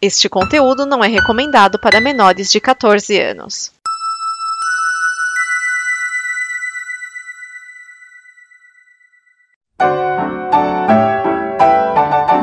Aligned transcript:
Este 0.00 0.28
conteúdo 0.28 0.86
não 0.86 1.02
é 1.02 1.08
recomendado 1.08 1.78
para 1.78 2.00
menores 2.00 2.50
de 2.50 2.60
14 2.60 3.20
anos. 3.20 3.72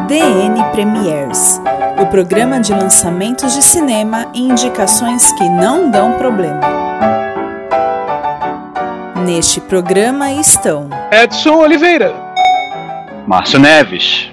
DN 0.07 0.71
Premiers 0.71 1.59
o 1.97 2.05
programa 2.07 2.59
de 2.59 2.73
lançamentos 2.73 3.53
de 3.53 3.61
cinema 3.61 4.29
e 4.33 4.41
indicações 4.41 5.31
que 5.31 5.47
não 5.47 5.89
dão 5.89 6.17
problema. 6.17 6.59
Neste 9.25 9.61
programa 9.61 10.29
estão 10.33 10.89
Edson 11.09 11.55
Oliveira, 11.55 12.13
Márcio 13.25 13.59
Neves, 13.59 14.29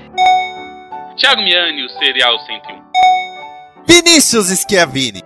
Thiago 1.16 1.41
Miani, 1.41 1.84
o 1.84 1.89
Serial 1.91 2.36
101, 2.41 2.91
Vinícius 3.95 4.48
Schiavini. 4.48 5.22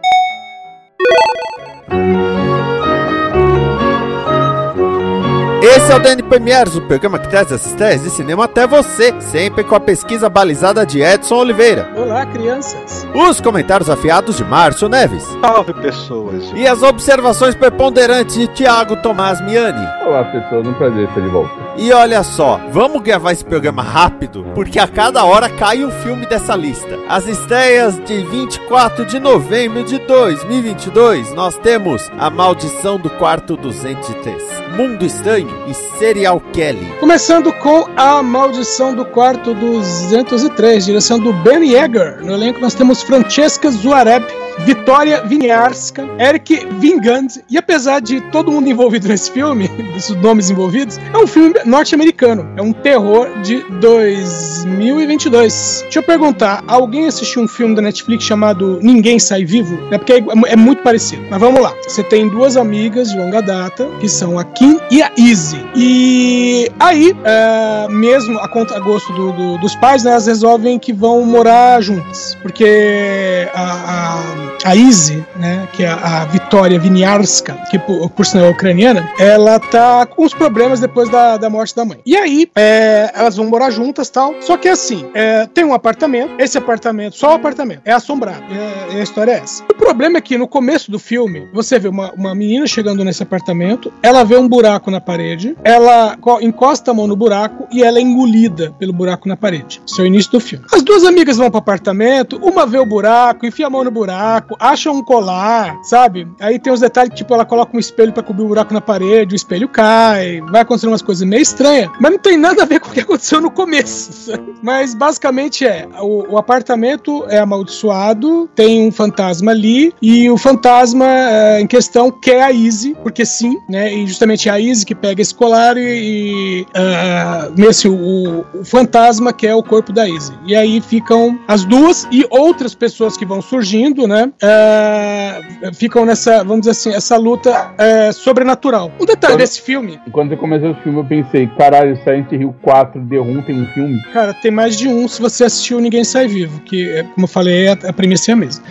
Esse 5.62 5.92
é 5.92 5.94
o 5.94 6.00
DN 6.00 6.20
Premiers, 6.24 6.74
o 6.74 6.82
programa 6.82 7.16
que 7.20 7.28
traz 7.28 7.52
essas 7.52 7.74
ideias 7.74 8.02
de 8.02 8.10
cinema 8.10 8.46
até 8.46 8.66
você, 8.66 9.14
sempre 9.20 9.62
com 9.62 9.76
a 9.76 9.80
pesquisa 9.80 10.28
balizada 10.28 10.84
de 10.84 11.00
Edson 11.00 11.36
Oliveira. 11.36 11.88
Olá, 11.96 12.26
crianças. 12.26 13.06
Os 13.14 13.40
comentários 13.40 13.88
afiados 13.88 14.36
de 14.36 14.42
Márcio 14.42 14.88
Neves. 14.88 15.22
Salve 15.40 15.72
pessoas. 15.74 16.50
E 16.56 16.66
as 16.66 16.82
observações 16.82 17.54
preponderantes 17.54 18.34
de 18.34 18.48
Tiago 18.48 18.96
Tomás 18.96 19.40
Miani. 19.42 19.86
Olá 20.04 20.24
pessoas, 20.24 20.66
um 20.66 20.74
prazer 20.74 21.08
estar 21.08 21.20
de 21.20 21.28
volta. 21.28 21.65
E 21.78 21.92
olha 21.92 22.22
só, 22.22 22.58
vamos 22.72 23.02
gravar 23.02 23.32
esse 23.32 23.44
programa 23.44 23.82
rápido, 23.82 24.46
porque 24.54 24.78
a 24.78 24.88
cada 24.88 25.24
hora 25.24 25.50
cai 25.50 25.84
um 25.84 25.90
filme 25.90 26.24
dessa 26.24 26.56
lista. 26.56 26.98
As 27.06 27.28
estreias 27.28 28.02
de 28.02 28.24
24 28.24 29.04
de 29.04 29.20
novembro 29.20 29.84
de 29.84 29.98
2022, 29.98 31.34
nós 31.34 31.58
temos 31.58 32.10
A 32.18 32.30
Maldição 32.30 32.98
do 32.98 33.10
Quarto 33.10 33.58
203. 33.58 34.42
Mundo 34.74 35.04
Estranho 35.04 35.48
e 35.68 35.74
Serial 35.98 36.40
Kelly. 36.52 36.86
Começando 36.98 37.52
com 37.52 37.86
A 37.94 38.22
Maldição 38.22 38.94
do 38.94 39.04
Quarto 39.04 39.54
203, 39.54 40.84
direção 40.84 41.18
do 41.18 41.32
Ben 41.32 41.62
Yeager. 41.72 42.24
No 42.24 42.32
elenco 42.32 42.60
nós 42.60 42.74
temos 42.74 43.02
Francesca 43.02 43.70
Zuareb, 43.70 44.24
Vitória 44.64 45.22
Viniarska, 45.24 46.08
Eric 46.18 46.66
Vingand, 46.78 47.28
e 47.48 47.58
apesar 47.58 48.00
de 48.00 48.20
todo 48.32 48.50
mundo 48.50 48.68
envolvido 48.68 49.06
nesse 49.08 49.30
filme, 49.30 49.68
desses 49.94 50.16
nomes 50.16 50.50
envolvidos, 50.50 50.98
é 51.12 51.18
um 51.18 51.26
filme 51.26 51.54
norte-americano, 51.64 52.48
é 52.56 52.62
um 52.62 52.72
terror 52.72 53.28
de 53.42 53.62
2022. 53.80 55.80
Deixa 55.82 55.98
eu 55.98 56.02
perguntar, 56.02 56.64
alguém 56.66 57.06
assistiu 57.06 57.42
um 57.42 57.48
filme 57.48 57.74
da 57.74 57.82
Netflix 57.82 58.24
chamado 58.24 58.78
Ninguém 58.82 59.18
Sai 59.18 59.44
Vivo? 59.44 59.78
É 59.90 59.98
porque 59.98 60.14
é, 60.14 60.22
é 60.46 60.56
muito 60.56 60.82
parecido, 60.82 61.22
mas 61.30 61.40
vamos 61.40 61.60
lá. 61.60 61.74
Você 61.86 62.02
tem 62.02 62.28
duas 62.28 62.56
amigas 62.56 63.10
de 63.10 63.18
longa 63.18 63.42
data, 63.42 63.86
que 64.00 64.08
são 64.08 64.38
a 64.38 64.44
Kim 64.44 64.78
e 64.90 65.02
a 65.02 65.10
Izzy, 65.16 65.64
e 65.74 66.70
aí, 66.78 67.14
é, 67.24 67.88
mesmo 67.88 68.38
a 68.38 68.48
conta 68.48 68.76
a 68.76 68.80
gosto 68.80 69.12
do, 69.12 69.32
do, 69.32 69.58
dos 69.58 69.74
pais, 69.76 70.04
né, 70.04 70.12
elas 70.12 70.26
resolvem 70.26 70.78
que 70.78 70.92
vão 70.92 71.24
morar 71.24 71.80
juntas, 71.82 72.36
porque 72.42 73.48
a, 73.54 73.62
a 73.62 74.45
a 74.64 74.74
Izzy, 74.74 75.24
né, 75.36 75.68
que 75.72 75.84
é 75.84 75.88
a 75.88 76.24
Vitória 76.24 76.78
Viniarska, 76.78 77.54
que 77.70 77.78
por, 77.78 78.10
por 78.10 78.26
sinal 78.26 78.46
é 78.46 78.50
ucraniana, 78.50 79.08
ela 79.18 79.58
tá 79.58 80.06
com 80.06 80.24
uns 80.24 80.34
problemas 80.34 80.80
depois 80.80 81.08
da, 81.08 81.36
da 81.36 81.50
morte 81.50 81.74
da 81.74 81.84
mãe. 81.84 82.00
E 82.04 82.16
aí, 82.16 82.48
é, 82.54 83.10
elas 83.14 83.36
vão 83.36 83.46
morar 83.46 83.70
juntas 83.70 84.10
tal. 84.10 84.34
Só 84.40 84.56
que 84.56 84.68
assim, 84.68 85.06
é, 85.14 85.46
tem 85.46 85.64
um 85.64 85.74
apartamento, 85.74 86.32
esse 86.38 86.58
apartamento, 86.58 87.16
só 87.16 87.32
o 87.32 87.34
apartamento, 87.34 87.82
é 87.84 87.92
assombrado. 87.92 88.42
É, 88.50 88.98
a 88.98 89.02
história 89.02 89.32
é 89.32 89.38
essa. 89.38 89.62
O 89.70 89.74
problema 89.74 90.18
é 90.18 90.20
que 90.20 90.38
no 90.38 90.48
começo 90.48 90.90
do 90.90 90.98
filme, 90.98 91.48
você 91.52 91.78
vê 91.78 91.88
uma, 91.88 92.12
uma 92.12 92.34
menina 92.34 92.66
chegando 92.66 93.04
nesse 93.04 93.22
apartamento, 93.22 93.92
ela 94.02 94.24
vê 94.24 94.36
um 94.36 94.48
buraco 94.48 94.90
na 94.90 95.00
parede, 95.00 95.56
ela 95.64 96.16
encosta 96.40 96.90
a 96.90 96.94
mão 96.94 97.06
no 97.06 97.16
buraco 97.16 97.66
e 97.72 97.82
ela 97.82 97.98
é 97.98 98.02
engolida 98.02 98.74
pelo 98.78 98.92
buraco 98.92 99.28
na 99.28 99.36
parede. 99.36 99.80
Isso 99.86 100.00
é 100.00 100.04
o 100.04 100.06
início 100.06 100.32
do 100.32 100.40
filme. 100.40 100.64
As 100.72 100.82
duas 100.82 101.04
amigas 101.04 101.36
vão 101.36 101.50
pro 101.50 101.58
apartamento, 101.58 102.38
uma 102.42 102.66
vê 102.66 102.78
o 102.78 102.86
buraco, 102.86 103.46
enfia 103.46 103.66
a 103.66 103.70
mão 103.70 103.84
no 103.84 103.90
buraco, 103.90 104.35
acha 104.58 104.90
um 104.90 105.02
colar, 105.02 105.78
sabe? 105.82 106.28
Aí 106.40 106.58
tem 106.58 106.72
os 106.72 106.80
detalhes 106.80 107.10
que, 107.10 107.16
tipo, 107.16 107.34
ela 107.34 107.44
coloca 107.44 107.76
um 107.76 107.80
espelho 107.80 108.12
para 108.12 108.22
cobrir 108.22 108.44
o 108.44 108.48
buraco 108.48 108.72
na 108.72 108.80
parede, 108.80 109.34
o 109.34 109.36
espelho 109.36 109.68
cai, 109.68 110.40
vai 110.50 110.62
acontecer 110.62 110.86
umas 110.86 111.02
coisas 111.02 111.26
meio 111.26 111.42
estranhas, 111.42 111.90
mas 112.00 112.12
não 112.12 112.18
tem 112.18 112.36
nada 112.36 112.62
a 112.62 112.66
ver 112.66 112.80
com 112.80 112.90
o 112.90 112.92
que 112.92 113.00
aconteceu 113.06 113.40
no 113.40 113.50
começo. 113.50 114.32
Mas 114.62 114.94
basicamente 114.94 115.66
é: 115.66 115.86
o, 116.00 116.34
o, 116.34 116.38
apartamento 116.38 117.24
é 117.28 117.38
amaldiçoado, 117.38 118.48
tem 118.54 118.88
um 118.88 118.92
fantasma 118.92 119.52
ali, 119.52 119.94
e 120.00 120.30
o 120.30 120.36
fantasma 120.36 121.06
é, 121.06 121.60
em 121.60 121.66
questão 121.66 122.10
quer 122.10 122.42
a 122.42 122.52
Izzy, 122.52 122.96
porque 123.02 123.24
sim, 123.24 123.56
né? 123.68 123.92
E 123.92 124.06
justamente 124.06 124.48
é 124.48 124.52
a 124.52 124.60
Izzy 124.60 124.84
que 124.84 124.94
pega 124.94 125.22
esse 125.22 125.34
colar 125.34 125.76
e. 125.76 125.86
e 125.86 126.62
uh, 126.62 127.52
nesse, 127.56 127.88
o, 127.88 128.44
o 128.54 128.64
fantasma 128.64 129.32
quer 129.32 129.54
o 129.54 129.62
corpo 129.62 129.92
da 129.92 130.08
Izzy. 130.08 130.32
E 130.46 130.54
aí 130.54 130.80
ficam 130.80 131.38
as 131.46 131.64
duas 131.64 132.06
e 132.10 132.26
outras 132.30 132.74
pessoas 132.74 133.16
que 133.16 133.24
vão 133.24 133.40
surgindo, 133.40 134.06
né? 134.06 134.25
Uh, 134.28 135.74
ficam 135.74 136.04
nessa, 136.04 136.38
vamos 136.38 136.60
dizer 136.60 136.72
assim, 136.72 136.94
essa 136.94 137.16
luta 137.16 137.70
uh, 137.72 138.12
sobrenatural. 138.12 138.92
Um 139.00 139.04
detalhe 139.04 139.34
quando, 139.34 139.38
desse 139.38 139.60
filme. 139.60 140.00
Quando 140.12 140.32
eu 140.32 140.38
comecei 140.38 140.70
o 140.70 140.74
filme, 140.76 140.98
eu 140.98 141.04
pensei, 141.04 141.46
caralho, 141.58 141.96
Silent 142.04 142.32
Hill 142.32 142.54
4 142.62 143.00
The 143.08 143.16
Room 143.16 143.42
tem 143.42 143.60
um 143.60 143.66
filme? 143.68 144.02
Cara, 144.12 144.34
tem 144.34 144.50
mais 144.50 144.76
de 144.76 144.88
um 144.88 145.06
se 145.08 145.20
você 145.20 145.44
assistiu 145.44 145.80
Ninguém 145.80 146.04
Sai 146.04 146.28
Vivo, 146.28 146.60
que, 146.60 147.02
como 147.14 147.24
eu 147.24 147.28
falei, 147.28 147.68
a, 147.68 147.72
a 147.72 147.92
premissa 147.92 148.30
é 148.30 148.34
a 148.34 148.36
mesma. 148.36 148.64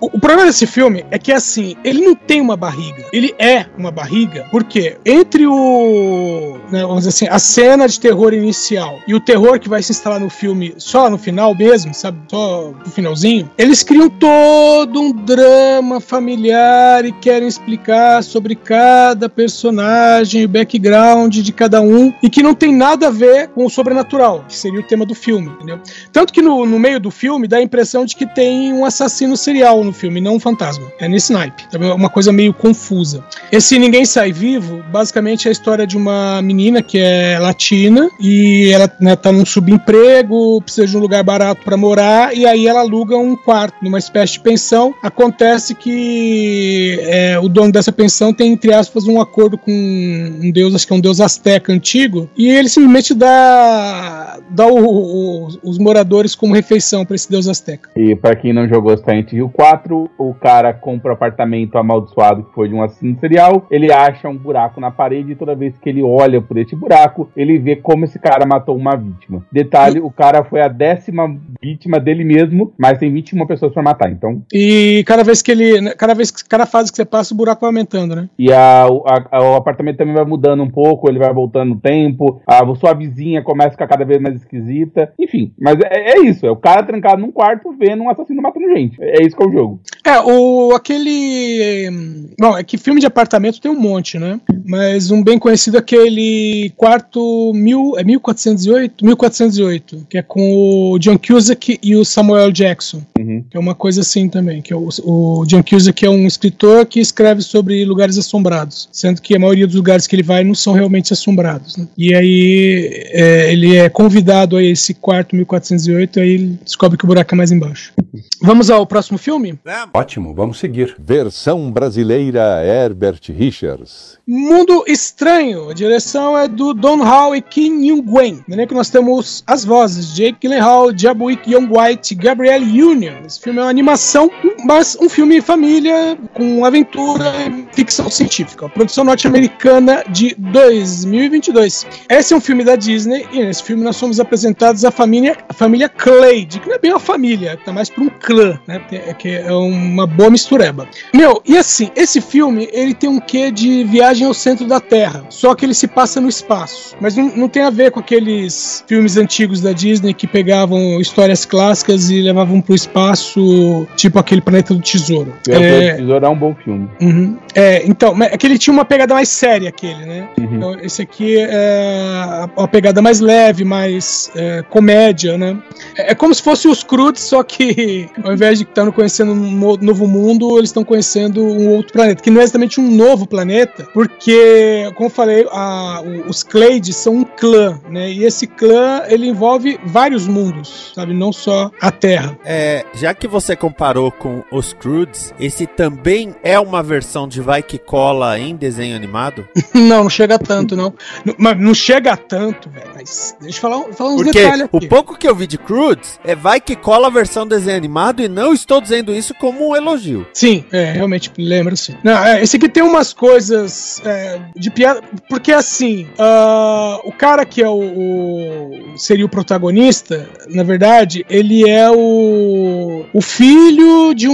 O, 0.00 0.06
o, 0.06 0.20
problema 0.20 0.46
desse 0.46 0.66
filme 0.66 1.04
é 1.10 1.18
que, 1.18 1.32
assim, 1.32 1.76
ele 1.84 2.04
não 2.04 2.14
tem 2.14 2.40
uma 2.40 2.56
barriga. 2.56 3.04
Ele 3.12 3.32
é 3.38 3.66
uma 3.78 3.90
barriga, 3.90 4.46
porque 4.50 4.96
entre 5.06 5.46
o. 5.46 6.58
Né, 6.70 6.82
vamos 6.82 7.04
dizer 7.04 7.10
assim, 7.10 7.28
a 7.28 7.38
cena 7.38 7.86
de 7.86 8.00
terror 8.00 8.34
inicial 8.34 8.98
e 9.06 9.14
o 9.14 9.20
terror 9.20 9.60
que 9.60 9.68
vai 9.68 9.82
se 9.82 9.92
instalar 9.92 10.18
no 10.18 10.28
filme 10.28 10.74
só 10.78 11.08
no 11.08 11.16
final 11.16 11.54
mesmo, 11.54 11.94
sabe? 11.94 12.18
Só 12.28 12.72
no 12.84 12.90
finalzinho, 12.90 13.48
eles 13.56 13.82
criam 13.82 14.10
todo 14.10 15.00
um 15.00 15.12
drama 15.12 16.00
familiar 16.00 17.04
e 17.04 17.12
querem 17.12 17.46
explicar 17.46 18.24
sobre 18.24 18.56
cada 18.56 19.28
personagem, 19.28 20.44
o 20.44 20.48
background 20.48 21.36
de 21.36 21.52
cada 21.52 21.80
um, 21.80 22.12
e 22.22 22.28
que 22.28 22.42
não 22.42 22.54
tem 22.54 22.74
nada 22.74 23.08
a 23.08 23.10
ver 23.10 23.48
com 23.48 23.64
o 23.64 23.70
sobrenatural, 23.70 24.44
que 24.48 24.56
seria 24.56 24.80
o 24.80 24.82
tema 24.84 25.06
do 25.06 25.14
filme, 25.14 25.48
entendeu? 25.48 25.78
Tanto 26.10 26.32
que 26.32 26.42
no, 26.42 26.66
no 26.66 26.78
meio 26.78 26.98
do 26.98 27.10
filme 27.10 27.46
dá 27.46 27.58
a 27.58 27.62
impressão 27.62 28.04
de 28.04 28.16
que 28.16 28.26
tem 28.26 28.72
um 28.72 28.84
assassino 28.84 29.36
serial 29.36 29.51
serial 29.52 29.84
no 29.84 29.92
filme, 29.92 30.20
não 30.20 30.36
um 30.36 30.40
fantasma. 30.40 30.90
É 30.98 31.06
nesse 31.06 31.32
naipe. 31.32 31.64
É 31.72 31.78
uma 31.92 32.08
coisa 32.08 32.32
meio 32.32 32.54
confusa. 32.54 33.22
Esse 33.50 33.78
Ninguém 33.78 34.04
Sai 34.04 34.32
Vivo, 34.32 34.82
basicamente 34.90 35.46
é 35.46 35.50
a 35.50 35.52
história 35.52 35.86
de 35.86 35.96
uma 35.96 36.40
menina 36.40 36.82
que 36.82 36.98
é 36.98 37.38
latina 37.38 38.08
e 38.18 38.70
ela 38.72 38.90
né, 38.98 39.14
tá 39.14 39.30
num 39.30 39.44
subemprego, 39.44 40.60
precisa 40.62 40.86
de 40.86 40.96
um 40.96 41.00
lugar 41.00 41.22
barato 41.22 41.62
para 41.62 41.76
morar 41.76 42.34
e 42.34 42.46
aí 42.46 42.66
ela 42.66 42.80
aluga 42.80 43.16
um 43.16 43.36
quarto 43.36 43.76
numa 43.82 43.98
espécie 43.98 44.34
de 44.34 44.40
pensão. 44.40 44.94
Acontece 45.02 45.74
que 45.74 46.91
é, 47.12 47.38
o 47.38 47.46
dono 47.46 47.70
dessa 47.70 47.92
pensão 47.92 48.32
tem, 48.32 48.54
entre 48.54 48.72
aspas, 48.72 49.06
um 49.06 49.20
acordo 49.20 49.58
com 49.58 49.70
um 49.70 50.50
deus, 50.50 50.74
acho 50.74 50.86
que 50.86 50.94
é 50.94 50.96
um 50.96 51.00
deus 51.00 51.20
asteca 51.20 51.70
antigo, 51.70 52.26
e 52.34 52.48
ele 52.48 52.70
simplesmente 52.70 53.12
dá, 53.12 54.40
dá 54.48 54.66
o, 54.66 54.78
o, 54.82 55.48
os 55.62 55.76
moradores 55.76 56.34
como 56.34 56.54
refeição 56.54 57.04
para 57.04 57.14
esse 57.14 57.30
deus 57.30 57.46
asteca. 57.46 57.90
E 57.94 58.16
para 58.16 58.34
quem 58.34 58.54
não 58.54 58.66
jogou 58.66 58.96
Silent 58.96 59.30
Hill 59.30 59.50
4, 59.50 60.10
o 60.16 60.32
cara 60.32 60.72
compra 60.72 61.10
um 61.10 61.14
apartamento 61.14 61.76
amaldiçoado 61.76 62.44
que 62.44 62.54
foi 62.54 62.68
de 62.68 62.74
um 62.74 62.82
assassino 62.82 63.18
serial, 63.20 63.66
ele 63.70 63.92
acha 63.92 64.26
um 64.26 64.36
buraco 64.38 64.80
na 64.80 64.90
parede 64.90 65.32
e 65.32 65.36
toda 65.36 65.54
vez 65.54 65.76
que 65.76 65.90
ele 65.90 66.02
olha 66.02 66.40
por 66.40 66.56
esse 66.56 66.74
buraco, 66.74 67.30
ele 67.36 67.58
vê 67.58 67.76
como 67.76 68.06
esse 68.06 68.18
cara 68.18 68.46
matou 68.46 68.74
uma 68.74 68.96
vítima. 68.96 69.44
Detalhe, 69.52 70.00
o 70.00 70.10
cara 70.10 70.44
foi 70.44 70.62
a 70.62 70.68
décima 70.68 71.36
vítima 71.62 72.00
dele 72.00 72.24
mesmo, 72.24 72.72
mas 72.78 72.96
tem 72.96 73.12
21 73.12 73.46
pessoas 73.46 73.74
para 73.74 73.82
matar, 73.82 74.10
então... 74.10 74.42
E 74.50 75.04
cada 75.06 75.22
vez 75.22 75.42
que 75.42 75.52
ele... 75.52 75.92
Cada 75.94 76.14
vez 76.14 76.30
cada 76.30 76.64
fase 76.64 76.90
que 76.90 77.01
você 77.02 77.04
passa, 77.04 77.34
o 77.34 77.36
buraco 77.36 77.60
vai 77.60 77.68
aumentando, 77.68 78.16
né? 78.16 78.28
E 78.38 78.52
a, 78.52 78.84
a, 78.84 79.42
o 79.42 79.54
apartamento 79.56 79.98
também 79.98 80.14
vai 80.14 80.24
mudando 80.24 80.62
um 80.62 80.70
pouco, 80.70 81.08
ele 81.08 81.18
vai 81.18 81.32
voltando 81.32 81.70
no 81.70 81.80
tempo, 81.80 82.40
a 82.46 82.62
sua 82.74 82.94
vizinha 82.94 83.42
começa 83.42 83.70
a 83.70 83.72
ficar 83.72 83.88
cada 83.88 84.04
vez 84.04 84.20
mais 84.20 84.36
esquisita, 84.36 85.12
enfim, 85.18 85.52
mas 85.58 85.78
é, 85.80 86.12
é 86.12 86.20
isso, 86.20 86.46
é 86.46 86.50
o 86.50 86.56
cara 86.56 86.82
trancado 86.82 87.20
num 87.20 87.32
quarto 87.32 87.74
vendo 87.78 88.02
um 88.02 88.10
assassino 88.10 88.42
matando 88.42 88.68
gente. 88.74 88.96
É 89.00 89.22
isso 89.22 89.36
que 89.36 89.42
é 89.42 89.46
o 89.46 89.52
jogo. 89.52 89.80
É, 90.04 90.20
o 90.20 90.72
aquele. 90.74 91.90
Bom, 92.38 92.56
é 92.56 92.62
que 92.62 92.78
filme 92.78 93.00
de 93.00 93.06
apartamento 93.06 93.60
tem 93.60 93.70
um 93.70 93.78
monte, 93.78 94.18
né? 94.18 94.40
Mas 94.64 95.10
um 95.10 95.22
bem 95.22 95.38
conhecido 95.38 95.76
é 95.76 95.80
aquele 95.80 96.72
quarto 96.76 97.52
mil, 97.54 97.98
é 97.98 98.04
1408? 98.04 99.04
1408, 99.04 100.06
que 100.08 100.18
é 100.18 100.22
com 100.22 100.92
o 100.92 100.98
John 100.98 101.18
Cusack 101.18 101.78
e 101.82 101.96
o 101.96 102.04
Samuel 102.04 102.52
Jackson. 102.52 103.02
Uhum. 103.18 103.32
Uhum. 103.32 103.44
É 103.52 103.58
uma 103.58 103.74
coisa 103.74 104.00
assim 104.00 104.28
também, 104.28 104.60
que 104.60 104.72
é 104.72 104.76
o, 104.76 104.88
o 105.04 105.44
John 105.46 105.62
Cusack 105.62 106.04
é 106.04 106.10
um 106.10 106.26
escritor 106.26 106.84
que 106.86 107.00
escreve 107.00 107.42
sobre 107.42 107.84
lugares 107.84 108.18
assombrados, 108.18 108.88
sendo 108.92 109.20
que 109.22 109.34
a 109.34 109.38
maioria 109.38 109.66
dos 109.66 109.76
lugares 109.76 110.06
que 110.06 110.14
ele 110.14 110.22
vai 110.22 110.44
não 110.44 110.54
são 110.54 110.72
realmente 110.72 111.12
assombrados. 111.12 111.76
né? 111.76 111.86
E 111.96 112.14
aí 112.14 113.06
é, 113.10 113.52
ele 113.52 113.76
é 113.76 113.88
convidado 113.88 114.56
a 114.56 114.62
esse 114.62 114.94
quarto 114.94 115.36
1408, 115.36 116.20
aí 116.20 116.30
ele 116.30 116.58
descobre 116.64 116.98
que 116.98 117.04
o 117.04 117.08
buraco 117.08 117.34
é 117.34 117.36
mais 117.36 117.50
embaixo. 117.50 117.92
Vamos 118.40 118.70
ao 118.70 118.86
próximo 118.86 119.18
filme? 119.18 119.58
Ótimo, 119.94 120.32
vamos 120.32 120.58
seguir. 120.58 120.96
Versão 120.98 121.70
brasileira 121.70 122.64
Herbert 122.64 123.20
Richards. 123.28 124.18
Mundo 124.26 124.84
Estranho. 124.86 125.68
A 125.68 125.74
direção 125.74 126.36
é 126.38 126.48
do 126.48 126.72
Don 126.72 127.02
Hall 127.02 127.36
e 127.36 127.42
Kim 127.42 127.84
Young-gwen. 127.84 128.42
No 128.48 128.54
elenco 128.54 128.72
nós 128.72 128.88
temos 128.88 129.44
as 129.46 129.66
vozes 129.66 130.14
Jake 130.14 130.38
Gyllenhaal, 130.40 130.96
Jabuik 130.96 131.50
Young 131.50 131.68
White, 131.70 132.14
Gabrielle 132.14 132.64
Union. 132.82 133.22
Esse 133.26 133.38
filme 133.38 133.58
é 133.58 133.62
uma 133.62 133.68
animação, 133.68 134.30
mas 134.64 134.96
um 135.00 135.08
filme 135.08 135.40
família 135.40 136.16
com 136.34 136.64
aventura 136.64 137.32
e 137.46 137.66
ficção 137.74 138.10
científica. 138.10 138.68
Produção 138.68 139.04
norte-americana 139.04 140.04
de 140.08 140.34
2022. 140.38 141.86
Esse 142.08 142.34
é 142.34 142.36
um 142.36 142.40
filme 142.40 142.64
da 142.64 142.76
Disney 142.76 143.26
e 143.32 143.44
nesse 143.44 143.62
filme 143.62 143.82
nós 143.82 143.96
somos 143.96 144.20
apresentados 144.20 144.84
a 144.84 144.90
família, 144.90 145.36
a 145.48 145.52
família 145.52 145.88
Clade, 145.88 146.60
que 146.60 146.68
não 146.68 146.76
é 146.76 146.78
bem 146.78 146.92
uma 146.92 147.00
família, 147.00 147.58
tá 147.64 147.72
mais 147.72 147.90
para 147.90 148.04
um 148.04 148.08
clã, 148.08 148.58
né? 148.66 148.80
É, 148.92 149.14
que 149.14 149.28
é 149.28 149.52
uma 149.52 150.06
boa 150.06 150.30
mistureba. 150.30 150.88
Meu, 151.14 151.42
e 151.46 151.56
assim, 151.56 151.90
esse 151.96 152.20
filme 152.20 152.68
ele 152.72 152.94
tem 152.94 153.08
um 153.08 153.20
quê 153.20 153.50
de 153.50 153.84
viagem 153.84 154.26
ao 154.26 154.34
centro 154.34 154.66
da 154.66 154.80
Terra, 154.80 155.24
só 155.28 155.54
que 155.54 155.64
ele 155.64 155.74
se 155.74 155.86
passa 155.86 156.20
no 156.20 156.28
espaço. 156.28 156.96
Mas 157.00 157.16
não, 157.16 157.34
não 157.36 157.48
tem 157.48 157.62
a 157.62 157.70
ver 157.70 157.90
com 157.90 158.00
aqueles 158.00 158.84
filmes 158.86 159.16
antigos 159.16 159.60
da 159.60 159.72
Disney 159.72 160.14
que 160.14 160.26
pegavam 160.26 161.00
histórias 161.00 161.44
clássicas 161.44 162.10
e 162.10 162.20
levavam 162.20 162.60
pro 162.60 162.74
espaço, 162.74 163.86
tipo 163.96 164.18
aquele 164.18 164.40
Planeta 164.52 164.74
do 164.74 164.80
Tesouro. 164.80 165.32
O 165.48 165.52
É, 165.52 165.94
Tesouro 165.94 166.26
é 166.26 166.28
um 166.28 166.36
bom 166.36 166.54
filme. 166.54 166.88
Uhum. 167.00 167.38
É, 167.54 167.82
então, 167.86 168.14
é 168.22 168.36
que 168.36 168.46
ele 168.46 168.58
tinha 168.58 168.72
uma 168.72 168.84
pegada 168.84 169.14
mais 169.14 169.28
séria, 169.30 169.70
aquele, 169.70 170.04
né? 170.04 170.28
Uhum. 170.38 170.56
Então, 170.56 170.74
esse 170.80 171.00
aqui 171.02 171.36
é 171.38 172.46
uma 172.56 172.68
pegada 172.68 173.00
mais 173.00 173.20
leve, 173.20 173.64
mais 173.64 174.30
é, 174.36 174.62
comédia, 174.68 175.36
né? 175.38 175.56
É, 175.96 176.12
é 176.12 176.14
como 176.14 176.34
se 176.34 176.42
fosse 176.42 176.68
os 176.68 176.82
Croods, 176.82 177.22
só 177.22 177.42
que 177.42 178.08
ao 178.22 178.32
invés 178.32 178.58
de 178.58 178.64
estar 178.64 178.90
conhecendo 178.92 179.32
um 179.32 179.36
no- 179.50 179.76
novo 179.78 180.06
mundo, 180.06 180.58
eles 180.58 180.68
estão 180.70 180.84
conhecendo 180.84 181.42
um 181.42 181.70
outro 181.70 181.92
planeta, 181.92 182.22
que 182.22 182.30
não 182.30 182.40
é 182.40 182.44
exatamente 182.44 182.80
um 182.80 182.90
novo 182.90 183.26
planeta, 183.26 183.86
porque, 183.94 184.90
como 184.94 185.06
eu 185.06 185.10
falei, 185.10 185.46
a- 185.50 186.02
os 186.28 186.42
Clades 186.42 186.96
são 186.96 187.14
um 187.16 187.24
clã, 187.24 187.80
né? 187.90 188.10
E 188.10 188.24
esse 188.24 188.46
clã, 188.46 189.02
ele 189.08 189.28
envolve 189.28 189.78
vários 189.84 190.26
mundos, 190.26 190.92
sabe? 190.94 191.14
Não 191.14 191.32
só 191.32 191.70
a 191.80 191.90
Terra. 191.90 192.36
É, 192.44 192.84
já 192.94 193.14
que 193.14 193.26
você 193.26 193.56
comparou 193.56 194.10
com 194.10 194.41
os 194.50 194.72
Croods, 194.72 195.32
esse 195.38 195.66
também 195.66 196.34
é 196.42 196.58
uma 196.58 196.82
versão 196.82 197.26
de 197.28 197.40
Vai 197.40 197.62
Que 197.62 197.78
Cola 197.78 198.38
em 198.38 198.54
desenho 198.56 198.94
animado? 198.96 199.46
Não, 199.74 200.02
não 200.04 200.10
chega 200.10 200.38
tanto, 200.38 200.76
não. 200.76 200.92
Não- 201.24 201.34
Mas 201.38 201.58
não 201.60 201.74
chega 201.74 202.16
tanto, 202.16 202.68
velho. 202.70 202.90
Mas 202.94 203.36
deixa 203.40 203.58
eu 203.58 203.60
falar, 203.60 203.92
falar 203.92 204.10
uns 204.10 204.22
Porque 204.22 204.32
detalhes 204.42 204.68
o 204.72 204.76
aqui. 204.76 204.88
pouco 204.88 205.16
que 205.16 205.28
eu 205.28 205.34
vi 205.34 205.46
de 205.46 205.58
Croods 205.58 206.18
é 206.24 206.34
Vai 206.34 206.60
Que 206.60 206.74
Cola 206.76 207.06
a 207.08 207.10
versão 207.10 207.46
desenho 207.46 207.76
animado 207.76 208.22
e 208.22 208.28
não 208.28 208.52
estou 208.52 208.80
dizendo 208.80 209.12
isso 209.14 209.34
como 209.34 209.68
um 209.70 209.76
elogio. 209.76 210.26
Sim, 210.32 210.64
é, 210.72 210.92
realmente 210.92 211.30
lembra 211.38 211.74
sim. 211.76 211.94
Não, 212.02 212.22
é, 212.24 212.42
esse 212.42 212.56
aqui 212.56 212.68
tem 212.68 212.82
umas 212.82 213.12
coisas 213.12 214.00
é, 214.04 214.40
de 214.56 214.70
piada. 214.70 215.02
Porque 215.28 215.52
assim, 215.52 216.06
ah, 216.18 217.00
o 217.04 217.12
cara 217.12 217.44
que 217.44 217.62
é 217.62 217.68
o, 217.68 217.72
o- 217.72 218.98
seria 218.98 219.24
o 219.24 219.28
protagonista, 219.28 220.28
na 220.48 220.62
verdade, 220.62 221.24
ele 221.28 221.68
é 221.68 221.90
o, 221.90 223.04
o 223.12 223.20
filho 223.20 224.14
de 224.14 224.28
um. 224.28 224.31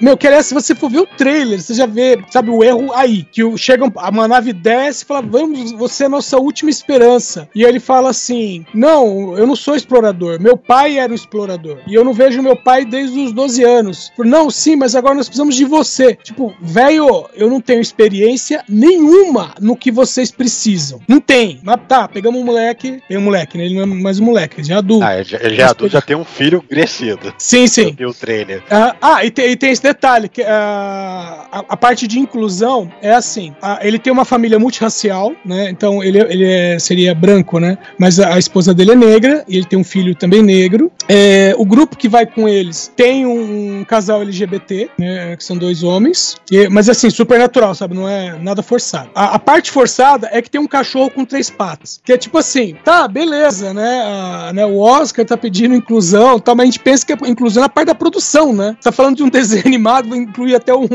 Meu, 0.00 0.16
que 0.16 0.26
aliás, 0.26 0.46
se 0.46 0.54
você 0.54 0.74
for 0.74 0.90
ver 0.90 1.00
o 1.00 1.06
trailer, 1.06 1.60
você 1.60 1.74
já 1.74 1.86
vê, 1.86 2.18
sabe, 2.30 2.50
o 2.50 2.62
erro 2.62 2.92
aí. 2.92 3.24
Que 3.30 3.42
chega, 3.56 3.84
um- 3.84 3.92
uma 4.10 4.28
nave 4.28 4.52
desce 4.52 5.04
e 5.04 5.06
fala: 5.06 5.22
Vamos, 5.22 5.72
você 5.72 6.04
é 6.04 6.06
a 6.06 6.10
nossa 6.10 6.38
última 6.38 6.70
esperança. 6.70 7.48
E 7.54 7.62
ele 7.64 7.80
fala 7.80 8.10
assim: 8.10 8.64
Não, 8.74 9.36
eu 9.36 9.46
não 9.46 9.56
sou 9.56 9.74
explorador. 9.74 10.40
Meu 10.40 10.56
pai 10.56 10.98
era 10.98 11.10
um 11.12 11.14
explorador. 11.14 11.78
E 11.86 11.94
eu 11.94 12.04
não 12.04 12.12
vejo 12.12 12.42
meu 12.42 12.56
pai 12.56 12.84
desde 12.84 13.18
os 13.20 13.32
12 13.32 13.62
anos. 13.64 14.12
Não, 14.18 14.50
sim, 14.50 14.76
mas 14.76 14.94
agora 14.94 15.14
nós 15.14 15.26
precisamos 15.28 15.54
de 15.56 15.64
você. 15.64 16.14
Tipo, 16.22 16.54
velho, 16.60 17.26
eu 17.34 17.48
não 17.50 17.60
tenho 17.60 17.80
experiência 17.80 18.64
nenhuma 18.68 19.54
no 19.60 19.76
que 19.76 19.90
vocês 19.90 20.30
precisam. 20.30 21.00
Não 21.08 21.20
tem. 21.20 21.60
Mas 21.62 21.78
tá, 21.88 22.06
pegamos 22.08 22.40
um 22.40 22.44
moleque. 22.44 23.02
Tem 23.08 23.16
um 23.16 23.22
moleque, 23.22 23.58
né? 23.58 23.64
Ele 23.66 23.74
não 23.74 23.82
é 23.82 23.86
mais 23.86 24.18
um 24.20 24.24
moleque, 24.24 24.56
ele 24.60 24.66
já 24.68 24.74
é 24.74 24.78
adulto. 24.78 25.04
Ah, 25.04 25.14
ele 25.14 25.24
já, 25.24 25.38
ele 25.40 25.54
já 25.56 25.62
é 25.62 25.66
adulto, 25.66 25.92
já 25.92 26.00
tem 26.00 26.16
um 26.16 26.24
filho 26.24 26.62
crescido. 26.62 27.32
Sim, 27.38 27.66
sim. 27.66 27.88
Eu 27.88 27.94
vi 27.94 28.06
o 28.06 28.14
trailer. 28.14 28.62
Ah, 28.70 28.96
ah, 29.00 29.23
e, 29.26 29.30
tem, 29.30 29.56
tem 29.56 29.70
esse 29.70 29.82
detalhe, 29.82 30.28
que 30.28 30.42
ah, 30.42 31.46
a, 31.52 31.58
a 31.70 31.76
parte 31.76 32.06
de 32.06 32.18
inclusão 32.18 32.90
é 33.02 33.12
assim, 33.12 33.54
ah, 33.62 33.78
ele 33.82 33.98
tem 33.98 34.12
uma 34.12 34.24
família 34.24 34.58
multirracial, 34.58 35.32
né, 35.44 35.68
então 35.70 36.02
ele, 36.02 36.18
ele 36.20 36.44
é- 36.44 36.78
seria 36.78 37.14
branco, 37.14 37.58
né, 37.60 37.78
mas 37.98 38.18
a, 38.20 38.34
a 38.34 38.38
esposa 38.38 38.72
dele 38.74 38.92
é 38.92 38.96
negra, 38.96 39.44
e 39.48 39.56
ele 39.56 39.66
tem 39.66 39.78
um 39.78 39.84
filho 39.84 40.14
também 40.14 40.42
negro, 40.42 40.90
É, 41.08 41.54
o 41.58 41.66
grupo 41.66 41.96
que 41.98 42.08
vai 42.08 42.24
com 42.24 42.48
eles 42.48 42.90
tem 42.96 43.26
um, 43.26 43.80
um 43.80 43.84
casal 43.84 44.22
LGBT, 44.22 44.88
né, 44.98 45.36
que 45.36 45.44
são 45.44 45.56
dois 45.56 45.82
homens, 45.82 46.36
e- 46.50 46.68
mas 46.68 46.88
assim, 46.88 47.10
super 47.10 47.38
natural, 47.38 47.74
sabe, 47.74 47.94
não 47.94 48.08
é 48.08 48.38
nada 48.40 48.62
forçado. 48.62 49.10
A, 49.14 49.34
a 49.34 49.38
parte 49.38 49.70
forçada 49.70 50.28
é 50.32 50.40
que 50.40 50.48
tem 50.50 50.60
um 50.60 50.66
cachorro 50.66 51.10
com 51.10 51.24
três 51.24 51.50
patas, 51.50 52.00
que 52.02 52.12
é 52.12 52.16
tipo 52.16 52.38
assim, 52.38 52.74
tá, 52.82 53.06
beleza, 53.06 53.74
né, 53.74 54.02
a- 54.02 54.52
né, 54.54 54.64
o 54.64 54.78
Oscar 54.78 55.24
tá 55.26 55.36
pedindo 55.36 55.74
inclusão, 55.74 56.38
tá, 56.38 56.54
mas 56.54 56.62
a 56.64 56.66
gente 56.66 56.80
pensa 56.80 57.04
que 57.04 57.12
a 57.12 57.28
inclusão 57.28 57.62
é 57.62 57.66
a 57.66 57.68
parte 57.68 57.88
da 57.88 57.94
produção, 57.94 58.52
né? 58.54 58.76
Tá 58.82 58.90
falando 58.90 59.03
de 59.12 59.22
um 59.22 59.28
desenho 59.28 59.62
animado, 59.66 60.08
vai 60.08 60.18
incluir 60.18 60.54
até 60.54 60.74
um, 60.74 60.86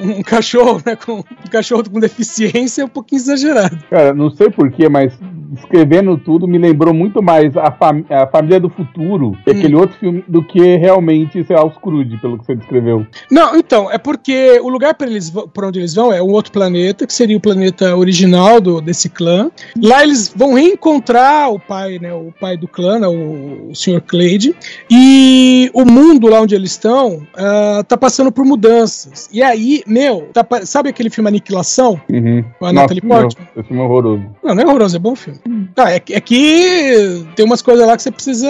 um 0.00 0.22
cachorro, 0.22 0.82
né? 0.84 0.96
Com, 0.96 1.18
um 1.18 1.50
cachorro 1.50 1.88
com 1.90 2.00
deficiência 2.00 2.82
é 2.82 2.84
um 2.84 2.88
pouquinho 2.88 3.20
exagerado. 3.20 3.78
Cara, 3.90 4.14
não 4.14 4.30
sei 4.30 4.50
porquê, 4.50 4.88
mas 4.88 5.12
escrevendo 5.54 6.16
tudo 6.18 6.46
me 6.48 6.58
lembrou 6.58 6.92
muito 6.94 7.22
mais 7.22 7.56
a, 7.56 7.70
fam- 7.70 8.04
a 8.10 8.26
Família 8.26 8.58
do 8.60 8.68
Futuro, 8.68 9.28
Hum. 9.30 9.36
aquele 9.50 9.74
outro 9.74 9.96
filme, 9.98 10.24
do 10.26 10.42
que 10.42 10.76
realmente, 10.76 11.42
sei 11.44 11.56
lá, 11.56 11.64
os 11.64 11.76
Crude, 11.78 12.16
pelo 12.18 12.38
que 12.38 12.44
você 12.46 12.54
descreveu. 12.54 13.06
Não, 13.30 13.56
então, 13.56 13.90
é 13.90 13.98
porque 13.98 14.58
o 14.62 14.68
lugar 14.68 14.94
para 14.94 15.06
eles 15.06 15.30
pra 15.52 15.66
onde 15.68 15.78
eles 15.78 15.94
vão 15.94 16.12
é 16.12 16.22
um 16.22 16.30
outro 16.30 16.52
planeta, 16.52 17.06
que 17.06 17.12
seria 17.12 17.36
o 17.36 17.40
planeta 17.40 17.96
original 17.96 18.60
do, 18.60 18.80
desse 18.80 19.08
clã. 19.08 19.50
Lá 19.82 20.02
eles 20.02 20.32
vão 20.34 20.54
reencontrar 20.54 21.50
o 21.50 21.58
pai, 21.58 21.98
né? 21.98 22.12
O 22.12 22.32
pai 22.40 22.56
do 22.56 22.66
clã, 22.68 22.98
né, 22.98 23.06
o, 23.08 23.70
o 23.70 23.74
Sr. 23.74 24.00
Clade. 24.06 24.54
E 24.90 25.70
o 25.74 25.84
mundo 25.84 26.26
lá 26.28 26.40
onde 26.40 26.54
eles 26.54 26.70
estão 26.72 27.26
ah, 27.36 27.84
tá 27.86 27.96
passando 27.96 28.32
por 28.32 28.44
mudanças. 28.44 29.28
E 29.32 29.42
aí, 29.42 29.82
meu, 29.86 30.28
tá 30.32 30.44
sabe 30.64 30.88
aquele 30.88 31.10
filme 31.10 31.28
Aniquilação? 31.28 32.00
Uhum. 32.10 32.44
Com 32.58 32.66
a 32.66 32.72
Nossa, 32.72 32.82
Natalie 32.94 33.00
Portman? 33.02 33.46
esse 33.56 33.68
filme 33.68 33.82
é 33.82 33.84
horroroso. 33.84 34.24
Não, 34.42 34.54
não 34.54 34.62
é 34.62 34.66
horroroso, 34.66 34.96
é 34.96 34.98
bom 34.98 35.14
filme. 35.14 35.35
Ah, 35.76 35.90
é, 35.92 36.00
que- 36.00 36.14
é 36.14 36.20
que 36.20 37.26
tem 37.34 37.44
umas 37.44 37.62
coisas 37.62 37.86
lá 37.86 37.96
que 37.96 38.02
você 38.02 38.10
precisa 38.10 38.48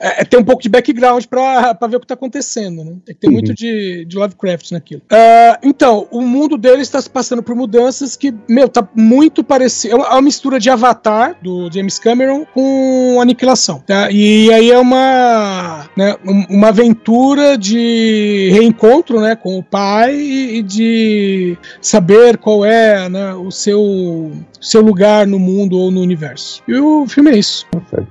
é, 0.00 0.20
é 0.20 0.24
ter 0.24 0.36
um 0.36 0.44
pouco 0.44 0.62
de 0.62 0.68
background 0.68 1.24
pra, 1.26 1.74
pra 1.74 1.88
ver 1.88 1.96
o 1.96 2.00
que 2.00 2.06
tá 2.06 2.14
acontecendo, 2.14 2.84
né? 2.84 2.92
Tem 3.04 3.14
que 3.14 3.20
ter 3.20 3.26
Uhum. 3.28 3.32
muito 3.34 3.54
de, 3.54 4.04
de 4.04 4.16
Lovecraft 4.16 4.70
naquilo. 4.72 5.02
Ah, 5.10 5.58
então, 5.62 6.06
o 6.10 6.20
mundo 6.20 6.56
deles 6.58 6.82
está 6.82 7.00
se 7.00 7.08
passando 7.10 7.42
por 7.42 7.54
mudanças 7.56 8.16
que, 8.16 8.34
meu, 8.48 8.68
tá 8.68 8.86
muito 8.94 9.42
parecido. 9.42 9.94
É 9.94 9.96
uma, 9.96 10.06
é 10.06 10.10
uma 10.10 10.22
mistura 10.22 10.58
de 10.60 10.70
Avatar, 10.70 11.36
do 11.42 11.70
James 11.72 11.98
Cameron, 11.98 12.44
com 12.52 13.18
Aniquilação, 13.20 13.82
tá? 13.86 14.10
E 14.10 14.52
aí 14.52 14.70
é 14.70 14.78
uma, 14.78 15.88
né, 15.96 16.14
um- 16.26 16.46
uma 16.56 16.68
aventura 16.68 17.56
de 17.58 18.50
reencontro, 18.52 19.20
né, 19.20 19.34
com 19.36 19.58
o 19.58 19.62
pai 19.62 20.14
e, 20.14 20.58
e 20.58 20.62
de 20.62 21.58
saber 21.80 22.36
qual 22.38 22.64
é, 22.64 23.08
né, 23.08 23.34
o 23.34 23.50
seu 23.50 24.32
seu 24.64 24.80
lugar 24.80 25.26
no 25.26 25.38
mundo 25.38 25.76
ou 25.78 25.90
no 25.90 26.00
universo. 26.00 26.62
E 26.66 26.74
o 26.74 27.06
filme 27.06 27.30
é 27.30 27.38
isso. 27.38 27.66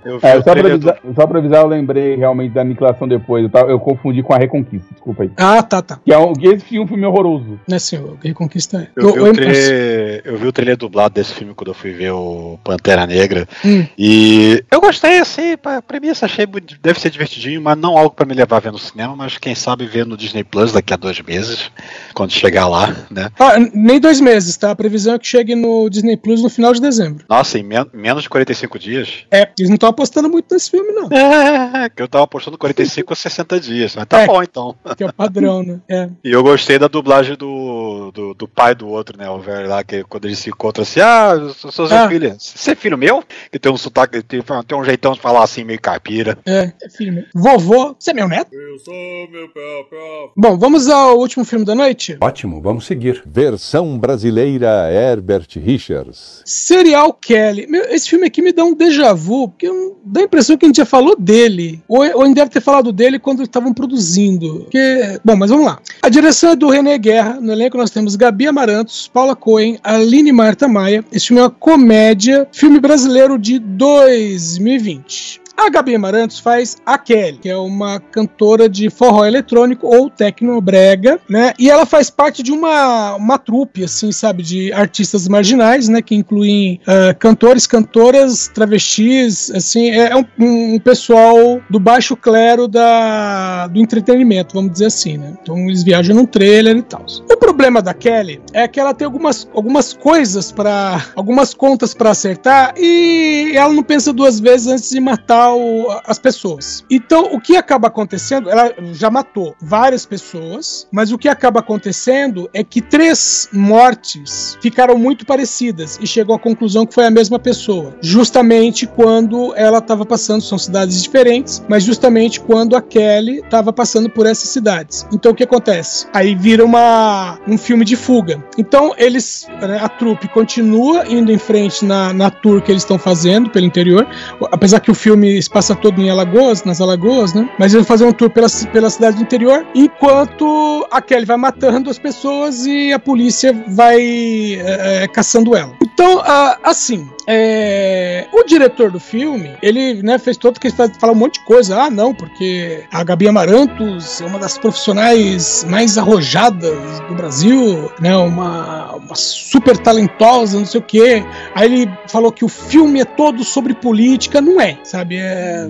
Eu 0.05 0.19
vi 0.19 0.27
É, 0.27 0.41
só, 0.41 0.53
pra 0.53 0.59
avisar, 0.73 0.97
só 1.15 1.27
pra 1.27 1.39
avisar, 1.39 1.61
eu 1.61 1.67
lembrei 1.67 2.15
realmente 2.15 2.53
da 2.53 2.61
aniquilação 2.61 3.07
depois. 3.07 3.43
Eu, 3.43 3.49
tava- 3.49 3.71
eu 3.71 3.79
confundi 3.79 4.21
com 4.21 4.33
a 4.33 4.37
Reconquista, 4.37 4.87
desculpa 4.91 5.23
aí. 5.23 5.31
Ah, 5.37 5.63
tá, 5.63 5.81
tá. 5.81 5.99
Que, 6.05 6.13
é 6.13 6.17
um, 6.17 6.33
que 6.33 6.47
esse 6.47 6.65
filme, 6.65 6.87
filme 6.87 7.03
é 7.03 7.07
horroroso. 7.07 7.59
Né, 7.67 7.79
senhor? 7.79 8.17
Reconquista 8.23 8.77
é. 8.77 8.87
Eu 8.95 9.13
vi, 9.13 9.19
o- 9.19 9.33
trailer, 9.33 10.21
eu 10.25 10.37
vi 10.37 10.47
o 10.47 10.51
trailer 10.51 10.77
dublado 10.77 11.15
desse 11.15 11.33
filme 11.33 11.53
quando 11.55 11.69
eu 11.69 11.73
fui 11.73 11.91
ver 11.91 12.11
o 12.11 12.59
Pantera 12.63 13.05
Negra. 13.07 13.47
Hum. 13.65 13.85
E 13.97 14.63
eu 14.71 14.79
gostei, 14.79 15.19
assim, 15.19 15.57
pra 15.57 15.81
premissa 15.81 16.25
achei 16.25 16.45
muito- 16.45 16.77
deve 16.81 16.99
ser 16.99 17.09
divertidinho, 17.09 17.61
mas 17.61 17.77
não 17.77 17.97
algo 17.97 18.11
pra 18.15 18.25
me 18.25 18.33
levar 18.33 18.57
a 18.57 18.59
ver 18.59 18.71
no 18.71 18.77
cinema, 18.79 19.15
mas 19.15 19.37
quem 19.37 19.55
sabe 19.55 19.85
ver 19.85 20.05
no 20.05 20.15
Disney 20.15 20.43
Plus 20.43 20.71
daqui 20.71 20.93
a 20.93 20.97
dois 20.97 21.19
meses, 21.21 21.71
quando 22.13 22.31
chegar 22.31 22.67
lá, 22.67 22.95
né? 23.09 23.29
Ah, 23.39 23.53
nem 23.73 23.99
dois 23.99 24.19
meses, 24.21 24.55
tá? 24.57 24.71
A 24.71 24.75
previsão 24.75 25.15
é 25.15 25.19
que 25.19 25.27
chegue 25.27 25.55
no 25.55 25.89
Disney 25.89 26.15
Plus 26.17 26.42
no 26.43 26.49
final 26.49 26.73
de 26.73 26.81
dezembro. 26.81 27.25
Nossa, 27.29 27.57
em 27.57 27.63
men 27.63 27.85
menos 27.93 28.23
de 28.23 28.29
45 28.29 28.77
dias? 28.79 29.25
É, 29.31 29.49
eles 29.57 29.69
não 29.69 29.75
estão 29.75 29.89
apostando 29.89 30.29
muito 30.29 30.53
nesse 30.53 30.69
filme, 30.69 30.91
não. 30.91 31.09
É, 31.11 31.89
que 31.89 32.01
eu 32.01 32.07
tava 32.07 32.23
apostando 32.25 32.57
45 32.57 33.13
a 33.13 33.15
60 33.15 33.59
dias. 33.59 33.95
Mas 33.95 34.05
tá 34.05 34.21
É. 34.21 34.27
bom 34.27 34.41
então. 34.43 34.75
Que 34.95 35.03
é 35.03 35.07
o 35.07 35.13
padrão, 35.13 35.63
né? 35.63 35.79
É. 35.89 36.09
E 36.23 36.31
eu 36.31 36.43
gostei 36.43 36.77
da 36.77 36.87
dublagem 36.87 37.35
do, 37.35 38.11
do, 38.11 38.33
do 38.33 38.47
pai 38.47 38.75
do 38.75 38.87
outro, 38.87 39.17
né? 39.17 39.29
O 39.29 39.39
velho 39.39 39.67
lá, 39.67 39.83
que 39.83 40.03
quando 40.03 40.25
eles 40.25 40.39
se 40.39 40.49
encontram 40.49 40.83
assim, 40.83 40.99
ah, 40.99 41.31
eu 41.39 41.49
sou 41.53 41.71
sou 41.71 41.87
seu 41.87 41.97
Ah. 41.97 42.07
filho. 42.09 42.35
Você 42.37 42.71
é 42.71 42.75
filho 42.75 42.97
meu? 42.97 43.23
Que 43.51 43.57
tem 43.59 43.71
um 43.71 43.77
sotaque, 43.77 44.21
tem, 44.21 44.41
tem 44.67 44.77
um 44.77 44.83
jeitão 44.83 45.13
de 45.13 45.19
falar 45.19 45.43
assim, 45.43 45.63
meio 45.63 45.79
caipira. 45.81 46.37
É, 46.45 46.71
é 46.81 46.89
filho 46.89 47.13
meu. 47.13 47.23
Vovô, 47.33 47.95
você 47.97 48.11
é 48.11 48.13
meu 48.13 48.27
neto? 48.27 48.53
Eu 48.53 48.79
sou 48.79 48.93
meu 49.31 49.47
próprio. 49.49 50.31
Bom, 50.35 50.57
vamos 50.57 50.87
ao 50.89 51.17
último 51.17 51.45
filme 51.45 51.65
da 51.65 51.75
noite? 51.75 52.17
Ótimo, 52.21 52.61
vamos 52.61 52.85
seguir. 52.85 53.21
Versão 53.25 53.97
brasileira 53.97 54.91
Herbert 54.91 55.47
Richards. 55.55 56.32
Serial 56.45 57.13
Kelly. 57.13 57.67
Meu, 57.67 57.83
esse 57.85 58.09
filme 58.09 58.25
aqui 58.27 58.41
me 58.41 58.51
dá 58.51 58.63
um 58.63 58.73
déjà 58.73 59.13
vu, 59.13 59.47
porque 59.47 59.69
dá 60.05 60.21
a 60.21 60.23
impressão 60.23 60.57
que 60.57 60.65
a 60.65 60.67
gente 60.67 60.77
já 60.77 60.85
falou 60.85 61.15
dele. 61.17 61.81
Ou, 61.87 61.99
ou 61.99 62.21
a 62.23 62.25
gente 62.25 62.35
deve 62.35 62.51
ter 62.51 62.61
falado 62.61 62.91
dele 62.91 63.19
quando 63.19 63.43
estavam 63.43 63.73
produzindo. 63.73 64.61
Porque, 64.61 65.19
bom, 65.23 65.35
mas 65.35 65.49
vamos 65.49 65.65
lá. 65.65 65.79
A 66.01 66.09
direção 66.09 66.51
é 66.51 66.55
do 66.55 66.69
René 66.69 66.97
Guerra. 66.97 67.39
No 67.39 67.51
elenco 67.51 67.77
nós 67.77 67.91
temos 67.91 68.15
Gabi 68.15 68.47
Amarantos, 68.47 69.09
Paula 69.13 69.35
Cohen, 69.35 69.79
Aline 69.83 70.31
Marta 70.31 70.67
Maia. 70.67 71.03
Esse 71.11 71.27
filme 71.27 71.41
é 71.41 71.43
uma 71.43 71.49
comédia, 71.49 72.47
filme 72.51 72.79
brasileiro 72.79 73.37
de 73.37 73.59
2020. 73.59 75.42
A 75.55 75.69
Gabi 75.69 75.95
Amarantos 75.95 76.39
faz 76.39 76.77
a 76.85 76.97
Kelly, 76.97 77.37
que 77.37 77.49
é 77.49 77.55
uma 77.55 77.99
cantora 77.99 78.67
de 78.67 78.89
forró 78.89 79.25
eletrônico 79.25 79.87
ou 79.87 80.09
tecnobrega, 80.09 81.19
né? 81.29 81.53
E 81.59 81.69
ela 81.69 81.85
faz 81.85 82.09
parte 82.09 82.41
de 82.41 82.51
uma, 82.51 83.15
uma 83.15 83.37
trupe, 83.37 83.83
assim, 83.83 84.11
sabe, 84.11 84.43
de 84.43 84.73
artistas 84.73 85.27
marginais, 85.27 85.87
né? 85.87 86.01
Que 86.01 86.15
incluem 86.15 86.81
ah, 86.87 87.13
cantores, 87.13 87.67
cantoras, 87.67 88.49
travestis, 88.53 89.51
assim, 89.51 89.91
é, 89.91 90.09
é 90.09 90.15
um, 90.15 90.25
um 90.39 90.79
pessoal 90.79 91.61
do 91.69 91.79
baixo 91.79 92.15
clero 92.15 92.67
da, 92.67 93.67
do 93.67 93.79
entretenimento, 93.79 94.55
vamos 94.55 94.73
dizer 94.73 94.87
assim, 94.87 95.17
né? 95.17 95.33
Então 95.41 95.57
eles 95.69 95.83
viajam 95.83 96.15
num 96.15 96.25
trailer 96.25 96.77
e 96.77 96.81
tal. 96.81 97.05
O 97.31 97.37
problema 97.37 97.81
da 97.81 97.93
Kelly 97.93 98.41
é 98.53 98.67
que 98.67 98.79
ela 98.79 98.93
tem 98.93 99.05
algumas, 99.05 99.47
algumas 99.53 99.93
coisas 99.93 100.51
para 100.51 101.05
algumas 101.15 101.53
contas 101.53 101.93
para 101.93 102.09
acertar 102.09 102.73
e 102.77 103.51
ela 103.55 103.71
não 103.71 103.83
pensa 103.83 104.11
duas 104.11 104.39
vezes 104.39 104.67
antes 104.67 104.89
de 104.89 104.99
matar 104.99 105.42
o- 105.51 105.87
as 106.05 106.19
pessoas. 106.19 106.83
Então, 106.89 107.29
o 107.33 107.39
que 107.39 107.55
acaba 107.55 107.87
acontecendo, 107.87 108.49
ela 108.49 108.73
já 108.93 109.09
matou 109.09 109.55
várias 109.61 110.05
pessoas, 110.05 110.87
mas 110.91 111.11
o 111.11 111.17
que 111.17 111.27
acaba 111.27 111.59
acontecendo 111.61 112.49
é 112.53 112.63
que 112.63 112.81
três 112.81 113.49
mortes 113.53 114.57
ficaram 114.61 114.97
muito 114.97 115.25
parecidas 115.25 115.97
e 116.01 116.07
chegou 116.07 116.35
à 116.35 116.39
conclusão 116.39 116.85
que 116.85 116.93
foi 116.93 117.05
a 117.05 117.11
mesma 117.11 117.39
pessoa, 117.39 117.95
justamente 118.01 118.85
quando 118.85 119.53
ela 119.55 119.79
estava 119.79 120.05
passando, 120.05 120.41
são 120.41 120.57
cidades 120.57 121.01
diferentes, 121.01 121.63
mas 121.67 121.83
justamente 121.83 122.39
quando 122.39 122.75
a 122.75 122.81
Kelly 122.81 123.39
estava 123.39 123.73
passando 123.73 124.09
por 124.09 124.25
essas 124.25 124.49
cidades. 124.49 125.05
Então, 125.11 125.31
o 125.31 125.35
que 125.35 125.43
acontece? 125.43 126.05
Aí 126.13 126.35
vira 126.35 126.63
uma, 126.63 127.39
um 127.47 127.57
filme 127.57 127.83
de 127.85 127.95
fuga. 127.95 128.43
Então, 128.57 128.93
eles, 128.97 129.47
né, 129.61 129.79
a 129.81 129.89
trupe 129.89 130.27
continua 130.27 131.05
indo 131.07 131.31
em 131.31 131.37
frente 131.37 131.83
na, 131.85 132.13
na 132.13 132.29
tour 132.29 132.61
que 132.61 132.71
eles 132.71 132.83
estão 132.83 132.97
fazendo 132.99 133.49
pelo 133.49 133.65
interior, 133.65 134.07
apesar 134.51 134.79
que 134.79 134.91
o 134.91 134.95
filme 134.95 135.32
se 135.41 135.49
passa 135.49 135.75
todo 135.75 136.01
em 136.01 136.09
Alagoas, 136.09 136.63
nas 136.63 136.81
Alagoas, 136.81 137.33
né? 137.33 137.49
Mas 137.59 137.73
eles 137.73 137.85
vão 137.85 137.95
fazer 137.97 138.05
um 138.05 138.11
tour 138.13 138.29
pela, 138.29 138.47
pela 138.71 138.89
cidade 138.89 139.17
do 139.17 139.23
interior, 139.23 139.65
enquanto 139.75 140.87
a 140.91 141.01
Kelly 141.01 141.25
vai 141.25 141.37
matando 141.37 141.89
as 141.89 141.97
pessoas 141.99 142.65
e 142.65 142.91
a 142.93 142.99
polícia 142.99 143.53
vai 143.67 143.99
é, 144.01 145.03
é, 145.03 145.07
caçando 145.07 145.55
ela. 145.55 145.73
Então, 145.81 146.21
ah, 146.25 146.57
assim, 146.63 147.07
é, 147.27 148.27
o 148.33 148.43
diretor 148.43 148.91
do 148.91 148.99
filme, 148.99 149.51
ele 149.61 150.01
né, 150.03 150.17
fez 150.17 150.37
todo 150.37 150.59
que 150.59 150.67
ele 150.67 150.75
faz- 150.75 150.91
fala 150.99 151.13
um 151.13 151.15
monte 151.15 151.35
de 151.39 151.45
coisa. 151.45 151.81
Ah, 151.83 151.89
não, 151.89 152.13
porque 152.13 152.83
a 152.91 153.03
Gabi 153.03 153.27
Amarantos 153.27 154.19
é 154.21 154.25
uma 154.25 154.39
das 154.39 154.57
profissionais 154.57 155.65
mais 155.69 155.97
arrojadas 155.97 156.99
do 157.07 157.15
Brasil, 157.15 157.91
né? 157.99 158.15
Uma 158.17 158.82
super 159.15 159.77
talentosa, 159.77 160.57
não 160.59 160.65
sei 160.65 160.79
o 160.79 160.83
quê. 160.83 161.23
Aí 161.55 161.71
ele 161.83 161.91
falou 162.07 162.31
que 162.31 162.43
o 162.45 162.49
filme 162.49 162.99
é 163.01 163.05
todo 163.05 163.43
sobre 163.43 163.73
política, 163.73 164.41
não 164.41 164.59
é, 164.59 164.77
sabe? 164.83 165.17
É, 165.17 165.67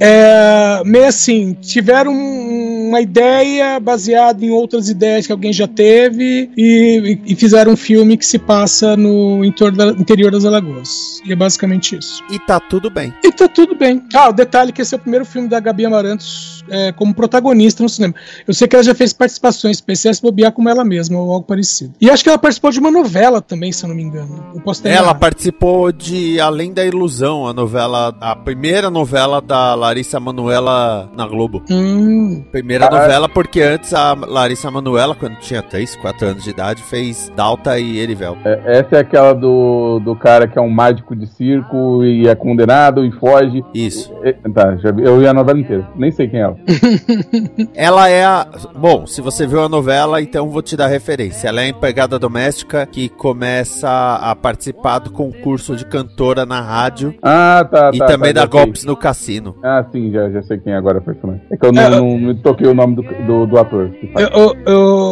é 0.00 0.82
meio 0.84 1.06
assim, 1.06 1.54
tiveram 1.60 2.12
um- 2.12 2.88
uma 2.88 3.00
ideia 3.00 3.80
baseada 3.80 4.44
em 4.44 4.50
outras 4.50 4.88
ideias 4.88 5.26
que 5.26 5.32
alguém 5.32 5.52
já 5.52 5.66
teve 5.66 6.50
e, 6.56 7.18
e- 7.26 7.34
fizeram 7.34 7.72
um 7.72 7.76
filme 7.76 8.16
que 8.16 8.24
se 8.26 8.38
passa 8.38 8.96
no 8.96 9.40
da- 9.74 9.88
interior 9.88 10.30
das 10.30 10.44
Alagoas. 10.44 11.20
E 11.26 11.32
é 11.32 11.36
basicamente 11.36 11.96
isso. 11.98 12.22
E 12.30 12.38
tá 12.38 12.60
tudo 12.60 12.88
bem. 12.90 13.12
E 13.24 13.32
tá 13.32 13.48
tudo 13.48 13.74
bem. 13.74 14.02
Ah, 14.14 14.28
o 14.28 14.32
detalhe 14.32 14.70
é 14.70 14.72
que 14.72 14.82
esse 14.82 14.94
é 14.94 14.98
o 14.98 15.00
primeiro 15.00 15.24
filme 15.24 15.48
da 15.48 15.58
Gabi 15.58 15.84
Amarantos 15.84 16.55
é, 16.70 16.92
como 16.92 17.14
protagonista 17.14 17.82
no 17.82 17.88
cinema. 17.88 18.14
Eu 18.46 18.54
sei 18.54 18.66
que 18.68 18.76
ela 18.76 18.82
já 18.84 18.94
fez 18.94 19.12
participações 19.12 19.76
especiais, 19.76 20.20
bobear 20.20 20.52
como 20.52 20.68
ela 20.68 20.84
mesma, 20.84 21.18
ou 21.18 21.32
algo 21.32 21.46
parecido. 21.46 21.92
E 22.00 22.10
acho 22.10 22.22
que 22.22 22.28
ela 22.28 22.38
participou 22.38 22.70
de 22.70 22.78
uma 22.80 22.90
novela 22.90 23.40
também, 23.40 23.72
se 23.72 23.84
eu 23.84 23.88
não 23.88 23.96
me 23.96 24.02
engano. 24.02 24.44
Eu 24.54 24.60
posso 24.60 24.82
ter 24.82 24.90
Ela 24.90 25.08
errado. 25.08 25.18
participou 25.18 25.92
de 25.92 26.40
Além 26.40 26.72
da 26.72 26.84
Ilusão, 26.84 27.46
a 27.46 27.52
novela, 27.52 28.14
a 28.20 28.34
primeira 28.36 28.90
novela 28.90 29.40
da 29.40 29.74
Larissa 29.74 30.18
Manoela 30.20 31.10
na 31.16 31.26
Globo. 31.26 31.62
Hum, 31.70 32.44
Primeira 32.50 32.86
Ah, 32.86 32.90
novela 32.90 33.28
porque 33.28 33.60
antes 33.62 33.92
a 33.94 34.14
Larissa 34.14 34.70
Manoela, 34.70 35.14
quando 35.14 35.36
tinha 35.36 35.62
3, 35.62 35.96
4 35.96 36.28
anos 36.28 36.44
de 36.44 36.50
idade, 36.50 36.82
fez 36.82 37.30
Dalta 37.36 37.78
e 37.78 37.98
Erivel. 37.98 38.36
É, 38.44 38.78
essa 38.78 38.96
é 38.96 38.98
aquela 39.00 39.32
do, 39.32 40.00
do 40.00 40.14
cara 40.16 40.46
que 40.46 40.58
é 40.58 40.62
um 40.62 40.70
mágico 40.70 41.14
de 41.16 41.26
circo 41.26 42.04
e 42.04 42.26
é 42.28 42.34
condenado 42.34 43.04
e 43.04 43.10
foge. 43.12 43.64
Isso. 43.74 44.12
É, 44.22 44.32
tá, 44.32 44.76
já 44.76 44.90
vi, 44.92 45.02
eu 45.02 45.18
vi 45.18 45.26
a 45.26 45.34
novela 45.34 45.58
inteira. 45.58 45.88
Nem 45.96 46.10
sei 46.10 46.28
quem 46.28 46.40
é 46.40 46.42
ela. 46.44 46.55
Ela 47.74 48.08
é 48.08 48.24
a. 48.24 48.46
Bom, 48.74 49.06
se 49.06 49.20
você 49.20 49.46
viu 49.46 49.62
a 49.62 49.68
novela, 49.68 50.20
então 50.20 50.48
vou 50.50 50.62
te 50.62 50.76
dar 50.76 50.86
referência. 50.86 51.48
Ela 51.48 51.62
é 51.62 51.64
a 51.64 51.68
empregada 51.68 52.18
doméstica 52.18 52.86
que 52.86 53.08
começa 53.08 53.88
a 54.20 54.34
participar 54.34 54.98
do 54.98 55.10
concurso 55.10 55.76
de 55.76 55.84
cantora 55.86 56.44
na 56.46 56.60
rádio 56.60 57.14
Ah, 57.22 57.66
tá. 57.70 57.90
e 57.92 57.98
tá, 57.98 58.06
também 58.06 58.32
tá, 58.32 58.40
dá 58.40 58.46
já 58.46 58.50
sei. 58.52 58.60
golpes 58.60 58.84
no 58.84 58.96
cassino. 58.96 59.56
Ah, 59.62 59.84
sim, 59.92 60.10
já, 60.12 60.30
já 60.30 60.42
sei 60.42 60.58
quem 60.58 60.72
é 60.72 60.76
agora 60.76 61.00
personagem. 61.00 61.42
É 61.50 61.56
que 61.56 61.66
eu 61.66 61.72
não, 61.72 61.82
É, 61.82 61.90
não, 61.90 62.18
me 62.18 62.34
toquei 62.34 62.66
o 62.66 62.74
nome 62.74 62.96
do, 62.96 63.02
do, 63.02 63.46
do 63.46 63.58
ator. 63.58 63.90
eu, 64.16 64.28
eu, 64.28 64.56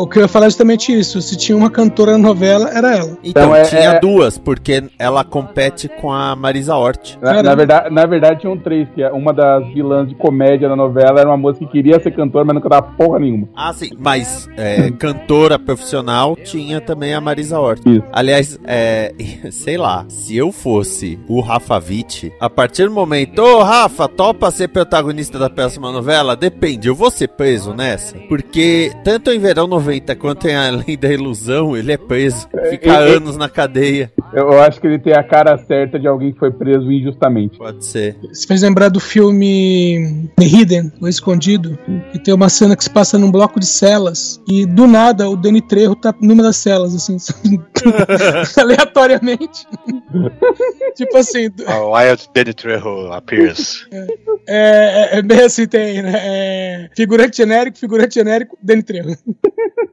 o 0.04 0.08
que 0.08 0.18
eu 0.18 0.22
ia 0.22 0.28
falar 0.28 0.46
é 0.46 0.50
justamente 0.50 0.92
isso. 0.96 1.20
Se 1.20 1.36
tinha 1.36 1.56
uma 1.56 1.70
cantora 1.70 2.12
na 2.12 2.18
novela, 2.18 2.70
era 2.70 2.96
ela. 2.96 3.18
Então, 3.24 3.44
Então, 3.44 3.56
é- 3.56 3.62
tinha 3.64 3.80
é- 3.94 4.00
duas, 4.00 4.38
porque 4.38 4.84
ela 4.98 5.24
compete 5.24 5.88
com 5.88 6.12
a 6.12 6.34
Marisa 6.36 6.76
Hort. 6.76 7.16
Na, 7.20 7.42
na 7.42 7.54
verdade, 7.54 7.90
na 7.92 8.06
verdade, 8.06 8.40
tinham 8.40 8.56
três, 8.56 8.88
que 8.94 9.02
é 9.02 9.10
uma 9.10 9.32
das 9.32 9.66
vilãs 9.72 10.08
de 10.08 10.14
comédia 10.14 10.68
da 10.68 10.76
novela 10.76 11.20
era 11.20 11.28
uma 11.28 11.36
moça 11.36 11.58
que 11.58 11.66
queria 11.66 12.00
ser 12.00 12.10
cantora, 12.12 12.44
mas 12.44 12.54
não 12.54 12.62
cantava 12.62 12.82
porra 12.96 13.18
nenhuma. 13.18 13.48
Ah, 13.56 13.72
sim. 13.72 13.90
Mas 13.98 14.48
é, 14.56 14.90
cantora 14.92 15.58
profissional 15.58 16.36
tinha 16.36 16.80
também 16.80 17.14
a 17.14 17.20
Marisa 17.20 17.58
Hort. 17.58 17.80
Isso. 17.86 18.04
Aliás, 18.12 18.58
é, 18.64 19.12
sei 19.50 19.76
lá, 19.76 20.04
se 20.08 20.36
eu 20.36 20.52
fosse 20.52 21.18
o 21.28 21.40
Rafa 21.40 21.76
Witt, 21.78 22.32
a 22.40 22.48
partir 22.50 22.84
do 22.84 22.92
momento, 22.92 23.40
ô 23.40 23.62
Rafa, 23.62 24.08
topa 24.08 24.50
ser 24.50 24.68
protagonista 24.68 25.38
da 25.38 25.48
próxima 25.50 25.90
novela? 25.90 26.36
Depende, 26.36 26.88
eu 26.88 26.94
vou 26.94 27.10
ser 27.10 27.28
preso 27.28 27.72
nessa. 27.74 28.16
Porque 28.28 28.92
tanto 29.04 29.30
em 29.30 29.38
Verão 29.38 29.66
90 29.66 29.93
quanto 30.18 30.46
em 30.48 30.54
Além 30.54 30.96
da 30.98 31.08
Ilusão, 31.12 31.76
ele 31.76 31.92
é 31.92 31.96
preso. 31.96 32.48
Fica 32.70 32.90
É, 32.90 33.12
é- 33.12 33.16
anos 33.16 33.36
na 33.36 33.48
cadeia. 33.48 34.12
Eu, 34.32 34.60
acho 34.60 34.80
que 34.80 34.86
ele 34.86 34.98
tem 34.98 35.12
a 35.12 35.22
cara 35.22 35.56
certa 35.58 35.98
de 35.98 36.08
alguém 36.08 36.32
que 36.32 36.38
foi 36.38 36.50
preso 36.50 36.90
injustamente. 36.90 37.56
Pode 37.58 37.84
ser. 37.84 38.16
Você 38.32 38.46
fez 38.46 38.62
lembrar 38.62 38.88
do 38.88 38.98
filme 38.98 40.28
The 40.36 40.44
Hidden, 40.44 40.92
O 41.00 41.06
Escondido, 41.08 41.78
que 42.12 42.18
tem 42.18 42.34
uma 42.34 42.48
cena 42.48 42.74
que 42.76 42.82
se 42.84 42.90
passa 42.90 43.16
num 43.18 43.30
bloco 43.30 43.60
de 43.60 43.66
celas 43.66 44.40
e 44.48 44.66
do 44.66 44.86
nada 44.86 45.28
o 45.28 45.36
Danny 45.36 45.62
Trejo 45.62 45.94
tá 45.94 46.12
numa 46.20 46.42
das 46.42 46.56
celas, 46.56 46.94
assim, 46.94 47.16
aleatoriamente. 48.60 49.66
tipo 50.96 51.16
assim, 51.16 51.48
do- 51.50 51.64
A 51.68 51.86
Wild 51.86 52.28
Danny 52.34 52.54
Trejo 52.54 53.12
appears. 53.12 53.86
é, 54.48 55.16
é, 55.16 55.18
é 55.18 55.22
bem 55.22 55.40
assim, 55.42 55.66
tem, 55.66 56.02
né? 56.02 56.12
É, 56.16 56.90
figurante 56.96 57.36
genérico, 57.36 57.78
figurante 57.78 58.14
genérico, 58.14 58.56
Danny 58.62 58.82
Trejo. 58.82 59.16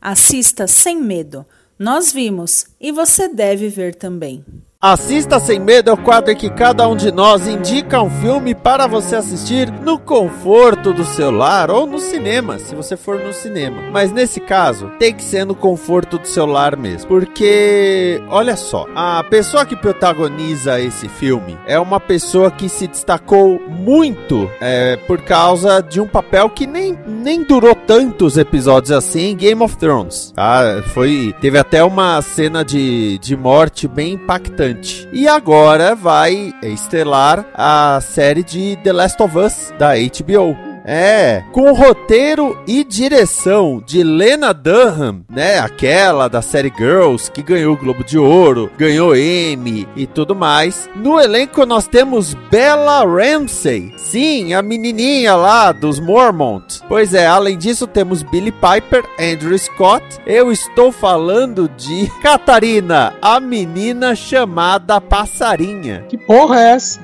Assista 0.00 0.66
sem 0.66 1.00
medo. 1.00 1.46
Nós 1.78 2.12
vimos 2.12 2.66
e 2.80 2.92
você 2.92 3.28
deve 3.28 3.68
ver 3.68 3.94
também. 3.94 4.44
Assista 4.86 5.40
Sem 5.40 5.58
Medo 5.58 5.88
é 5.88 5.94
o 5.94 5.96
quadro 5.96 6.30
em 6.30 6.36
que 6.36 6.50
cada 6.50 6.86
um 6.86 6.94
de 6.94 7.10
nós 7.10 7.48
indica 7.48 8.02
um 8.02 8.10
filme 8.20 8.54
para 8.54 8.86
você 8.86 9.16
assistir 9.16 9.72
no 9.72 9.98
conforto 9.98 10.92
do 10.92 11.06
celular 11.06 11.70
ou 11.70 11.86
no 11.86 11.98
cinema, 11.98 12.58
se 12.58 12.74
você 12.74 12.94
for 12.94 13.18
no 13.18 13.32
cinema. 13.32 13.80
Mas 13.90 14.12
nesse 14.12 14.40
caso, 14.40 14.92
tem 14.98 15.14
que 15.14 15.22
ser 15.22 15.46
no 15.46 15.54
conforto 15.54 16.18
do 16.18 16.28
celular 16.28 16.76
mesmo. 16.76 17.08
Porque, 17.08 18.22
olha 18.28 18.56
só, 18.56 18.86
a 18.94 19.24
pessoa 19.24 19.64
que 19.64 19.74
protagoniza 19.74 20.78
esse 20.78 21.08
filme 21.08 21.58
é 21.66 21.78
uma 21.78 21.98
pessoa 21.98 22.50
que 22.50 22.68
se 22.68 22.86
destacou 22.86 23.58
muito 23.66 24.50
é, 24.60 24.98
por 25.06 25.22
causa 25.22 25.80
de 25.80 25.98
um 25.98 26.06
papel 26.06 26.50
que 26.50 26.66
nem, 26.66 26.94
nem 27.06 27.42
durou 27.42 27.74
tantos 27.74 28.36
episódios 28.36 28.92
assim 28.92 29.30
em 29.30 29.36
Game 29.36 29.62
of 29.62 29.78
Thrones. 29.78 30.30
Tá? 30.36 30.82
Foi, 30.88 31.34
teve 31.40 31.56
até 31.56 31.82
uma 31.82 32.20
cena 32.20 32.62
de, 32.62 33.16
de 33.16 33.34
morte 33.34 33.88
bem 33.88 34.12
impactante. 34.12 34.73
E 35.12 35.28
agora 35.28 35.94
vai 35.94 36.52
estrelar 36.62 37.46
a 37.54 38.00
série 38.00 38.42
de 38.42 38.76
The 38.82 38.92
Last 38.92 39.22
of 39.22 39.38
Us 39.38 39.72
da 39.78 39.94
HBO. 39.94 40.73
É, 40.86 41.42
com 41.50 41.72
roteiro 41.72 42.58
e 42.66 42.84
direção 42.84 43.82
de 43.84 44.02
Lena 44.02 44.52
Dunham, 44.52 45.24
né? 45.30 45.58
Aquela 45.58 46.28
da 46.28 46.42
série 46.42 46.70
Girls 46.76 47.30
que 47.30 47.42
ganhou 47.42 47.72
o 47.72 47.76
Globo 47.76 48.04
de 48.04 48.18
Ouro, 48.18 48.70
ganhou 48.76 49.16
Emmy 49.16 49.88
e 49.96 50.06
tudo 50.06 50.34
mais. 50.34 50.90
No 50.94 51.18
elenco 51.18 51.64
nós 51.64 51.88
temos 51.88 52.34
Bella 52.50 53.02
Ramsey, 53.02 53.94
sim, 53.96 54.52
a 54.52 54.60
menininha 54.60 55.34
lá 55.34 55.72
dos 55.72 55.98
Mormont. 55.98 56.80
Pois 56.86 57.14
é, 57.14 57.26
além 57.26 57.56
disso 57.56 57.86
temos 57.86 58.22
Billy 58.22 58.52
Piper, 58.52 59.04
Andrew 59.18 59.58
Scott. 59.58 60.04
Eu 60.26 60.52
estou 60.52 60.92
falando 60.92 61.66
de 61.66 62.10
Catarina, 62.20 63.14
a 63.22 63.40
menina 63.40 64.14
chamada 64.14 65.00
Passarinha. 65.00 66.04
Que 66.10 66.18
porra 66.18 66.60
é 66.60 66.70
essa? 66.72 67.00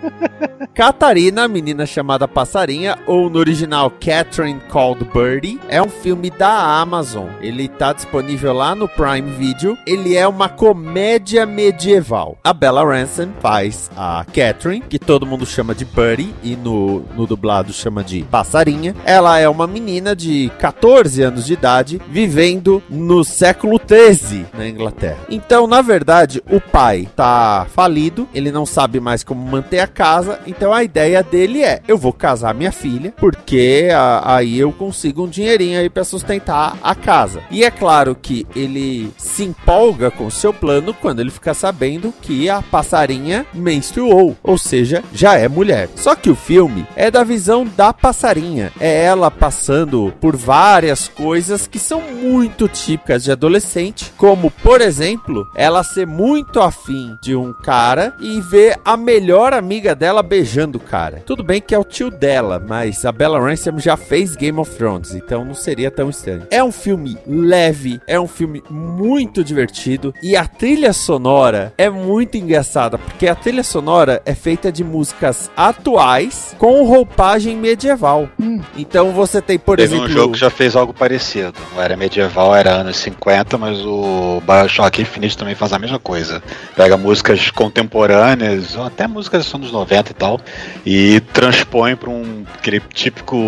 Catarina, 0.74 1.44
a 1.44 1.48
menina 1.48 1.86
chamada 1.86 2.28
Passarinha, 2.28 2.98
ou 3.06 3.30
no 3.30 3.38
original 3.38 3.69
Catherine 4.00 4.60
Called 4.68 5.04
Birdie. 5.12 5.60
É 5.68 5.80
um 5.80 5.88
filme 5.88 6.30
da 6.30 6.80
Amazon. 6.80 7.28
Ele 7.40 7.68
tá 7.68 7.92
disponível 7.92 8.52
lá 8.52 8.74
no 8.74 8.88
Prime 8.88 9.30
Video. 9.32 9.78
Ele 9.86 10.16
é 10.16 10.26
uma 10.26 10.48
comédia 10.48 11.46
medieval. 11.46 12.36
A 12.42 12.52
Bella 12.52 12.84
Ramsey 12.84 13.28
faz 13.40 13.90
a 13.96 14.24
Catherine, 14.32 14.80
que 14.88 14.98
todo 14.98 15.26
mundo 15.26 15.46
chama 15.46 15.74
de 15.74 15.84
Birdie 15.84 16.34
e 16.42 16.56
no, 16.56 17.00
no 17.14 17.26
dublado 17.26 17.72
chama 17.72 18.02
de 18.02 18.22
Passarinha. 18.24 18.94
Ela 19.04 19.38
é 19.38 19.48
uma 19.48 19.66
menina 19.66 20.16
de 20.16 20.50
14 20.58 21.22
anos 21.22 21.46
de 21.46 21.52
idade 21.52 22.00
vivendo 22.08 22.82
no 22.90 23.22
século 23.22 23.78
13 23.78 24.46
na 24.56 24.68
Inglaterra. 24.68 25.18
Então, 25.28 25.66
na 25.66 25.82
verdade, 25.82 26.42
o 26.50 26.60
pai 26.60 27.08
tá 27.14 27.66
falido, 27.70 28.28
ele 28.34 28.50
não 28.50 28.66
sabe 28.66 28.98
mais 28.98 29.22
como 29.22 29.44
manter 29.44 29.78
a 29.78 29.86
casa, 29.86 30.40
então 30.46 30.72
a 30.72 30.82
ideia 30.82 31.22
dele 31.22 31.62
é: 31.62 31.80
eu 31.86 31.96
vou 31.96 32.12
casar 32.12 32.54
minha 32.54 32.72
filha, 32.72 33.12
porque 33.16 33.59
a, 33.92 34.36
aí 34.36 34.58
eu 34.58 34.72
consigo 34.72 35.24
um 35.24 35.28
dinheirinho 35.28 35.80
aí 35.80 35.90
para 35.90 36.04
sustentar 36.04 36.76
a 36.82 36.94
casa. 36.94 37.42
E 37.50 37.64
é 37.64 37.70
claro 37.70 38.14
que 38.14 38.46
ele 38.54 39.12
se 39.16 39.44
empolga 39.44 40.10
com 40.10 40.26
o 40.26 40.30
seu 40.30 40.52
plano 40.52 40.94
quando 40.94 41.20
ele 41.20 41.30
fica 41.30 41.54
sabendo 41.54 42.12
que 42.22 42.48
a 42.48 42.62
passarinha 42.62 43.46
menstruou, 43.52 44.36
ou 44.42 44.58
seja, 44.58 45.02
já 45.12 45.36
é 45.36 45.48
mulher. 45.48 45.88
Só 45.96 46.14
que 46.14 46.30
o 46.30 46.34
filme 46.34 46.86
é 46.96 47.10
da 47.10 47.24
visão 47.24 47.66
da 47.76 47.92
passarinha, 47.92 48.72
é 48.80 49.04
ela 49.04 49.30
passando 49.30 50.12
por 50.20 50.36
várias 50.36 51.08
coisas 51.08 51.66
que 51.66 51.78
são 51.78 52.00
muito 52.00 52.68
típicas 52.68 53.24
de 53.24 53.32
adolescente, 53.32 54.12
como 54.16 54.50
por 54.50 54.80
exemplo, 54.80 55.48
ela 55.54 55.82
ser 55.82 56.06
muito 56.06 56.60
afim 56.60 57.16
de 57.22 57.34
um 57.34 57.52
cara 57.52 58.14
e 58.20 58.40
ver 58.40 58.78
a 58.84 58.96
melhor 58.96 59.52
amiga 59.52 59.94
dela 59.94 60.22
beijando 60.22 60.78
o 60.78 60.80
cara. 60.80 61.22
Tudo 61.26 61.42
bem 61.42 61.60
que 61.60 61.74
é 61.74 61.78
o 61.78 61.84
tio 61.84 62.10
dela, 62.10 62.62
mas 62.66 63.04
a 63.04 63.12
Bella 63.12 63.40
Ramsey 63.50 63.72
já 63.78 63.96
fez 63.96 64.36
Game 64.36 64.58
of 64.58 64.70
Thrones, 64.76 65.14
então 65.14 65.44
não 65.44 65.54
seria 65.54 65.90
tão 65.90 66.08
estranho. 66.08 66.46
É 66.50 66.62
um 66.62 66.70
filme 66.70 67.18
leve, 67.26 68.00
é 68.06 68.18
um 68.18 68.28
filme 68.28 68.62
muito 68.70 69.42
divertido 69.42 70.14
e 70.22 70.36
a 70.36 70.46
trilha 70.46 70.92
sonora 70.92 71.72
é 71.76 71.90
muito 71.90 72.36
engraçada, 72.36 72.96
porque 72.96 73.26
a 73.26 73.34
trilha 73.34 73.64
sonora 73.64 74.22
é 74.24 74.34
feita 74.34 74.70
de 74.70 74.84
músicas 74.84 75.50
atuais 75.56 76.54
com 76.58 76.84
roupagem 76.84 77.56
medieval. 77.56 78.28
Então 78.76 79.10
você 79.10 79.42
tem, 79.42 79.58
por 79.58 79.76
Teve 79.76 79.94
exemplo, 79.94 80.06
um 80.06 80.12
jogo 80.12 80.32
que 80.34 80.38
já 80.38 80.50
fez 80.50 80.76
algo 80.76 80.94
parecido. 80.94 81.54
Não 81.74 81.82
era 81.82 81.96
medieval, 81.96 82.54
era 82.54 82.72
anos 82.72 82.98
50, 82.98 83.58
mas 83.58 83.80
o 83.84 84.40
Bioshock 84.46 85.02
Infinite 85.02 85.36
também 85.36 85.54
faz 85.54 85.72
a 85.72 85.78
mesma 85.78 85.98
coisa. 85.98 86.42
Pega 86.76 86.96
músicas 86.96 87.50
contemporâneas, 87.50 88.76
ou 88.76 88.84
até 88.84 89.06
músicas 89.06 89.44
dos 89.44 89.54
anos 89.54 89.72
90 89.72 90.10
e 90.10 90.14
tal, 90.14 90.40
e 90.86 91.20
transpõe 91.32 91.96
para 91.96 92.10
um 92.10 92.44
aquele 92.54 92.80
típico. 92.92 93.39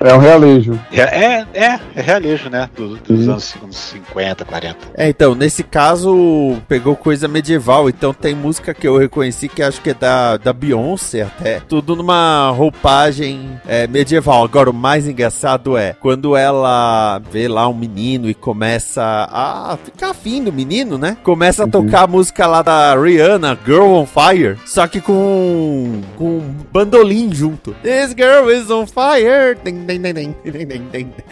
É 0.00 0.14
um 0.14 0.18
realejo. 0.18 0.78
É, 0.92 1.00
é, 1.02 1.46
é 1.94 2.00
realejo, 2.00 2.48
né? 2.50 2.68
Do- 2.76 2.96
dos 2.96 3.28
anos, 3.28 3.54
anos 3.62 3.76
50, 3.76 4.44
40. 4.44 4.76
É, 4.94 5.08
então, 5.08 5.34
nesse 5.34 5.62
caso, 5.62 6.56
pegou 6.68 6.96
coisa 6.96 7.26
medieval. 7.28 7.88
Então, 7.88 8.12
tem 8.12 8.34
música 8.34 8.74
que 8.74 8.86
eu 8.86 8.96
reconheci 8.98 9.48
que 9.48 9.62
acho 9.62 9.80
que 9.80 9.90
é 9.90 9.94
da, 9.94 10.36
da 10.36 10.52
Beyoncé 10.52 11.22
até. 11.22 11.60
Tudo 11.60 11.96
numa 11.96 12.50
roupagem 12.50 13.58
é, 13.66 13.86
medieval. 13.86 14.44
Agora, 14.44 14.70
o 14.70 14.74
mais 14.74 15.06
engraçado 15.08 15.76
é 15.76 15.94
quando 16.00 16.36
ela 16.36 17.20
vê 17.30 17.48
lá 17.48 17.68
um 17.68 17.74
menino 17.74 18.28
e 18.28 18.34
começa 18.34 19.02
a 19.30 19.76
ficar 19.82 20.10
afim 20.10 20.42
do 20.42 20.52
menino, 20.52 20.98
né? 20.98 21.16
Começa 21.22 21.64
a 21.64 21.68
tocar 21.68 22.02
a 22.04 22.06
música 22.06 22.46
lá 22.46 22.62
da 22.62 22.94
Rihanna, 22.94 23.58
Girl 23.64 23.86
on 23.94 24.06
Fire, 24.06 24.56
só 24.66 24.86
que 24.86 25.00
com, 25.00 26.00
com 26.16 26.38
um 26.38 26.54
bandolim 26.72 27.32
junto. 27.32 27.74
This 27.82 28.10
girl 28.16 28.50
is 28.54 28.70
on 28.70 28.86
fire. 28.86 29.58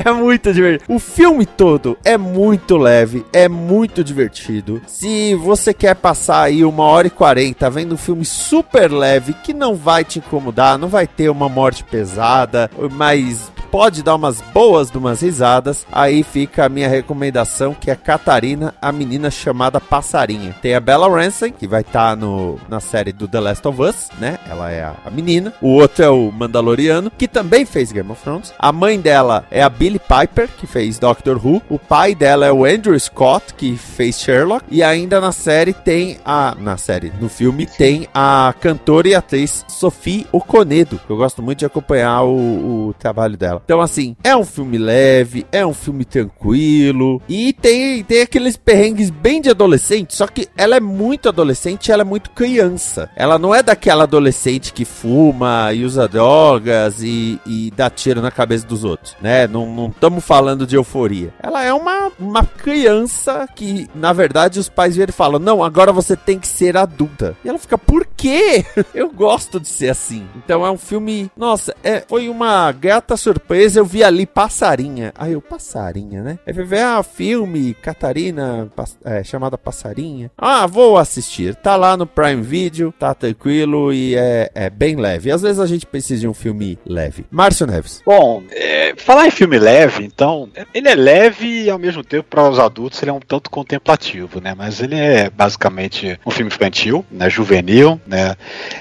É 0.04 0.12
muito 0.12 0.52
divertido. 0.52 0.92
O 0.92 0.98
filme 0.98 1.46
todo 1.46 1.96
é 2.04 2.18
muito 2.18 2.76
leve, 2.76 3.24
é 3.32 3.48
muito 3.48 4.02
divertido. 4.04 4.82
Se 4.86 5.34
você 5.34 5.72
quer 5.72 5.94
passar 5.94 6.42
aí 6.42 6.64
uma 6.64 6.84
hora 6.84 7.06
e 7.06 7.10
quarenta 7.10 7.70
vendo 7.70 7.94
um 7.94 7.98
filme 7.98 8.24
super 8.24 8.90
leve 8.90 9.32
que 9.32 9.54
não 9.54 9.74
vai 9.74 10.04
te 10.04 10.18
incomodar, 10.18 10.78
não 10.78 10.88
vai 10.88 11.06
ter 11.06 11.28
uma 11.28 11.48
morte 11.48 11.84
pesada, 11.84 12.70
mas 12.92 13.50
pode 13.72 14.02
dar 14.02 14.16
umas 14.16 14.42
boas 14.52 14.90
de 14.90 14.98
umas 14.98 15.22
risadas, 15.22 15.86
aí 15.90 16.22
fica 16.22 16.66
a 16.66 16.68
minha 16.68 16.90
recomendação 16.90 17.72
que 17.72 17.90
é 17.90 17.96
Catarina, 17.96 18.74
a 18.82 18.92
menina 18.92 19.30
chamada 19.30 19.80
Passarinha. 19.80 20.54
Tem 20.60 20.74
a 20.74 20.80
Bella 20.80 21.08
Ramsey, 21.08 21.50
que 21.50 21.66
vai 21.66 21.80
estar 21.80 22.14
no 22.14 22.60
na 22.68 22.80
série 22.80 23.12
do 23.12 23.26
The 23.26 23.40
Last 23.40 23.66
of 23.66 23.80
Us, 23.80 24.10
né? 24.18 24.38
Ela 24.46 24.70
é 24.70 24.82
a, 24.82 24.94
a 25.06 25.10
menina. 25.10 25.54
O 25.62 25.68
outro 25.68 26.04
é 26.04 26.10
o 26.10 26.30
Mandaloriano, 26.30 27.10
que 27.10 27.26
também 27.26 27.64
fez 27.64 27.90
Game 27.90 28.10
of 28.10 28.22
Thrones. 28.22 28.52
A 28.58 28.70
mãe 28.70 29.00
dela 29.00 29.46
é 29.50 29.62
a 29.62 29.70
Billy 29.70 29.98
Piper, 29.98 30.50
que 30.58 30.66
fez 30.66 30.98
Doctor 30.98 31.40
Who. 31.42 31.62
O 31.70 31.78
pai 31.78 32.14
dela 32.14 32.44
é 32.44 32.52
o 32.52 32.66
Andrew 32.66 32.98
Scott, 33.00 33.54
que 33.54 33.74
fez 33.78 34.20
Sherlock. 34.20 34.66
E 34.70 34.82
ainda 34.82 35.18
na 35.18 35.32
série 35.32 35.72
tem 35.72 36.18
a. 36.26 36.54
Na 36.58 36.76
série, 36.76 37.10
no 37.18 37.30
filme, 37.30 37.64
tem 37.64 38.06
a 38.12 38.54
cantora 38.60 39.08
e 39.08 39.14
atriz 39.14 39.64
Sophie 39.66 40.26
Okonedo. 40.30 41.00
Que 41.06 41.10
eu 41.10 41.16
gosto 41.16 41.42
muito 41.42 41.60
de 41.60 41.64
acompanhar 41.66 42.22
o, 42.24 42.88
o 42.88 42.94
trabalho 42.98 43.36
dela. 43.38 43.61
Então, 43.64 43.80
assim, 43.80 44.16
é 44.24 44.36
um 44.36 44.44
filme 44.44 44.78
leve, 44.78 45.46
é 45.52 45.64
um 45.64 45.74
filme 45.74 46.04
tranquilo. 46.04 47.22
E 47.28 47.52
tem, 47.52 48.02
tem 48.02 48.22
aqueles 48.22 48.56
perrengues 48.56 49.10
bem 49.10 49.40
de 49.40 49.50
adolescente. 49.50 50.14
Só 50.14 50.26
que 50.26 50.48
ela 50.56 50.76
é 50.76 50.80
muito 50.80 51.28
adolescente 51.28 51.92
ela 51.92 52.02
é 52.02 52.04
muito 52.04 52.30
criança. 52.30 53.10
Ela 53.16 53.38
não 53.38 53.54
é 53.54 53.62
daquela 53.62 54.04
adolescente 54.04 54.72
que 54.72 54.84
fuma 54.84 55.72
e 55.72 55.84
usa 55.84 56.08
drogas 56.08 57.02
e, 57.02 57.40
e 57.46 57.72
dá 57.76 57.88
tiro 57.88 58.20
na 58.20 58.30
cabeça 58.30 58.66
dos 58.66 58.84
outros, 58.84 59.16
né? 59.20 59.46
Não 59.46 59.88
estamos 59.88 60.24
falando 60.24 60.66
de 60.66 60.76
euforia. 60.76 61.32
Ela 61.42 61.64
é 61.64 61.72
uma, 61.72 62.10
uma 62.18 62.44
criança 62.44 63.48
que, 63.54 63.88
na 63.94 64.12
verdade, 64.12 64.58
os 64.58 64.68
pais 64.68 64.96
viram 64.96 65.10
e 65.10 65.12
falam: 65.12 65.38
Não, 65.38 65.62
agora 65.62 65.92
você 65.92 66.16
tem 66.16 66.38
que 66.38 66.48
ser 66.48 66.76
adulta. 66.76 67.36
E 67.44 67.48
ela 67.48 67.58
fica, 67.58 67.78
por 67.78 68.06
quê? 68.16 68.64
Eu 68.94 69.10
gosto 69.10 69.60
de 69.60 69.68
ser 69.68 69.90
assim. 69.90 70.26
Então 70.36 70.64
é 70.64 70.70
um 70.70 70.78
filme. 70.78 71.30
Nossa, 71.36 71.74
é, 71.82 72.04
foi 72.08 72.28
uma 72.28 72.70
grata 72.72 73.16
surpresa. 73.16 73.51
Eu 73.54 73.84
vi 73.84 74.02
ali 74.02 74.26
Passarinha. 74.26 75.12
Aí 75.16 75.32
eu, 75.32 75.40
Passarinha, 75.40 76.22
né? 76.22 76.38
Eu 76.46 76.66
ver, 76.66 76.80
ah, 76.80 77.02
filme, 77.02 77.74
Catarina, 77.74 78.70
é, 79.04 79.22
chamada 79.22 79.58
Passarinha. 79.58 80.30
Ah, 80.38 80.66
vou 80.66 80.96
assistir. 80.96 81.54
Tá 81.54 81.76
lá 81.76 81.96
no 81.96 82.06
Prime 82.06 82.42
Video, 82.42 82.92
tá 82.98 83.14
tranquilo 83.14 83.92
e 83.92 84.14
é, 84.14 84.50
é 84.54 84.70
bem 84.70 84.96
leve. 84.96 85.30
Às 85.30 85.42
vezes 85.42 85.60
a 85.60 85.66
gente 85.66 85.86
precisa 85.86 86.20
de 86.20 86.28
um 86.28 86.34
filme 86.34 86.78
leve. 86.86 87.26
Márcio 87.30 87.66
Neves. 87.66 88.02
Bom, 88.04 88.42
é, 88.50 88.94
falar 88.96 89.26
em 89.26 89.30
filme 89.30 89.58
leve, 89.58 90.04
então, 90.04 90.48
ele 90.72 90.88
é 90.88 90.94
leve 90.94 91.64
e 91.64 91.70
ao 91.70 91.78
mesmo 91.78 92.02
tempo 92.04 92.28
para 92.30 92.48
os 92.48 92.58
adultos 92.58 93.02
ele 93.02 93.10
é 93.10 93.14
um 93.14 93.20
tanto 93.20 93.50
contemplativo, 93.50 94.40
né? 94.40 94.54
Mas 94.56 94.80
ele 94.80 94.96
é 94.96 95.28
basicamente 95.30 96.18
um 96.24 96.30
filme 96.30 96.48
infantil, 96.48 97.04
né? 97.10 97.28
Juvenil, 97.28 98.00
né? 98.06 98.36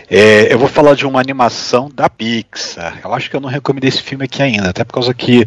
É, 0.09 0.53
eu 0.53 0.59
vou 0.59 0.67
falar 0.67 0.95
de 0.95 1.05
uma 1.05 1.19
animação 1.19 1.89
da 1.93 2.09
Pixar. 2.09 2.99
Eu 3.03 3.13
acho 3.13 3.29
que 3.29 3.35
eu 3.35 3.41
não 3.41 3.49
recomendei 3.49 3.89
esse 3.89 4.01
filme 4.01 4.25
aqui 4.25 4.41
ainda. 4.41 4.60
Ainda, 4.61 4.69
até 4.69 4.83
por 4.83 4.93
causa 4.93 5.13
que 5.13 5.45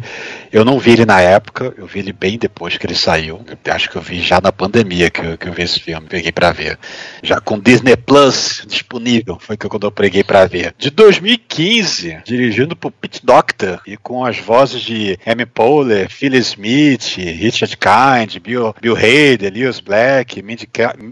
eu 0.51 0.65
não 0.65 0.77
vi 0.77 0.91
ele 0.91 1.05
na 1.05 1.21
época, 1.21 1.73
eu 1.77 1.87
vi 1.87 1.99
ele 1.99 2.13
bem 2.13 2.37
depois 2.37 2.77
que 2.77 2.85
ele 2.85 2.95
saiu. 2.95 3.43
Eu 3.47 3.73
acho 3.73 3.89
que 3.89 3.95
eu 3.95 4.01
vi 4.01 4.19
já 4.21 4.41
na 4.41 4.51
pandemia 4.51 5.09
que 5.09 5.21
eu, 5.21 5.37
que 5.37 5.47
eu 5.47 5.53
vi 5.53 5.63
esse 5.63 5.79
filme, 5.79 6.07
peguei 6.07 6.31
pra 6.31 6.51
ver. 6.51 6.77
Já 7.23 7.39
com 7.39 7.59
Disney 7.59 7.95
Plus 7.95 8.63
disponível, 8.67 9.37
foi 9.39 9.57
que 9.57 9.67
quando 9.67 9.87
eu 9.87 9.91
peguei 9.91 10.23
pra 10.23 10.45
ver. 10.45 10.73
De 10.77 10.89
2015, 10.89 12.19
dirigindo 12.25 12.75
por 12.75 12.91
Pete 12.91 13.25
Doctor 13.25 13.81
e 13.87 13.97
com 13.97 14.25
as 14.25 14.37
vozes 14.37 14.81
de 14.81 15.17
Amy 15.25 15.45
Poehler, 15.45 16.09
Phil 16.09 16.35
Smith, 16.35 17.15
Richard 17.17 17.77
Kind, 17.77 18.39
Bill, 18.39 18.75
Bill 18.81 18.95
Hader, 18.95 19.53
Lewis 19.53 19.79
Black, 19.79 20.41
Mindy, 20.41 20.67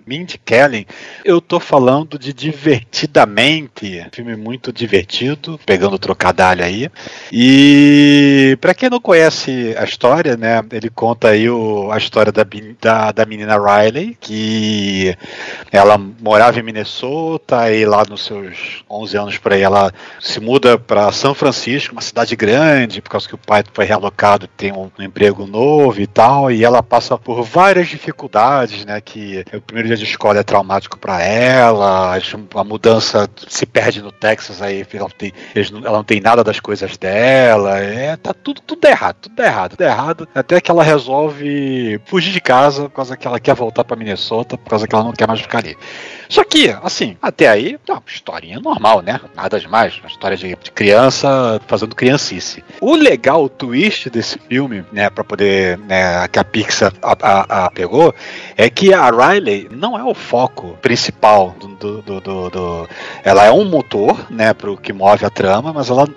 Mindy 0.06 0.38
Kaling. 0.38 0.86
Eu 1.24 1.40
tô 1.40 1.60
falando 1.60 2.20
de 2.20 2.34
Divertidamente, 2.34 4.06
filme 4.12 4.36
muito 4.36 4.72
divertido, 4.74 5.60
pegando 5.66 5.96
o 5.96 6.00
trocadalho 6.00 6.64
aí. 6.64 6.90
E 7.32 7.83
pra 8.62 8.74
quem 8.74 8.90
não 8.90 9.00
conhece 9.00 9.76
a 9.78 9.84
história, 9.84 10.38
né, 10.38 10.64
ele 10.72 10.90
conta 10.90 11.30
aí 11.30 11.50
o, 11.50 11.92
a 11.92 11.98
história 11.98 12.32
da, 12.32 12.46
da, 12.82 13.12
da 13.12 13.26
menina 13.26 13.58
Riley, 13.58 14.18
que 14.20 15.16
ela 15.72 15.98
morava 15.98 16.60
em 16.60 16.64
Minnesota 16.64 17.72
e 17.72 17.86
lá 17.86 18.04
nos 18.10 18.26
seus 18.26 18.84
11 18.90 19.18
anos 19.18 19.38
por 19.38 19.54
aí 19.54 19.62
ela 19.62 19.92
se 20.20 20.40
muda 20.40 20.78
para 20.78 21.12
São 21.12 21.34
Francisco, 21.34 21.94
uma 21.94 22.02
cidade 22.02 22.36
grande, 22.36 23.02
por 23.02 23.10
causa 23.10 23.28
que 23.28 23.36
o 23.36 23.38
pai 23.38 23.64
foi 23.74 23.86
realocado, 23.86 24.48
tem 24.48 24.72
um, 24.72 24.90
um 24.98 25.04
emprego 25.04 25.46
novo 25.46 26.00
e 26.02 26.08
tal, 26.08 26.52
e 26.52 26.64
ela 26.64 26.84
passa 26.84 27.18
por 27.18 27.44
várias 27.44 27.88
dificuldades, 27.88 28.86
né, 28.86 29.02
que 29.02 29.44
o 29.54 29.62
primeiro 29.62 29.88
dia 29.88 29.98
de 29.98 30.04
escola 30.04 30.40
é 30.40 30.44
traumático 30.44 30.98
para 30.98 31.22
ela, 31.22 32.16
a 32.16 32.64
mudança 32.64 33.30
se 33.48 33.66
perde 33.66 34.02
no 34.02 34.12
Texas 34.12 34.62
aí, 34.62 34.86
ela 34.94 35.10
tem, 35.10 35.34
ela 35.56 35.98
não 35.98 36.04
tem 36.04 36.22
nada 36.22 36.44
das 36.44 36.60
coisas 36.60 36.98
dela, 36.98 37.73
é, 37.80 38.16
tá 38.18 38.34
tudo, 38.34 38.62
tudo 38.62 38.86
errado, 38.86 39.16
tudo 39.22 39.40
errado, 39.42 39.72
tudo 39.72 39.82
errado, 39.84 40.28
até 40.34 40.60
que 40.62 40.70
ela 40.72 40.84
resolve 40.84 42.00
fugir 42.06 42.32
de 42.32 42.42
casa 42.42 42.84
por 42.84 42.96
causa 42.96 43.16
que 43.18 43.28
ela 43.28 43.40
quer 43.40 43.56
voltar 43.56 43.84
para 43.84 43.96
Minnesota, 43.96 44.58
por 44.58 44.70
causa 44.70 44.88
que 44.88 44.94
ela 44.96 45.04
não 45.04 45.12
quer 45.14 45.28
mais 45.28 45.40
ficar 45.42 45.60
ali. 45.60 45.78
Só 46.30 46.44
que, 46.44 46.70
assim, 46.84 47.16
até 47.22 47.48
aí, 47.48 47.78
é 47.88 47.92
uma 47.92 48.02
historinha 48.08 48.60
normal, 48.60 49.02
né? 49.02 49.20
Nada 49.36 49.60
demais. 49.60 49.98
Uma 50.00 50.08
história 50.08 50.36
de, 50.36 50.56
de 50.56 50.72
criança 50.72 51.62
fazendo 51.68 51.96
criancice. 51.96 52.64
O 52.82 52.96
legal, 52.96 53.44
o 53.44 53.50
twist 53.50 54.10
desse 54.10 54.40
filme, 54.40 54.84
né, 54.92 55.10
pra 55.10 55.24
poder, 55.24 55.78
né, 55.80 56.28
que 56.30 56.40
a 56.40 56.44
Pixar 56.44 56.92
a, 57.02 57.16
a- 57.22 57.66
a 57.66 57.72
pegou, 57.72 58.14
é 58.58 58.70
que 58.70 58.94
a 58.94 59.10
Riley 59.12 59.68
não 59.72 59.98
é 59.98 60.04
o 60.04 60.14
foco 60.16 60.78
principal 60.82 61.56
do. 61.60 61.68
do, 62.02 62.02
do- 62.22 62.50
do- 62.50 62.90
ela 63.24 63.46
é 63.46 63.52
um 63.52 63.66
motor, 63.66 64.26
né, 64.32 64.54
pro 64.54 64.76
que 64.78 64.92
move 64.92 65.26
a 65.26 65.30
trama, 65.30 65.72
mas 65.74 65.90
ela, 65.90 66.08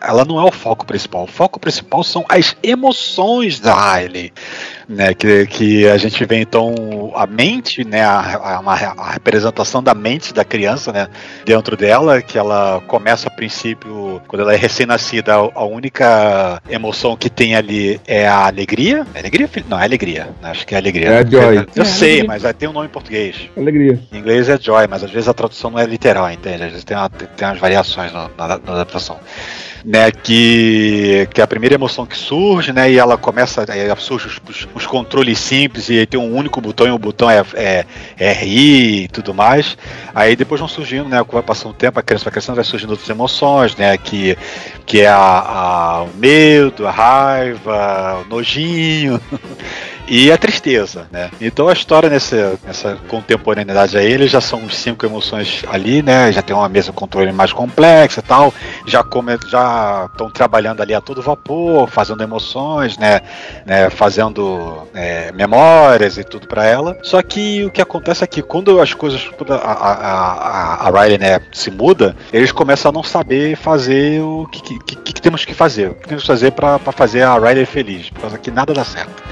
ela 0.00 0.24
não 0.24 0.38
é 0.40 0.44
o 0.44 0.52
foco 0.52 0.84
principal. 0.84 0.93
O 1.24 1.26
foco 1.26 1.58
principal 1.58 2.04
são 2.04 2.24
as 2.28 2.56
emoções 2.62 3.58
da 3.58 3.96
Riley 3.96 4.32
né, 4.88 5.14
que, 5.14 5.46
que 5.46 5.88
a 5.88 5.96
gente 5.96 6.24
vê 6.24 6.36
então 6.40 7.12
a 7.14 7.26
mente, 7.26 7.84
né, 7.84 8.02
a, 8.02 8.18
a, 8.18 8.72
a 8.98 9.12
representação 9.12 9.82
da 9.82 9.94
mente 9.94 10.32
da 10.34 10.44
criança, 10.44 10.92
né, 10.92 11.08
dentro 11.44 11.76
dela, 11.76 12.20
que 12.22 12.36
ela 12.38 12.82
começa 12.86 13.28
a 13.28 13.30
princípio, 13.30 14.20
quando 14.28 14.42
ela 14.42 14.54
é 14.54 14.56
recém-nascida, 14.56 15.34
a, 15.34 15.50
a 15.54 15.64
única 15.64 16.60
emoção 16.68 17.16
que 17.16 17.30
tem 17.30 17.54
ali 17.56 18.00
é 18.06 18.26
a 18.28 18.46
alegria. 18.46 19.06
É 19.14 19.20
alegria? 19.20 19.48
filho? 19.48 19.66
Não, 19.68 19.78
é 19.80 19.84
alegria. 19.84 20.28
Acho 20.42 20.66
que 20.66 20.74
é 20.74 20.78
alegria. 20.78 21.08
É 21.08 21.18
a 21.18 21.24
joy. 21.24 21.66
Eu 21.74 21.82
É, 21.82 21.84
sei, 21.84 22.08
alegria. 22.20 22.24
mas 22.26 22.44
aí 22.44 22.52
tem 22.52 22.68
um 22.68 22.72
nome 22.72 22.86
em 22.86 22.90
português. 22.90 23.48
Alegria. 23.56 23.98
Em 24.12 24.18
inglês 24.18 24.48
é 24.48 24.58
joy, 24.58 24.86
mas 24.88 25.02
às 25.04 25.10
vezes 25.10 25.28
a 25.28 25.34
tradução 25.34 25.70
não 25.70 25.78
é 25.78 25.86
literal, 25.86 26.30
entende? 26.30 26.62
Às 26.64 26.70
vezes 26.70 26.84
tem, 26.84 26.96
uma, 26.96 27.08
tem, 27.08 27.48
umas 27.48 27.58
variações 27.58 28.12
na, 28.12 28.28
na- 28.36 28.48
na 28.58 28.72
adaptação. 28.74 29.18
Né, 29.86 30.10
que, 30.10 31.28
que 31.34 31.42
é 31.42 31.44
a 31.44 31.46
primeira 31.46 31.74
emoção 31.74 32.06
que 32.06 32.16
surge, 32.16 32.72
né? 32.72 32.90
E 32.90 32.98
ela 32.98 33.18
começa, 33.18 33.66
aí 33.70 33.80
surge 33.98 34.28
os, 34.48 34.66
os 34.74 34.86
controles 34.86 35.38
simples 35.38 35.88
e 35.88 36.04
tem 36.06 36.18
um 36.18 36.34
único 36.34 36.60
botão 36.60 36.86
e 36.86 36.90
o 36.90 36.98
botão 36.98 37.30
é, 37.30 37.42
é, 37.54 37.84
é 38.18 38.32
RI 38.32 39.04
e 39.04 39.08
tudo 39.08 39.32
mais. 39.32 39.76
Aí 40.14 40.34
depois 40.36 40.58
vão 40.58 40.68
surgindo, 40.68 41.08
né? 41.08 41.22
Vai 41.30 41.42
passando 41.42 41.70
o 41.70 41.74
tempo, 41.74 41.98
a 41.98 42.02
criança 42.02 42.24
vai 42.24 42.32
crescendo, 42.32 42.56
vai 42.56 42.64
surgindo 42.64 42.90
outras 42.90 43.08
emoções, 43.08 43.76
né? 43.76 43.96
Que, 43.96 44.36
que 44.84 45.00
é 45.00 45.08
a, 45.08 45.16
a- 45.16 46.02
o 46.02 46.10
medo, 46.16 46.86
a 46.86 46.90
raiva, 46.90 48.22
o 48.24 48.28
nojinho. 48.28 49.20
e 50.06 50.30
a 50.30 50.36
tristeza, 50.36 51.06
né? 51.10 51.30
Então 51.40 51.66
a 51.68 51.72
história 51.72 52.10
nessa, 52.10 52.58
nessa 52.66 52.96
contemporaneidade 53.08 53.96
aí, 53.96 54.10
eles 54.12 54.30
já 54.30 54.40
são 54.40 54.60
uns 54.60 54.76
cinco 54.76 55.06
emoções 55.06 55.64
ali, 55.70 56.02
né? 56.02 56.30
Já 56.30 56.42
tem 56.42 56.54
uma 56.54 56.68
mesa 56.68 56.86
de 56.90 56.96
controle 56.96 57.32
mais 57.32 57.52
complexa 57.52 58.20
e 58.20 58.22
tal, 58.22 58.52
já 58.86 59.02
come, 59.02 59.38
já 59.48 60.08
estão 60.12 60.30
trabalhando 60.30 60.82
ali 60.82 60.94
a 60.94 61.00
todo 61.00 61.22
vapor, 61.22 61.88
fazendo 61.88 62.22
emoções, 62.22 62.98
né? 62.98 63.20
né? 63.64 63.88
Fazendo 63.90 64.86
é, 64.94 65.32
memórias 65.32 66.18
e 66.18 66.24
tudo 66.24 66.46
pra 66.46 66.66
ela. 66.66 66.96
Só 67.02 67.22
que 67.22 67.64
o 67.64 67.70
que 67.70 67.80
acontece 67.80 68.22
é 68.22 68.26
que 68.26 68.42
quando 68.42 68.80
as 68.80 68.92
coisas, 68.92 69.26
a, 69.48 69.54
a, 69.54 69.92
a, 70.84 70.88
a 70.88 71.02
Riley, 71.02 71.18
né, 71.18 71.40
se 71.52 71.70
muda, 71.70 72.14
eles 72.32 72.52
começam 72.52 72.90
a 72.90 72.92
não 72.92 73.02
saber 73.02 73.56
fazer 73.56 74.20
o 74.20 74.46
que, 74.52 74.60
que, 74.62 74.78
que- 74.80 74.96
que 75.14 75.22
temos 75.22 75.44
que 75.44 75.54
fazer, 75.54 75.90
o 75.90 75.94
que 75.94 76.08
temos 76.08 76.24
que 76.24 76.26
fazer 76.26 76.52
pra 76.52 76.78
fazer 76.78 77.22
a 77.22 77.38
Riley 77.38 77.64
feliz, 77.64 78.10
por 78.10 78.20
causa 78.22 78.36
que 78.38 78.50
nada 78.50 78.74
dá 78.74 78.84
certo. 78.84 79.22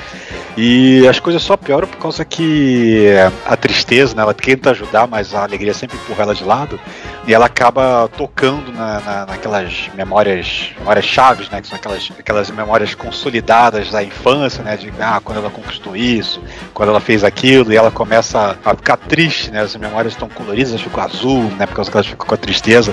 E 0.56 0.61
as 1.08 1.18
coisas 1.18 1.42
só 1.42 1.56
pioram 1.56 1.88
por 1.88 1.96
causa 1.98 2.24
que 2.24 3.06
a 3.46 3.56
tristeza, 3.56 4.14
né, 4.14 4.22
ela 4.22 4.34
tenta 4.34 4.70
ajudar, 4.70 5.06
mas 5.06 5.34
a 5.34 5.42
alegria 5.44 5.72
sempre 5.74 5.96
empurra 5.96 6.22
ela 6.22 6.34
de 6.34 6.44
lado. 6.44 6.78
E 7.26 7.32
ela 7.32 7.46
acaba 7.46 8.10
tocando 8.16 8.72
na, 8.72 9.00
na- 9.00 9.26
naquelas 9.26 9.88
memórias, 9.94 10.70
memórias 10.76 11.04
chaves, 11.04 11.48
né? 11.50 11.60
Que 11.60 11.68
são 11.68 11.76
aquelas, 11.76 12.10
aquelas 12.18 12.50
memórias 12.50 12.94
consolidadas 12.96 13.90
da 13.92 14.02
infância, 14.02 14.62
né? 14.64 14.76
De 14.76 14.92
ah, 15.00 15.20
quando 15.24 15.38
ela 15.38 15.48
conquistou 15.50 15.94
isso, 15.96 16.42
quando 16.74 16.88
ela 16.88 17.00
fez 17.00 17.22
aquilo, 17.22 17.72
e 17.72 17.76
ela 17.76 17.92
começa 17.92 18.56
a 18.64 18.74
ficar 18.74 18.96
triste, 18.96 19.52
né? 19.52 19.60
As 19.62 19.76
memórias 19.76 20.14
estão 20.14 20.28
coloridas, 20.28 20.80
ficam 20.80 21.04
azul, 21.04 21.44
né? 21.56 21.64
Por 21.66 21.76
causa 21.76 21.90
que 21.90 21.96
elas 21.96 22.06
ficam 22.08 22.26
com 22.26 22.34
a 22.34 22.38
tristeza. 22.38 22.92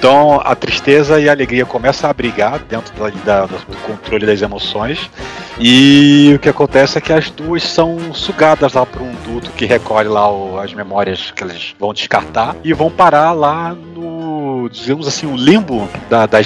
Então 0.00 0.40
a 0.42 0.54
tristeza 0.54 1.20
e 1.20 1.28
a 1.28 1.32
alegria 1.32 1.66
começam 1.66 2.08
a 2.08 2.12
brigar 2.14 2.58
dentro 2.60 2.90
da- 2.98 3.10
da- 3.10 3.44
do 3.44 3.76
controle 3.86 4.24
das 4.24 4.40
emoções. 4.40 5.10
E 5.58 6.32
o 6.34 6.38
que 6.38 6.48
acontece 6.48 6.96
é 6.96 7.02
que 7.02 7.12
as 7.12 7.28
duas 7.28 7.62
são 7.62 8.14
sugadas 8.14 8.72
lá 8.72 8.86
por 8.86 9.02
um 9.02 9.12
duto 9.26 9.50
que 9.50 9.66
recolhe 9.66 10.08
lá 10.08 10.32
o- 10.32 10.58
as 10.58 10.72
memórias 10.72 11.30
que 11.30 11.44
eles 11.44 11.74
vão 11.78 11.92
descartar 11.92 12.56
e 12.64 12.72
vão 12.72 12.90
parar 12.90 13.32
lá 13.32 13.74
no, 13.74 14.00
digamos 14.70 15.06
assim, 15.06 15.26
o 15.26 15.36
limbo 15.36 15.88
da, 16.08 16.26
da, 16.26 16.38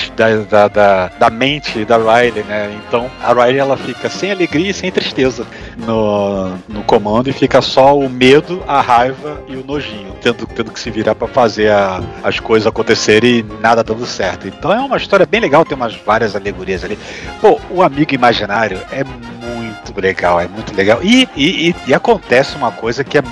da, 0.48 0.68
da, 0.68 1.09
da 1.09 1.30
mente 1.30 1.85
da 1.85 1.96
Riley, 1.96 2.42
né? 2.44 2.70
Então 2.87 3.11
a 3.22 3.33
Riley 3.33 3.59
ela 3.59 3.76
fica 3.76 4.09
sem 4.09 4.30
alegria 4.30 4.70
e 4.70 4.74
sem 4.74 4.90
tristeza 4.90 5.46
no, 5.76 6.48
no 6.68 6.83
comando 6.85 7.28
e 7.28 7.33
fica 7.33 7.61
só 7.61 7.98
o 7.98 8.09
medo, 8.09 8.62
a 8.66 8.80
raiva 8.80 9.40
e 9.48 9.57
o 9.57 9.64
nojinho, 9.64 10.12
tendo, 10.22 10.46
tendo 10.46 10.70
que 10.70 10.80
se 10.80 10.90
virar 10.90 11.14
para 11.14 11.28
fazer 11.28 11.70
a- 11.70 12.00
as 12.22 12.38
coisas 12.40 12.66
acontecerem 12.66 13.38
e 13.40 13.42
nada 13.61 13.83
dando 13.83 14.07
certo. 14.07 14.46
Então 14.48 14.72
é 14.72 14.78
uma 14.80 14.96
história 14.96 15.26
bem 15.26 15.40
legal, 15.40 15.64
tem 15.64 15.76
umas 15.76 15.94
várias 15.94 16.35
alegorias 16.37 16.85
ali. 16.85 16.98
Pô, 17.40 17.61
o 17.70 17.83
amigo 17.83 18.14
imaginário 18.14 18.80
é 18.92 19.04
muito 19.04 20.00
legal, 20.00 20.40
é 20.40 20.48
muito 20.48 20.74
legal. 20.74 21.00
E, 21.02 21.28
e, 21.37 21.68
e- 21.70 21.74
e 21.88 21.94
acontece 21.94 22.57
uma 22.57 22.70
coisa 22.70 23.04
que 23.04 23.18
é 23.18 23.22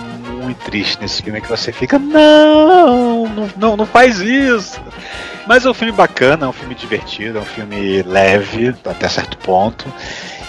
muito 0.43 0.59
triste 0.65 1.01
nesse 1.01 1.23
filme, 1.23 1.41
que 1.41 1.49
você 1.49 1.73
fica, 1.73 1.99
não, 1.99 3.27
não, 3.57 3.77
não, 3.77 3.87
faz 3.87 4.21
isso. 4.21 4.81
Mas 5.47 5.65
é 5.65 5.71
um 5.71 5.75
filme 5.75 5.93
bacana, 5.93 6.47
é 6.47 6.49
um 6.49 6.53
filme 6.53 6.75
divertido, 6.75 7.39
é 7.39 7.41
um 7.41 7.45
filme 7.45 8.03
leve, 8.03 8.75
até 8.85 9.09
certo 9.09 9.37
ponto. 9.39 9.87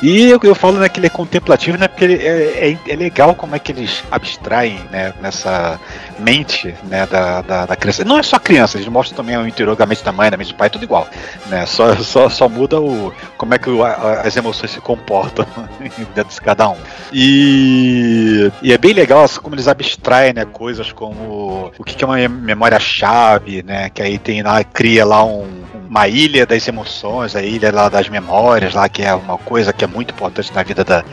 E 0.04 0.30
eu, 0.30 0.38
eu 0.44 0.54
falo 0.54 0.80
né, 0.80 0.90
que 0.90 1.00
ele 1.00 1.08
é 1.08 1.10
contemplativo, 1.10 1.78
né? 1.78 1.88
Porque 1.88 2.04
é, 2.04 2.72
é, 2.72 2.78
é 2.92 2.96
legal 2.98 3.34
como 3.34 3.56
é 3.56 3.60
que 3.60 3.72
eles 3.72 4.04
abstraem 4.12 4.82
né, 4.92 5.14
nessa 5.22 5.80
mente 6.20 6.76
né, 6.84 7.08
da, 7.08 7.42
da, 7.42 7.66
da 7.66 7.76
criança. 7.78 8.04
Não 8.04 8.18
é 8.20 8.24
só 8.24 8.38
criança, 8.38 8.76
eles 8.78 8.90
mostram 8.90 9.16
também 9.16 9.38
o 9.38 9.48
interior 9.48 9.78
da 9.78 9.86
mente 9.86 10.04
da 10.04 10.12
mãe, 10.12 10.30
da 10.30 10.36
mente 10.36 10.52
do 10.52 10.56
pai, 10.58 10.70
tudo 10.70 10.84
igual. 10.84 11.08
Né? 11.48 11.66
Só, 11.66 11.96
só, 11.96 12.28
só 12.28 12.50
muda 12.50 12.82
o, 12.82 13.14
como 13.38 13.54
é 13.54 13.58
que 13.58 13.70
o- 13.70 13.82
a- 13.82 14.22
as 14.26 14.36
emoções 14.36 14.72
se 14.72 14.82
comportam 14.82 15.46
dentro 16.14 16.34
de 16.36 16.42
cada 16.42 16.70
um. 16.70 16.76
E, 17.14 18.52
e 18.62 18.74
é 18.74 18.78
bem 18.78 18.92
legal 18.92 19.24
assim, 19.24 19.40
como 19.40 19.56
eles 19.56 19.70
abstraem 19.70 20.34
né, 20.34 20.44
coisas 20.44 20.92
como 20.92 21.72
o 21.78 21.84
que, 21.86 21.96
que 21.96 22.04
é 22.04 22.08
uma 22.08 22.28
memória-chave, 22.28 23.64
né? 23.64 23.90
Que 23.90 24.02
aí 24.02 24.18
tem 24.20 24.42
lá, 24.44 24.62
cria 24.66 25.06
lá 25.06 25.24
um, 25.24 25.63
uma 25.94 26.08
ilha 26.08 26.44
das 26.44 26.68
emoções, 26.68 27.36
a 27.36 27.44
ilha 27.44 27.72
lá 27.72 27.88
das 27.88 28.10
memórias, 28.10 28.74
lá 28.74 28.90
que 28.90 29.04
é 29.04 29.14
uma 29.14 29.38
coisa 29.38 29.72
que 29.72 29.84
é 29.84 29.88
muito 29.88 30.12
importante 30.12 30.52
na 30.52 30.64
vida 30.64 30.84
da, 30.84 31.04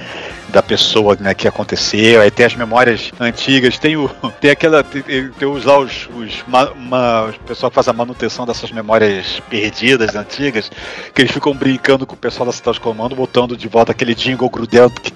da 0.48 0.62
pessoa 0.62 1.14
né, 1.20 1.34
que 1.34 1.46
aconteceu. 1.46 2.22
Aí 2.22 2.30
tem 2.30 2.46
as 2.46 2.54
memórias 2.54 3.12
antigas, 3.20 3.78
tem 3.78 3.98
o 3.98 4.08
tem 4.40 4.50
aquela 4.50 4.82
tem, 4.82 5.02
tem 5.02 5.46
os 5.48 5.66
lá 5.66 5.78
os, 5.78 6.08
os 6.16 6.42
ma- 6.48 6.72
ma- 6.74 7.26
o 7.26 7.40
pessoal 7.40 7.70
que 7.70 7.74
faz 7.74 7.88
a 7.88 7.92
manutenção 7.92 8.46
dessas 8.46 8.72
memórias 8.72 9.38
perdidas 9.50 10.16
antigas, 10.16 10.70
que 11.14 11.20
eles 11.20 11.30
ficam 11.30 11.52
brincando 11.54 12.06
com 12.06 12.14
o 12.14 12.18
pessoal 12.18 12.46
da 12.46 12.52
cidade 12.52 12.76
de 12.76 12.80
comando, 12.80 13.14
botando 13.14 13.58
de 13.58 13.68
volta 13.68 13.92
aquele 13.92 14.14
jingle 14.14 14.48
grudento 14.48 14.98
que, 15.02 15.12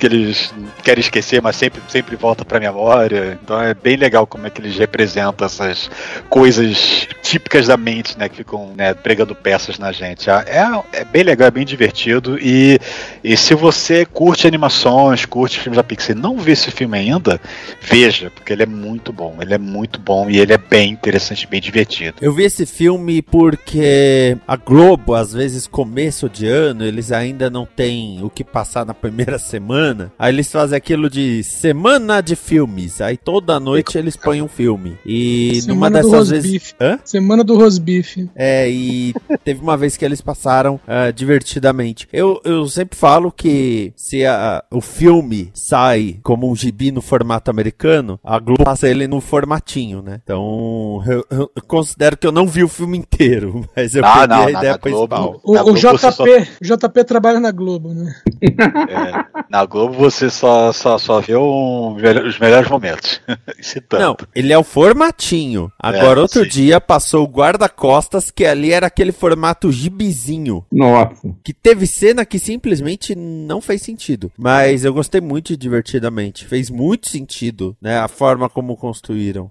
que 0.00 0.06
eles 0.06 0.52
querem 0.82 1.00
esquecer, 1.00 1.40
mas 1.40 1.54
sempre 1.54 1.80
sempre 1.88 2.16
volta 2.16 2.44
pra 2.44 2.58
memória. 2.58 3.38
Então 3.40 3.62
é 3.62 3.74
bem 3.74 3.94
legal 3.96 4.26
como 4.26 4.44
é 4.48 4.50
que 4.50 4.60
eles 4.60 4.76
representam 4.76 5.46
essas 5.46 5.88
coisas 6.28 7.06
típicas 7.22 7.66
da 7.66 7.76
mente, 7.76 8.18
né, 8.18 8.28
que 8.28 8.36
ficam 8.36 8.72
né, 8.74 8.87
né, 8.88 8.94
pregando 8.94 9.34
peças 9.34 9.78
na 9.78 9.92
gente. 9.92 10.28
É, 10.30 10.66
é 10.92 11.04
bem 11.04 11.22
legal, 11.22 11.48
é 11.48 11.50
bem 11.50 11.64
divertido. 11.64 12.38
E, 12.40 12.78
e 13.22 13.36
se 13.36 13.54
você 13.54 14.04
curte 14.04 14.46
animações, 14.46 15.24
curte 15.24 15.58
filmes 15.60 15.76
da 15.76 15.84
Pixar 15.84 16.16
e 16.16 16.18
não 16.18 16.36
viu 16.38 16.52
esse 16.52 16.70
filme 16.70 16.98
ainda, 16.98 17.40
veja, 17.80 18.30
porque 18.30 18.52
ele 18.52 18.62
é 18.62 18.66
muito 18.66 19.12
bom. 19.12 19.36
Ele 19.40 19.54
é 19.54 19.58
muito 19.58 20.00
bom 20.00 20.28
e 20.28 20.38
ele 20.38 20.52
é 20.52 20.58
bem 20.58 20.92
interessante, 20.92 21.46
bem 21.46 21.60
divertido. 21.60 22.16
Eu 22.20 22.32
vi 22.32 22.44
esse 22.44 22.66
filme 22.66 23.22
porque 23.22 24.36
a 24.46 24.56
Globo, 24.56 25.14
às 25.14 25.32
vezes, 25.32 25.66
começo 25.66 26.28
de 26.28 26.46
ano, 26.46 26.84
eles 26.84 27.12
ainda 27.12 27.50
não 27.50 27.66
têm 27.66 28.22
o 28.22 28.30
que 28.30 28.44
passar 28.44 28.84
na 28.84 28.94
primeira 28.94 29.38
semana. 29.38 30.12
Aí 30.18 30.32
eles 30.32 30.50
fazem 30.50 30.76
aquilo 30.76 31.08
de 31.10 31.42
semana 31.42 32.20
de 32.20 32.36
filmes. 32.36 33.00
Aí 33.00 33.16
toda 33.16 33.58
noite 33.60 33.96
eles 33.98 34.16
põem 34.16 34.42
um 34.42 34.48
filme. 34.48 34.96
E 35.04 35.60
numa 35.66 35.88
Semana 35.88 36.02
do 36.02 36.10
dessas 36.10 36.30
vezes. 36.30 36.44
rosbife. 36.44 36.74
Hã? 36.80 36.98
Semana 37.04 37.44
do 37.44 37.56
rosbife. 37.56 38.28
É, 38.34 38.67
e 38.68 39.14
teve 39.44 39.60
uma 39.60 39.76
vez 39.76 39.96
que 39.96 40.04
eles 40.04 40.20
passaram 40.20 40.80
ah, 40.86 41.10
divertidamente. 41.10 42.08
Eu, 42.12 42.40
eu 42.44 42.66
sempre 42.68 42.98
falo 42.98 43.30
que 43.32 43.92
se 43.96 44.24
a- 44.24 44.62
o 44.70 44.80
filme 44.80 45.50
sai 45.54 46.18
como 46.22 46.50
um 46.50 46.54
gibi 46.56 46.90
no 46.90 47.00
formato 47.02 47.50
americano, 47.50 48.18
a 48.24 48.38
Globo 48.38 48.64
passa 48.64 48.88
ele 48.88 49.06
no 49.08 49.20
formatinho, 49.20 50.02
né? 50.02 50.20
Então, 50.22 51.02
eu, 51.06 51.24
eu 51.30 51.50
considero 51.66 52.16
que 52.16 52.26
eu 52.26 52.32
não 52.32 52.46
vi 52.46 52.62
o 52.64 52.68
filme 52.68 52.98
inteiro, 52.98 53.64
mas 53.76 53.94
eu 53.94 54.02
Não, 54.02 54.12
peguei 54.12 54.26
não, 54.28 54.36
a 54.36 54.50
não, 54.50 54.58
ideia 54.58 54.72
na 54.72 54.78
Globo- 54.78 55.08
principal. 55.08 55.40
O, 55.44 55.54
Na 55.54 55.64
o 55.64 55.74
JP, 55.74 55.98
só- 56.12 56.24
o 56.24 56.64
JP 56.88 57.04
trabalha 57.04 57.40
na 57.40 57.50
Globo, 57.50 57.92
né? 57.94 58.14
É, 58.42 59.42
na 59.50 59.64
Globo 59.64 59.94
você 59.94 60.30
só, 60.30 60.72
só, 60.72 60.98
só 60.98 61.20
vê 61.20 61.36
um- 61.36 61.96
os 62.26 62.38
melhores 62.38 62.68
momentos. 62.68 63.20
Isso 63.58 63.78
é 63.78 63.80
tanto. 63.80 64.02
Não, 64.02 64.16
ele 64.34 64.52
é 64.52 64.58
o 64.58 64.64
formatinho. 64.64 65.70
Agora, 65.78 66.20
É, 66.20 66.22
outro 66.22 66.42
sim. 66.44 66.48
dia 66.48 66.80
passou 66.80 67.24
o 67.24 67.28
guarda-costas, 67.28 68.30
que 68.30 68.44
ali 68.58 68.72
era 68.72 68.86
aquele 68.88 69.12
formato 69.12 69.70
gibizinho. 69.72 70.64
Nossa. 70.72 71.34
Que 71.42 71.52
teve 71.52 71.86
cena 71.86 72.24
que 72.24 72.38
simplesmente 72.38 73.14
não 73.14 73.60
fez 73.60 73.82
sentido. 73.82 74.30
Mas 74.36 74.84
eu 74.84 74.92
gostei 74.92 75.20
muito 75.20 75.56
divertidamente. 75.56 76.44
Fez 76.46 76.70
muito 76.70 77.08
sentido, 77.08 77.76
né? 77.80 77.98
A 77.98 78.08
forma 78.08 78.48
como 78.48 78.76
construíram. 78.76 79.50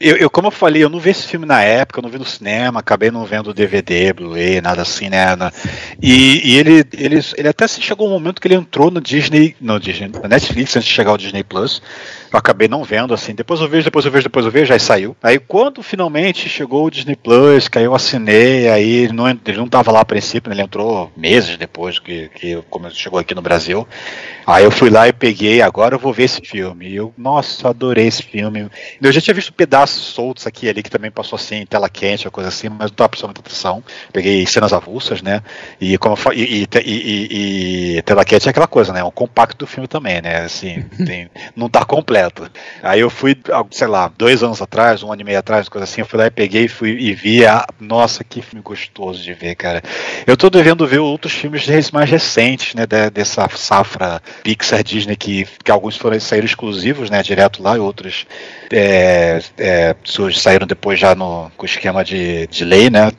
Eu, 0.00 0.16
eu, 0.16 0.30
como 0.30 0.48
eu 0.48 0.52
falei, 0.52 0.82
eu 0.82 0.88
não 0.88 1.00
vi 1.00 1.10
esse 1.10 1.26
filme 1.26 1.44
na 1.46 1.62
época, 1.62 1.98
eu 1.98 2.02
não 2.02 2.10
vi 2.10 2.18
no 2.18 2.24
cinema, 2.24 2.80
acabei 2.80 3.10
não 3.10 3.24
vendo 3.24 3.52
DVD, 3.52 4.12
Blu-ray, 4.12 4.60
nada 4.60 4.82
assim, 4.82 5.08
né? 5.08 5.34
na- 5.36 5.52
E, 6.02 6.52
e 6.52 6.56
ele, 6.56 6.84
ele, 6.96 7.20
ele 7.36 7.48
até 7.48 7.66
se 7.66 7.80
chegou 7.82 8.06
um 8.06 8.10
momento 8.10 8.40
que 8.40 8.48
ele 8.48 8.54
entrou 8.54 8.90
no 8.90 9.00
Disney, 9.00 9.56
no 9.60 9.78
Disney, 9.80 10.10
na 10.22 10.28
Netflix 10.28 10.76
antes 10.76 10.88
de 10.88 10.94
chegar 10.94 11.10
ao 11.10 11.18
Disney 11.18 11.42
Plus. 11.42 11.82
Eu 12.36 12.38
acabei 12.38 12.68
não 12.68 12.84
vendo, 12.84 13.14
assim, 13.14 13.34
depois 13.34 13.62
eu 13.62 13.66
vejo, 13.68 13.84
depois 13.84 14.04
eu 14.04 14.12
vejo, 14.12 14.24
depois 14.24 14.44
eu 14.44 14.52
vejo, 14.52 14.70
aí 14.70 14.78
saiu. 14.78 15.16
Aí 15.22 15.38
quando 15.38 15.82
finalmente 15.82 16.50
chegou 16.50 16.84
o 16.84 16.90
Disney 16.90 17.16
Plus, 17.16 17.66
que 17.66 17.78
aí 17.78 17.84
eu 17.84 17.94
assinei, 17.94 18.68
aí 18.68 19.04
ele 19.04 19.14
não, 19.14 19.26
ele 19.26 19.56
não 19.56 19.66
tava 19.66 19.90
lá 19.90 20.00
a 20.00 20.04
princípio, 20.04 20.50
né? 20.50 20.56
ele 20.56 20.62
entrou 20.62 21.10
meses 21.16 21.56
depois 21.56 21.98
que, 21.98 22.28
que 22.34 22.62
chegou 22.92 23.18
aqui 23.18 23.34
no 23.34 23.40
Brasil. 23.40 23.88
Aí 24.46 24.64
eu 24.64 24.70
fui 24.70 24.90
lá 24.90 25.08
e 25.08 25.12
peguei, 25.14 25.62
agora 25.62 25.94
eu 25.94 25.98
vou 25.98 26.12
ver 26.12 26.24
esse 26.24 26.42
filme. 26.42 26.86
E 26.88 26.96
eu, 26.96 27.12
nossa, 27.16 27.70
adorei 27.70 28.06
esse 28.06 28.22
filme. 28.22 28.68
Eu 29.00 29.10
já 29.12 29.20
tinha 29.20 29.34
visto 29.34 29.52
pedaços 29.52 30.02
soltos 30.04 30.46
aqui 30.46 30.66
e 30.66 30.68
ali 30.68 30.82
que 30.82 30.90
também 30.90 31.10
passou 31.10 31.36
assim, 31.36 31.56
em 31.56 31.66
tela 31.66 31.88
quente, 31.88 32.26
uma 32.26 32.30
coisa 32.30 32.48
assim, 32.50 32.68
mas 32.68 32.90
não 32.90 32.96
tava 32.96 33.08
prestando 33.08 33.28
muita 33.30 33.40
atenção. 33.40 33.82
Peguei 34.12 34.46
cenas 34.46 34.72
avulsas, 34.74 35.22
né? 35.22 35.42
E 35.80 35.96
como 35.98 36.16
eu 36.26 36.32
e, 36.34 36.64
e, 36.64 36.68
e- 36.84 37.96
e 37.98 38.02
tela 38.02 38.24
quente 38.24 38.46
é 38.46 38.50
aquela 38.50 38.66
coisa, 38.66 38.92
né? 38.92 39.00
É 39.00 39.04
um 39.04 39.10
compacto 39.10 39.56
do 39.64 39.66
filme 39.66 39.88
também, 39.88 40.20
né? 40.20 40.42
Assim, 40.44 40.82
tem- 41.04 41.28
não 41.56 41.68
tá 41.68 41.84
completo. 41.84 42.25
Aí 42.82 43.00
eu 43.00 43.10
fui, 43.10 43.36
ah, 43.52 43.64
sei 43.70 43.86
lá, 43.86 44.10
dois 44.16 44.42
anos 44.42 44.60
atrás, 44.60 45.02
um 45.02 45.12
ano 45.12 45.20
e 45.22 45.24
meio 45.24 45.38
atrás, 45.38 45.68
coisa 45.68 45.84
assim, 45.84 46.00
eu 46.00 46.06
fui 46.06 46.18
lá 46.18 46.26
e 46.26 46.30
peguei 46.30 46.68
fui, 46.68 46.90
e 46.90 47.12
vi. 47.14 47.44
A, 47.46 47.66
nossa, 47.80 48.24
que 48.24 48.42
filme 48.42 48.62
gostoso 48.62 49.22
de 49.22 49.32
ver, 49.34 49.54
cara. 49.54 49.82
Eu 50.26 50.36
tô 50.36 50.48
devendo 50.50 50.86
ver 50.86 50.98
outros 50.98 51.32
filmes 51.32 51.66
mais 51.92 52.10
recentes, 52.10 52.74
né? 52.74 52.86
de- 52.86 53.10
dessa 53.10 53.48
safra 53.54 54.20
Pixar 54.42 54.82
Disney, 54.82 55.16
que, 55.16 55.46
que 55.64 55.70
alguns 55.70 55.96
foram 55.96 56.18
saíram 56.20 56.46
exclusivos, 56.46 57.10
né? 57.10 57.22
Direto 57.22 57.62
lá, 57.62 57.76
e 57.76 57.80
outros 57.80 58.26
é, 58.72 59.38
é, 59.58 59.96
surg- 60.04 60.38
saíram 60.38 60.66
depois 60.66 60.98
já 60.98 61.14
no, 61.14 61.50
com 61.56 61.66
esquema 61.66 62.04
de, 62.04 62.46
de 62.46 62.64
lei, 62.64 62.90
né? 62.90 63.10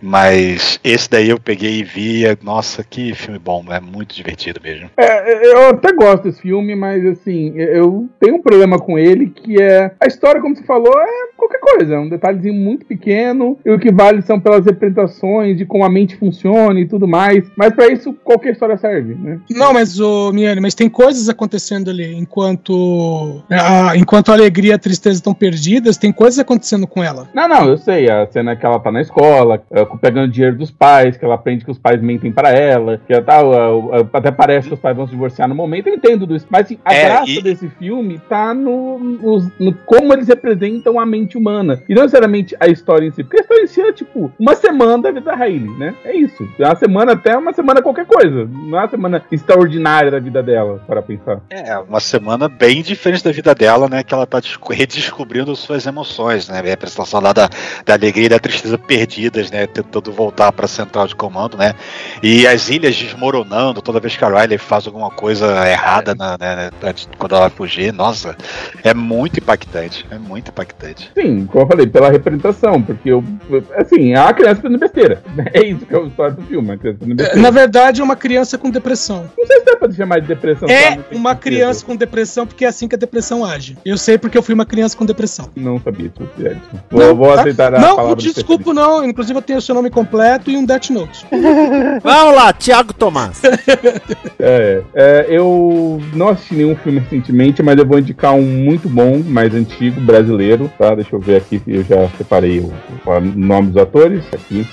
Mas 0.00 0.78
esse 0.84 1.08
daí 1.10 1.28
eu 1.30 1.40
peguei 1.40 1.78
e 1.80 1.84
vi. 1.84 2.26
é- 2.26 2.36
Nossa, 2.42 2.84
que 2.84 3.14
filme 3.14 3.38
bom, 3.38 3.64
é 3.70 3.80
muito 3.80 4.14
divertido 4.14 4.60
mesmo. 4.62 4.90
É, 4.96 5.46
eu 5.52 5.68
até 5.70 5.92
gosto 5.92 6.24
desse 6.24 6.42
filme, 6.42 6.74
mas 6.74 7.04
assim, 7.06 7.54
eu 7.56 8.08
tenho 8.20 8.36
um 8.36 8.42
problema 8.42 8.78
com 8.78 8.98
ele 8.98 9.28
que 9.30 9.60
é 9.60 9.90
a 10.00 10.06
história, 10.06 10.40
como 10.40 10.54
você 10.56 10.62
falou, 10.64 10.92
é 11.00 11.06
qualquer 11.36 11.58
coisa, 11.60 11.94
é 11.94 11.98
um 11.98 12.08
detalhezinho 12.08 12.54
muito 12.54 12.86
pequeno, 12.86 13.58
e 13.64 13.70
o 13.70 13.78
que 13.78 13.92
vale 13.92 14.22
são 14.22 14.40
pelas 14.40 14.64
representações 14.64 15.56
de 15.56 15.64
como 15.66 15.84
a 15.84 15.88
mente 15.90 16.16
funciona 16.16 16.78
e 16.80 16.86
tudo 16.86 17.06
mais. 17.06 17.44
Mas 17.56 17.74
pra 17.74 17.88
isso 17.88 18.12
qualquer 18.24 18.52
história 18.52 18.76
serve, 18.76 19.14
né? 19.14 19.38
Não, 19.50 19.72
mas, 19.72 19.98
ô, 20.00 20.32
Miane, 20.32 20.60
mas 20.60 20.74
tem 20.74 20.88
coisas 20.88 21.28
acontecendo 21.28 21.90
ali. 21.90 22.14
Enquanto 22.14 23.42
a, 23.50 23.96
enquanto 23.96 24.30
a 24.30 24.34
alegria 24.34 24.65
e 24.66 24.72
a 24.72 24.78
tristeza 24.78 25.16
estão 25.16 25.32
perdidas, 25.34 25.96
tem 25.96 26.12
coisas 26.12 26.38
acontecendo 26.38 26.86
com 26.86 27.02
ela. 27.02 27.28
Não, 27.34 27.48
não, 27.48 27.68
eu 27.68 27.76
sei. 27.78 28.10
A 28.10 28.26
cena 28.26 28.54
que 28.56 28.64
ela 28.66 28.78
tá 28.80 28.90
na 28.92 29.00
escola, 29.00 29.62
é, 29.70 29.84
pegando 30.00 30.30
dinheiro 30.32 30.56
dos 30.56 30.70
pais, 30.70 31.16
que 31.16 31.24
ela 31.24 31.34
aprende 31.34 31.64
que 31.64 31.70
os 31.70 31.78
pais 31.78 32.00
mentem 32.00 32.30
pra 32.32 32.50
ela, 32.50 33.00
que 33.06 33.12
ela 33.12 33.22
tá, 33.22 33.36
é, 33.40 34.00
é, 34.00 34.06
até 34.12 34.30
parece 34.30 34.68
que 34.68 34.74
os 34.74 34.80
pais 34.80 34.96
vão 34.96 35.06
se 35.06 35.12
divorciar 35.12 35.48
no 35.48 35.54
momento. 35.54 35.86
Eu 35.88 35.94
entendo 35.94 36.20
tudo 36.20 36.36
isso. 36.36 36.46
Mas 36.50 36.66
assim, 36.66 36.78
a 36.84 36.94
É, 36.94 37.04
graça 37.04 37.30
e- 37.30 37.42
desse 37.42 37.68
filme 37.68 38.20
tá 38.28 38.52
no, 38.54 38.98
nos- 38.98 39.48
no 39.58 39.72
como 39.86 40.12
eles 40.12 40.28
representam 40.28 40.98
a 40.98 41.06
mente 41.06 41.36
humana. 41.38 41.82
E 41.88 41.94
não 41.94 42.02
necessariamente 42.02 42.56
a 42.60 42.66
história 42.68 43.06
em 43.06 43.10
si. 43.10 43.22
Porque 43.22 43.38
a 43.38 43.40
história 43.42 43.62
em 43.64 43.66
si 43.66 43.80
é 43.80 43.92
tipo 43.92 44.30
uma 44.38 44.54
semana 44.54 44.98
da 45.02 45.10
vida 45.10 45.20
da 45.26 45.34
Hailey, 45.36 45.70
né? 45.78 45.94
É 46.04 46.16
isso. 46.16 46.46
É 46.58 46.64
uma 46.66 46.76
semana 46.76 47.12
até 47.12 47.36
uma 47.36 47.52
semana 47.52 47.82
qualquer 47.82 48.06
coisa. 48.06 48.48
Não 48.50 48.78
é 48.78 48.82
uma 48.82 48.88
semana 48.88 49.22
extraordinária 49.30 50.10
da 50.10 50.18
vida 50.18 50.42
dela, 50.42 50.82
para 50.86 51.02
pensar. 51.02 51.40
É, 51.50 51.76
uma 51.78 52.00
semana 52.00 52.48
bem 52.48 52.82
diferente 52.82 53.22
da 53.24 53.32
vida 53.32 53.54
dela, 53.54 53.88
né? 53.88 54.02
Que 54.02 54.12
ela 54.14 54.26
tá 54.26 54.40
desco- 54.40 54.55
redescobrindo 54.70 55.54
suas 55.56 55.86
emoções, 55.86 56.48
né? 56.48 56.58
A 56.58 56.62
representação 56.62 57.20
lá 57.20 57.32
da, 57.32 57.48
da 57.84 57.94
alegria 57.94 58.26
e 58.26 58.28
da 58.28 58.38
tristeza 58.38 58.78
perdidas, 58.78 59.50
né? 59.50 59.66
Tentando 59.66 60.12
voltar 60.12 60.52
pra 60.52 60.66
central 60.66 61.06
de 61.06 61.14
comando, 61.14 61.56
né? 61.56 61.74
E 62.22 62.46
as 62.46 62.68
ilhas 62.68 62.96
desmoronando 62.96 63.82
toda 63.82 64.00
vez 64.00 64.16
que 64.16 64.24
a 64.24 64.28
Riley 64.28 64.58
faz 64.58 64.86
alguma 64.86 65.10
coisa 65.10 65.46
errada 65.68 66.14
na, 66.14 66.36
né, 66.38 66.70
antes- 66.82 67.08
quando 67.18 67.32
ela 67.32 67.42
vai 67.48 67.50
fugir. 67.50 67.92
Nossa, 67.92 68.36
é 68.84 68.92
muito 68.94 69.38
impactante. 69.40 70.04
É 70.10 70.18
muito 70.18 70.50
impactante. 70.50 71.10
Sim, 71.16 71.46
como 71.46 71.64
eu 71.64 71.68
falei, 71.68 71.86
pela 71.86 72.10
representação, 72.10 72.82
porque 72.82 73.10
eu. 73.10 73.22
Assim, 73.76 74.12
é 74.14 74.20
uma 74.20 74.32
criança 74.34 74.62
fazendo 74.62 74.78
besteira. 74.78 75.22
É 75.54 75.64
isso 75.64 75.86
que 75.86 75.94
é 75.94 75.98
a 75.98 76.02
história 76.02 76.32
do 76.34 76.42
filme, 76.42 76.68
uma 76.68 76.76
criança 76.76 76.98
fazendo 77.00 77.16
besteira. 77.16 77.40
Na 77.40 77.50
verdade, 77.50 78.00
é 78.00 78.04
uma 78.04 78.16
criança 78.16 78.58
com 78.58 78.70
depressão. 78.70 79.30
Não 79.38 79.46
sei 79.46 79.60
se 79.60 79.64
dá 79.64 79.76
pra 79.76 79.90
chamar 79.92 80.20
de 80.20 80.26
depressão. 80.26 80.68
É 80.68 80.98
uma 81.12 81.34
criança 81.34 81.84
com 81.84 81.94
depressão, 81.96 82.46
porque 82.46 82.64
é 82.64 82.68
assim 82.68 82.88
que 82.88 82.94
a 82.94 82.98
depressão 82.98 83.44
age. 83.44 83.76
Eu 83.84 83.96
sei 83.96 84.18
porque 84.18 84.36
eu 84.36 84.42
fui 84.46 84.54
uma 84.54 84.64
criança 84.64 84.96
com 84.96 85.04
depressão. 85.04 85.50
Não 85.56 85.80
sabia 85.80 86.08
disso, 86.08 86.30
Edson. 86.38 86.60
Vou, 86.88 87.00
Não, 87.00 87.16
vou 87.16 87.34
tá? 87.34 87.40
aceitar 87.40 87.74
a 87.74 87.80
Não, 87.80 87.96
palavra 87.96 88.10
não 88.10 88.14
desculpa, 88.16 88.72
não. 88.72 89.04
Inclusive, 89.04 89.36
eu 89.36 89.42
tenho 89.42 89.58
o 89.58 89.62
seu 89.62 89.74
nome 89.74 89.90
completo 89.90 90.50
e 90.50 90.56
um 90.56 90.64
Death 90.64 90.90
Note. 90.90 91.26
Vamos 92.02 92.34
lá, 92.36 92.52
Thiago 92.52 92.94
Tomás. 92.94 93.42
É, 94.38 94.82
é, 94.94 95.26
eu 95.28 96.00
não 96.14 96.28
assisti 96.28 96.54
nenhum 96.54 96.76
filme 96.76 97.00
recentemente, 97.00 97.62
mas 97.62 97.76
eu 97.76 97.84
vou 97.86 97.98
indicar 97.98 98.34
um 98.34 98.42
muito 98.42 98.88
bom, 98.88 99.18
mais 99.18 99.52
antigo, 99.52 100.00
brasileiro, 100.00 100.70
tá? 100.78 100.94
Deixa 100.94 101.16
eu 101.16 101.20
ver 101.20 101.36
aqui, 101.36 101.60
eu 101.66 101.82
já 101.82 102.08
separei 102.16 102.60
o, 102.60 102.72
o 103.04 103.20
nome 103.20 103.72
dos 103.72 103.82
atores 103.82 104.22
aqui. 104.32 104.66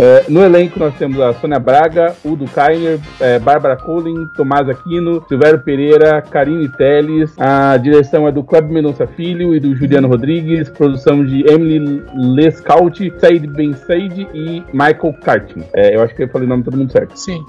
É, 0.00 0.24
no 0.28 0.42
elenco 0.44 0.78
nós 0.78 0.94
temos 0.94 1.18
a 1.20 1.32
Sônia 1.34 1.58
Braga, 1.58 2.14
Udo 2.24 2.44
Kainer, 2.46 3.00
é, 3.20 3.38
Bárbara 3.38 3.76
Collin, 3.76 4.26
Tomás 4.36 4.68
Aquino, 4.68 5.24
Silvério 5.28 5.58
Pereira, 5.58 6.22
Karine 6.22 6.68
Teles. 6.68 7.34
A 7.38 7.76
direção 7.76 8.26
é 8.28 8.30
do 8.32 8.44
Cleber 8.44 8.70
Mendonça 8.70 9.06
Filho 9.08 9.54
e 9.56 9.60
do 9.60 9.74
Juliano 9.74 10.06
Rodrigues. 10.06 10.68
Produção 10.70 11.24
de 11.24 11.40
Emily 11.50 12.02
Lescaut, 12.14 13.12
Said 13.18 13.46
Ben 13.48 13.72
Said 13.72 14.28
e 14.32 14.62
Michael 14.72 15.14
Cartin. 15.24 15.64
É, 15.74 15.96
eu 15.96 16.02
acho 16.02 16.14
que 16.14 16.22
eu 16.22 16.28
falei 16.28 16.46
o 16.46 16.48
nome 16.48 16.62
de 16.62 16.70
todo 16.70 16.78
mundo 16.78 16.92
certo. 16.92 17.18
Sim. 17.18 17.44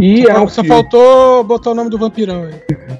E 0.00 0.22
é 0.28 0.34
Só, 0.34 0.42
um 0.44 0.48
só 0.48 0.62
filme- 0.62 0.68
faltou 0.68 1.44
botar 1.44 1.70
o 1.70 1.74
nome 1.74 1.88
do 1.90 1.98
vampirão 1.98 2.42
aí. 2.44 2.54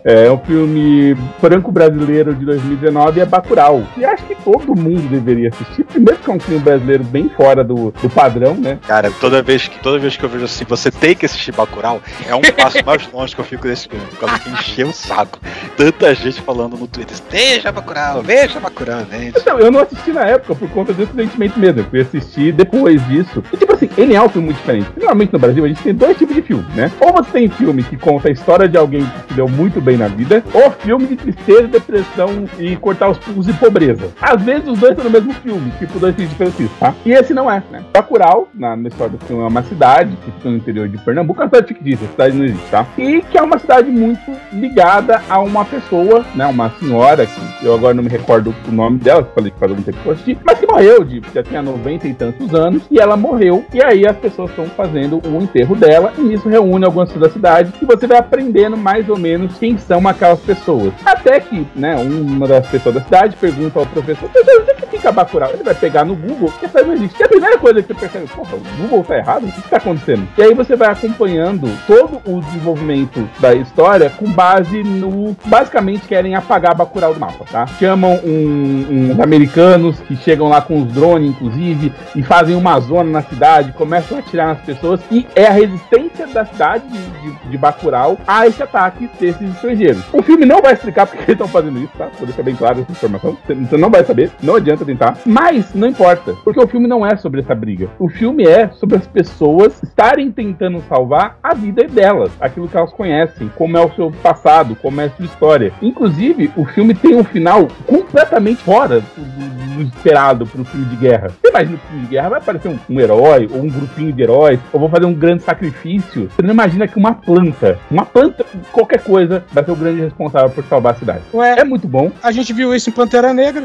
é 0.04 0.30
um 0.30 0.38
filme 0.38 1.16
franco-brasileiro 1.40 2.34
de 2.34 2.44
2019 2.44 3.20
é 3.20 3.26
Bacurau. 3.26 3.82
E 3.96 4.04
acho 4.04 4.24
que 4.26 4.31
todo 4.44 4.74
mundo 4.74 5.08
deveria 5.08 5.48
assistir. 5.48 5.84
Primeiro 5.84 6.20
que 6.20 6.30
é 6.30 6.32
um 6.32 6.40
filme 6.40 6.60
brasileiro 6.60 7.04
bem 7.04 7.28
fora 7.28 7.62
do, 7.64 7.90
do 7.90 8.10
padrão, 8.10 8.54
né? 8.54 8.78
Cara, 8.86 9.10
toda 9.20 9.42
vez, 9.42 9.68
que, 9.68 9.78
toda 9.80 9.98
vez 9.98 10.16
que 10.16 10.24
eu 10.24 10.28
vejo 10.28 10.44
assim, 10.44 10.64
você 10.68 10.90
tem 10.90 11.14
que 11.14 11.26
assistir 11.26 11.52
Bacurau, 11.52 12.00
é 12.26 12.34
um 12.34 12.40
passo 12.40 12.78
mais 12.84 13.10
longe 13.12 13.34
que 13.34 13.40
eu 13.40 13.44
fico 13.44 13.66
desse 13.66 13.88
filme, 13.88 14.04
por 14.06 14.20
causa 14.20 14.38
que 14.38 14.50
encheu 14.50 14.88
o 14.88 14.92
saco. 14.92 15.38
Tanta 15.76 16.14
gente 16.14 16.40
falando 16.40 16.76
no 16.76 16.86
Twitter, 16.86 17.16
veja 17.30 17.72
Bacurau, 17.72 18.22
veja 18.22 18.60
Bacurau, 18.60 19.04
gente. 19.10 19.38
Então, 19.38 19.58
eu 19.58 19.70
não 19.70 19.80
assisti 19.80 20.12
na 20.12 20.24
época 20.24 20.54
por 20.54 20.68
conta 20.70 20.92
desse 20.92 21.12
sentimento 21.12 21.58
mesmo. 21.58 21.80
Eu 21.80 21.84
fui 21.84 22.00
assistir 22.00 22.52
depois 22.52 23.04
disso. 23.08 23.42
E, 23.52 23.56
tipo 23.56 23.72
assim, 23.72 23.88
ele 23.96 24.14
é 24.14 24.22
um 24.22 24.28
filme 24.28 24.46
muito 24.46 24.58
diferente. 24.58 24.90
Normalmente 24.96 25.32
no 25.32 25.38
Brasil 25.38 25.64
a 25.64 25.68
gente 25.68 25.82
tem 25.82 25.94
dois 25.94 26.16
tipos 26.16 26.34
de 26.34 26.42
filme, 26.42 26.64
né? 26.74 26.90
Ou 27.00 27.12
você 27.12 27.30
tem 27.30 27.48
filme 27.48 27.82
que 27.82 27.96
conta 27.96 28.28
a 28.28 28.32
história 28.32 28.68
de 28.68 28.76
alguém 28.76 29.04
que 29.04 29.28
se 29.28 29.34
deu 29.34 29.48
muito 29.48 29.80
bem 29.80 29.96
na 29.96 30.08
vida, 30.08 30.42
ou 30.52 30.70
filme 30.70 31.06
de 31.06 31.16
tristeza, 31.16 31.68
depressão 31.68 32.44
e 32.58 32.76
cortar 32.76 33.08
os 33.10 33.18
pulsos 33.18 33.48
e 33.48 33.52
pobreza. 33.54 34.10
Às 34.32 34.42
vezes 34.42 34.66
os 34.66 34.78
dois 34.78 34.92
estão 34.92 35.04
no 35.04 35.10
mesmo 35.10 35.34
filme, 35.34 35.70
tipo 35.78 35.98
dois 35.98 36.14
filmes 36.14 36.30
diferentes, 36.30 36.70
tá? 36.80 36.94
E 37.04 37.12
esse 37.12 37.34
não 37.34 37.50
é, 37.50 37.62
né? 37.70 37.82
Bacurau, 37.92 38.48
na, 38.54 38.74
na 38.74 38.88
história 38.88 39.14
do 39.14 39.22
filme, 39.26 39.42
é 39.42 39.46
uma 39.46 39.62
cidade 39.62 40.16
que 40.16 40.30
fica 40.30 40.48
no 40.48 40.56
interior 40.56 40.88
de 40.88 40.96
Pernambuco, 40.96 41.42
é 41.42 41.44
uma 41.44 41.50
cidade 41.50 41.66
fictícia, 41.66 42.06
a 42.06 42.10
cidade 42.10 42.36
não 42.38 42.44
existe, 42.46 42.70
tá? 42.70 42.86
E 42.96 43.20
que 43.20 43.36
é 43.36 43.42
uma 43.42 43.58
cidade 43.58 43.90
muito 43.90 44.32
ligada 44.50 45.20
a 45.28 45.38
uma 45.38 45.66
pessoa, 45.66 46.24
né? 46.34 46.46
Uma 46.46 46.70
senhora, 46.80 47.26
que 47.26 47.66
eu 47.66 47.74
agora 47.74 47.92
não 47.92 48.02
me 48.02 48.08
recordo 48.08 48.54
o 48.66 48.72
nome 48.72 49.00
dela, 49.00 49.28
falei 49.34 49.50
que 49.50 49.58
faz 49.58 49.70
algum 49.70 49.82
tempo 49.82 49.98
que 49.98 50.06
eu 50.06 50.12
assisti, 50.12 50.38
mas 50.42 50.58
que 50.58 50.66
morreu, 50.66 51.04
de, 51.04 51.20
já 51.34 51.42
tinha 51.42 51.60
90 51.60 52.08
e 52.08 52.14
tantos 52.14 52.54
anos, 52.54 52.84
e 52.90 52.98
ela 52.98 53.18
morreu, 53.18 53.66
e 53.74 53.84
aí 53.84 54.06
as 54.06 54.16
pessoas 54.16 54.48
estão 54.48 54.64
fazendo 54.64 55.20
o 55.28 55.42
enterro 55.42 55.76
dela, 55.76 56.10
e 56.16 56.22
nisso 56.22 56.48
reúne 56.48 56.86
algumas 56.86 57.10
pessoas 57.10 57.28
da 57.28 57.34
cidade, 57.34 57.72
e 57.82 57.84
você 57.84 58.06
vai 58.06 58.16
aprendendo 58.16 58.78
mais 58.78 59.10
ou 59.10 59.18
menos 59.18 59.58
quem 59.58 59.76
são 59.76 60.08
aquelas 60.08 60.40
pessoas. 60.40 60.94
Até 61.04 61.38
que, 61.38 61.66
né, 61.76 61.96
uma 61.96 62.48
das 62.48 62.66
pessoas 62.66 62.94
da 62.94 63.02
cidade 63.02 63.36
pergunta 63.36 63.78
ao 63.78 63.84
professor, 63.84 64.21
é 64.26 64.74
que 64.74 64.86
fica 64.86 65.10
Bacurau? 65.10 65.50
Ele 65.52 65.62
vai 65.62 65.74
pegar 65.74 66.04
no 66.04 66.14
Google, 66.14 66.50
porque 66.50 66.66
essa 66.66 66.82
não 66.82 66.94
existe. 66.94 67.20
E 67.20 67.24
a 67.24 67.28
primeira 67.28 67.58
coisa 67.58 67.82
que 67.82 67.88
você 67.88 67.94
percebe, 67.94 68.26
porra, 68.28 68.56
o 68.56 68.82
Google 68.82 69.04
tá 69.04 69.16
errado? 69.16 69.44
O 69.44 69.52
que 69.52 69.60
está 69.60 69.76
acontecendo? 69.78 70.28
E 70.36 70.42
aí 70.42 70.54
você 70.54 70.76
vai 70.76 70.90
acompanhando 70.90 71.68
todo 71.86 72.20
o 72.24 72.40
desenvolvimento 72.40 73.28
da 73.40 73.54
história 73.54 74.10
com 74.10 74.30
base 74.30 74.82
no... 74.82 75.36
Basicamente 75.44 76.06
querem 76.06 76.34
apagar 76.34 76.74
Bacurau 76.74 77.14
do 77.14 77.20
mapa, 77.20 77.44
tá? 77.50 77.66
Chamam 77.66 78.20
um, 78.24 79.10
uns 79.10 79.20
americanos 79.20 79.98
que 80.00 80.16
chegam 80.16 80.48
lá 80.48 80.60
com 80.60 80.82
os 80.82 80.92
drones, 80.92 81.30
inclusive, 81.30 81.92
e 82.14 82.22
fazem 82.22 82.54
uma 82.54 82.78
zona 82.80 83.10
na 83.10 83.22
cidade, 83.22 83.72
começam 83.72 84.16
a 84.16 84.20
atirar 84.20 84.48
nas 84.48 84.60
pessoas, 84.60 85.00
e 85.10 85.26
é 85.34 85.46
a 85.46 85.52
resistência 85.52 86.26
da 86.26 86.44
cidade 86.44 86.84
de, 86.88 87.50
de, 87.50 87.58
Bacurau 87.58 88.18
a 88.26 88.46
esse 88.46 88.62
ataque 88.62 89.08
desses 89.20 89.54
estrangeiros. 89.54 90.02
O 90.12 90.22
filme 90.22 90.44
não 90.44 90.60
vai 90.60 90.72
explicar 90.72 91.06
porque 91.06 91.22
eles 91.22 91.32
estão 91.32 91.48
fazendo 91.48 91.78
isso, 91.78 91.92
tá? 91.96 92.08
Vou 92.18 92.26
deixar 92.26 92.42
bem 92.42 92.54
claro 92.54 92.80
essa 92.80 92.92
informação. 92.92 93.36
Você 93.46 93.72
você 93.72 93.76
não 93.78 93.90
vai 93.90 94.04
saber, 94.12 94.30
não 94.42 94.56
adianta 94.56 94.84
tentar. 94.84 95.16
Mas 95.24 95.74
não 95.74 95.88
importa, 95.88 96.34
porque 96.44 96.60
o 96.60 96.66
filme 96.68 96.86
não 96.86 97.04
é 97.06 97.16
sobre 97.16 97.40
essa 97.40 97.54
briga. 97.54 97.88
O 97.98 98.08
filme 98.08 98.44
é 98.46 98.68
sobre 98.68 98.96
as 98.96 99.06
pessoas 99.06 99.82
estarem 99.82 100.30
tentando 100.30 100.82
salvar 100.88 101.38
a 101.42 101.54
vida 101.54 101.84
delas, 101.84 102.30
aquilo 102.40 102.68
que 102.68 102.76
elas 102.76 102.92
conhecem, 102.92 103.50
como 103.56 103.76
é 103.76 103.80
o 103.84 103.90
seu 103.94 104.10
passado, 104.22 104.76
como 104.76 105.00
é 105.00 105.04
a 105.06 105.10
sua 105.10 105.24
história. 105.24 105.72
Inclusive, 105.80 106.50
o 106.56 106.64
filme 106.66 106.94
tem 106.94 107.14
um 107.16 107.24
final 107.24 107.68
completamente 107.86 108.62
fora 108.62 109.00
do, 109.00 109.22
do- 109.22 109.62
do 109.72 109.82
esperado 109.82 110.44
para 110.46 110.60
um 110.60 110.64
filme 110.64 110.84
de 110.86 110.96
guerra. 110.96 111.28
Você 111.28 111.48
imagina 111.48 111.78
que 111.78 111.82
no 111.84 111.88
filme 111.90 112.02
de 112.04 112.10
guerra 112.10 112.28
vai 112.28 112.38
aparecer 112.40 112.68
um, 112.68 112.78
um 112.90 113.00
herói, 113.00 113.48
ou 113.50 113.62
um 113.62 113.68
grupinho 113.68 114.12
de 114.12 114.22
heróis, 114.22 114.60
ou 114.72 114.78
vou 114.80 114.88
fazer 114.90 115.06
um 115.06 115.14
grande 115.14 115.42
sacrifício. 115.42 116.28
Você 116.30 116.42
não 116.42 116.50
imagina 116.52 116.86
que 116.86 116.98
uma 116.98 117.14
planta, 117.14 117.78
uma 117.90 118.04
planta, 118.04 118.44
qualquer 118.70 119.02
coisa, 119.02 119.42
vai 119.50 119.64
ser 119.64 119.70
o 119.70 119.76
grande 119.76 120.02
responsável 120.02 120.50
por 120.50 120.62
salvar 120.64 120.92
a 120.92 120.96
cidade. 120.96 121.20
Ué, 121.32 121.56
É 121.58 121.64
muito 121.64 121.88
bom, 121.88 122.10
a 122.22 122.30
gente 122.32 122.52
viu 122.52 122.74
isso 122.74 122.90
em 122.90 122.92
Pantera 122.92 123.32
Negra. 123.32 123.64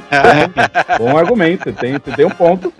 Bom 0.97 1.17
argumento, 1.17 1.63
você 1.65 1.71
tem, 1.73 1.99
tem 1.99 2.25
um 2.25 2.29
ponto. 2.29 2.73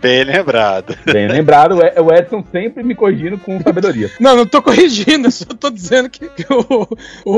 Bem 0.00 0.24
lembrado. 0.24 0.96
Bem 1.04 1.28
lembrado, 1.28 1.76
o 1.76 1.82
E- 1.82 2.00
o 2.00 2.12
Edson 2.14 2.44
sempre 2.50 2.82
me 2.82 2.94
corrigindo 2.94 3.38
com 3.38 3.60
sabedoria. 3.60 4.10
Não, 4.20 4.36
não 4.36 4.46
tô 4.46 4.62
corrigindo, 4.62 5.30
só 5.32 5.44
tô 5.46 5.70
dizendo 5.70 6.08
que, 6.08 6.28
que 6.28 6.46
o, 6.52 6.88
o, 7.24 7.32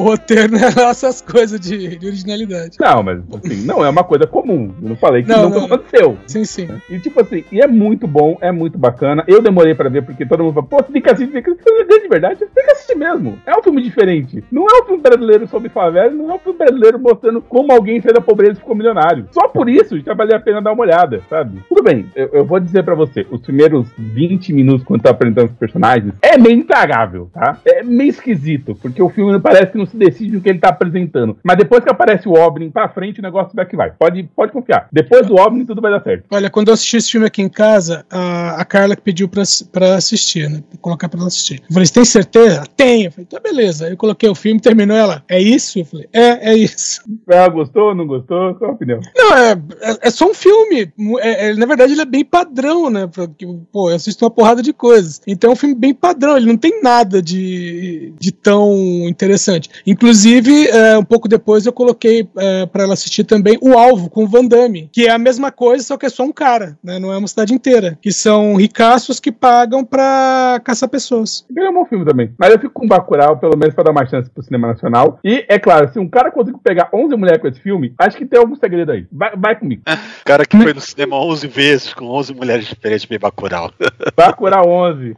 o 0.00 0.02
roteiro 0.02 0.52
não 0.52 0.58
é 0.60 0.72
lá 0.74 0.90
essas 0.90 1.20
coisas 1.20 1.58
de, 1.60 1.96
de 1.96 2.06
originalidade. 2.06 2.76
Não, 2.80 3.02
mas 3.02 3.20
assim, 3.44 3.64
não 3.64 3.84
é 3.84 3.88
uma 3.88 4.04
coisa 4.04 4.26
comum. 4.26 4.74
Eu 4.82 4.88
não 4.90 4.96
falei 4.96 5.22
que 5.22 5.28
Não, 5.28 5.44
nunca 5.48 5.58
não. 5.58 5.66
aconteceu. 5.66 6.18
Sim, 6.26 6.44
sim. 6.44 6.68
E 6.88 6.98
tipo 6.98 7.20
assim, 7.20 7.44
e 7.50 7.60
é 7.60 7.66
muito 7.66 8.06
bom, 8.06 8.36
é 8.40 8.50
muito 8.52 8.78
bacana. 8.78 9.24
Eu 9.26 9.40
demorei 9.42 9.74
pra 9.74 9.88
ver 9.88 10.02
porque 10.02 10.26
todo 10.26 10.42
mundo 10.44 10.54
fala, 10.54 10.66
pô, 10.66 10.76
você 10.78 10.92
tem 10.92 11.02
que 11.02 11.10
assistir, 11.10 11.32
tem 11.32 11.42
que 11.42 11.50
assistir. 11.50 12.00
De 12.00 12.08
verdade, 12.08 12.36
que 12.54 12.60
assistir 12.70 12.96
mesmo. 12.96 13.38
É 13.46 13.56
um 13.56 13.62
filme 13.62 13.82
diferente. 13.82 14.42
Não 14.50 14.66
é 14.68 14.82
um 14.82 14.86
filme 14.86 15.02
brasileiro 15.02 15.46
sobre 15.48 15.68
favela, 15.68 16.10
não 16.10 16.30
é 16.30 16.34
um 16.34 16.38
filme 16.38 16.58
brasileiro 16.58 16.98
mostrando 16.98 17.40
como 17.40 17.72
alguém 17.72 18.00
saiu 18.00 18.14
da 18.14 18.20
pobreza 18.20 18.52
e 18.52 18.56
ficou 18.56 18.74
milionário. 18.74 18.99
Só 19.32 19.48
por 19.48 19.68
isso 19.68 19.98
já 20.00 20.14
valia 20.14 20.36
a 20.36 20.40
pena 20.40 20.60
dar 20.60 20.72
uma 20.72 20.82
olhada, 20.82 21.20
sabe? 21.28 21.60
Tudo 21.68 21.82
bem, 21.82 22.06
eu, 22.14 22.28
eu 22.32 22.44
vou 22.44 22.60
dizer 22.60 22.82
pra 22.82 22.94
você, 22.94 23.26
os 23.30 23.40
primeiros 23.40 23.88
20 23.98 24.52
minutos 24.52 24.84
quando 24.84 25.02
tá 25.02 25.10
apresentando 25.10 25.46
os 25.50 25.56
personagens 25.56 26.12
é 26.22 26.36
meio 26.38 26.58
intragável, 26.58 27.30
tá? 27.32 27.58
É 27.66 27.82
meio 27.82 28.10
esquisito, 28.10 28.74
porque 28.80 29.02
o 29.02 29.08
filme 29.08 29.38
parece 29.40 29.72
que 29.72 29.78
não 29.78 29.86
se 29.86 29.96
decide 29.96 30.32
no 30.36 30.40
que 30.40 30.48
ele 30.48 30.58
tá 30.58 30.68
apresentando. 30.70 31.36
Mas 31.42 31.56
depois 31.56 31.82
que 31.84 31.90
aparece 31.90 32.28
o 32.28 32.32
Obrin 32.32 32.70
pra 32.70 32.88
frente, 32.88 33.20
o 33.20 33.22
negócio 33.22 33.54
vai 33.54 33.66
que 33.66 33.76
vai. 33.76 33.90
Pode, 33.98 34.22
pode 34.34 34.52
confiar. 34.52 34.88
Depois 34.92 35.26
do 35.26 35.34
Obrin, 35.36 35.64
tudo 35.64 35.80
vai 35.80 35.90
dar 35.90 36.02
certo. 36.02 36.24
Olha, 36.30 36.50
quando 36.50 36.68
eu 36.68 36.74
assisti 36.74 36.96
esse 36.96 37.10
filme 37.12 37.26
aqui 37.26 37.42
em 37.42 37.48
casa, 37.48 38.04
a, 38.10 38.60
a 38.60 38.64
Carla 38.64 38.96
que 38.96 39.02
pediu 39.02 39.28
pra, 39.28 39.42
ass- 39.42 39.62
pra 39.70 39.94
assistir, 39.94 40.48
né? 40.48 40.62
Pra 40.68 40.78
colocar 40.80 41.08
pra 41.08 41.18
ela 41.18 41.28
assistir. 41.28 41.60
Eu 41.68 41.72
falei, 41.72 41.86
você 41.86 41.92
tem 41.94 42.04
certeza? 42.04 42.64
Tenho. 42.76 43.06
Eu 43.08 43.12
falei, 43.12 43.26
tá 43.26 43.40
beleza. 43.40 43.88
Eu 43.88 43.96
coloquei 43.96 44.28
o 44.28 44.34
filme, 44.34 44.60
terminou 44.60 44.96
ela. 44.96 45.22
É 45.28 45.40
isso? 45.40 45.78
Eu 45.78 45.84
falei, 45.84 46.06
é, 46.12 46.50
é 46.52 46.54
isso. 46.56 47.02
Ela 47.28 47.48
gostou, 47.48 47.94
não 47.94 48.06
gostou? 48.06 48.54
Qual 48.54 48.70
a 48.70 48.74
opinião? 48.74 48.89
Não, 49.16 49.36
é, 49.36 49.52
é, 49.80 49.98
é 50.02 50.10
só 50.10 50.30
um 50.30 50.34
filme. 50.34 50.92
É- 51.20 51.48
é- 51.48 51.54
na 51.54 51.66
verdade, 51.66 51.92
ele 51.92 52.00
é 52.02 52.06
bem 52.06 52.24
padrão, 52.24 52.90
né? 52.90 53.06
Porque, 53.06 53.46
pô, 53.72 53.90
eu 53.90 53.96
assisto 53.96 54.24
uma 54.24 54.30
porrada 54.30 54.62
de 54.62 54.72
coisas. 54.72 55.20
Então 55.26 55.50
é 55.50 55.52
um 55.52 55.56
filme 55.56 55.74
bem 55.74 55.94
padrão, 55.94 56.36
ele 56.36 56.46
não 56.46 56.56
tem 56.56 56.82
nada 56.82 57.22
de, 57.22 58.12
de 58.18 58.32
tão 58.32 58.74
interessante. 59.08 59.68
Inclusive, 59.86 60.68
é, 60.68 60.98
um 60.98 61.04
pouco 61.04 61.28
depois 61.28 61.66
eu 61.66 61.72
coloquei 61.72 62.28
é, 62.36 62.66
para 62.66 62.84
ela 62.84 62.94
assistir 62.94 63.24
também 63.24 63.58
O 63.60 63.76
Alvo, 63.76 64.08
com 64.10 64.24
o 64.24 64.26
Van 64.28 64.44
Damme, 64.44 64.88
que 64.92 65.06
é 65.06 65.10
a 65.10 65.18
mesma 65.18 65.50
coisa, 65.50 65.84
só 65.84 65.96
que 65.96 66.06
é 66.06 66.08
só 66.08 66.24
um 66.24 66.32
cara, 66.32 66.78
né? 66.82 66.98
Não 66.98 67.12
é 67.12 67.16
uma 67.18 67.28
cidade 67.28 67.52
inteira. 67.52 67.98
Que 68.00 68.12
são 68.12 68.54
ricaços 68.56 69.20
que 69.20 69.30
pagam 69.32 69.84
pra 69.84 70.60
caçar 70.64 70.88
pessoas. 70.88 71.44
Ele 71.54 71.66
é 71.66 71.70
um 71.70 71.74
bom 71.74 71.84
filme 71.86 72.04
também. 72.04 72.32
Mas 72.38 72.52
eu 72.52 72.58
fico 72.58 72.72
com 72.72 72.86
Bacurau, 72.88 73.38
pelo 73.38 73.56
menos 73.56 73.74
pra 73.74 73.84
dar 73.84 73.90
uma 73.90 74.06
chance 74.06 74.30
pro 74.30 74.42
cinema 74.42 74.68
nacional. 74.68 75.18
E, 75.24 75.44
é 75.48 75.58
claro, 75.58 75.92
se 75.92 75.98
um 75.98 76.08
cara 76.08 76.30
conseguir 76.30 76.58
pegar 76.62 76.88
11 76.92 77.16
mulheres 77.16 77.40
com 77.40 77.48
esse 77.48 77.60
filme, 77.60 77.94
acho 77.98 78.16
que 78.16 78.26
tem 78.26 78.38
algum 78.38 78.56
segredo 78.56 78.79
aí. 78.88 79.06
Vai, 79.12 79.36
vai 79.36 79.56
comigo. 79.58 79.82
O 79.86 79.90
cara 80.24 80.44
que 80.46 80.56
foi 80.56 80.72
no 80.72 80.80
cinema 80.80 81.16
11 81.16 81.46
vezes, 81.48 81.92
com 81.94 82.06
11 82.06 82.34
mulheres 82.34 82.66
diferentes, 82.66 83.04
bem 83.04 83.18
Bacurau. 83.18 83.72
Bacurau 84.16 84.68
11. 84.68 85.16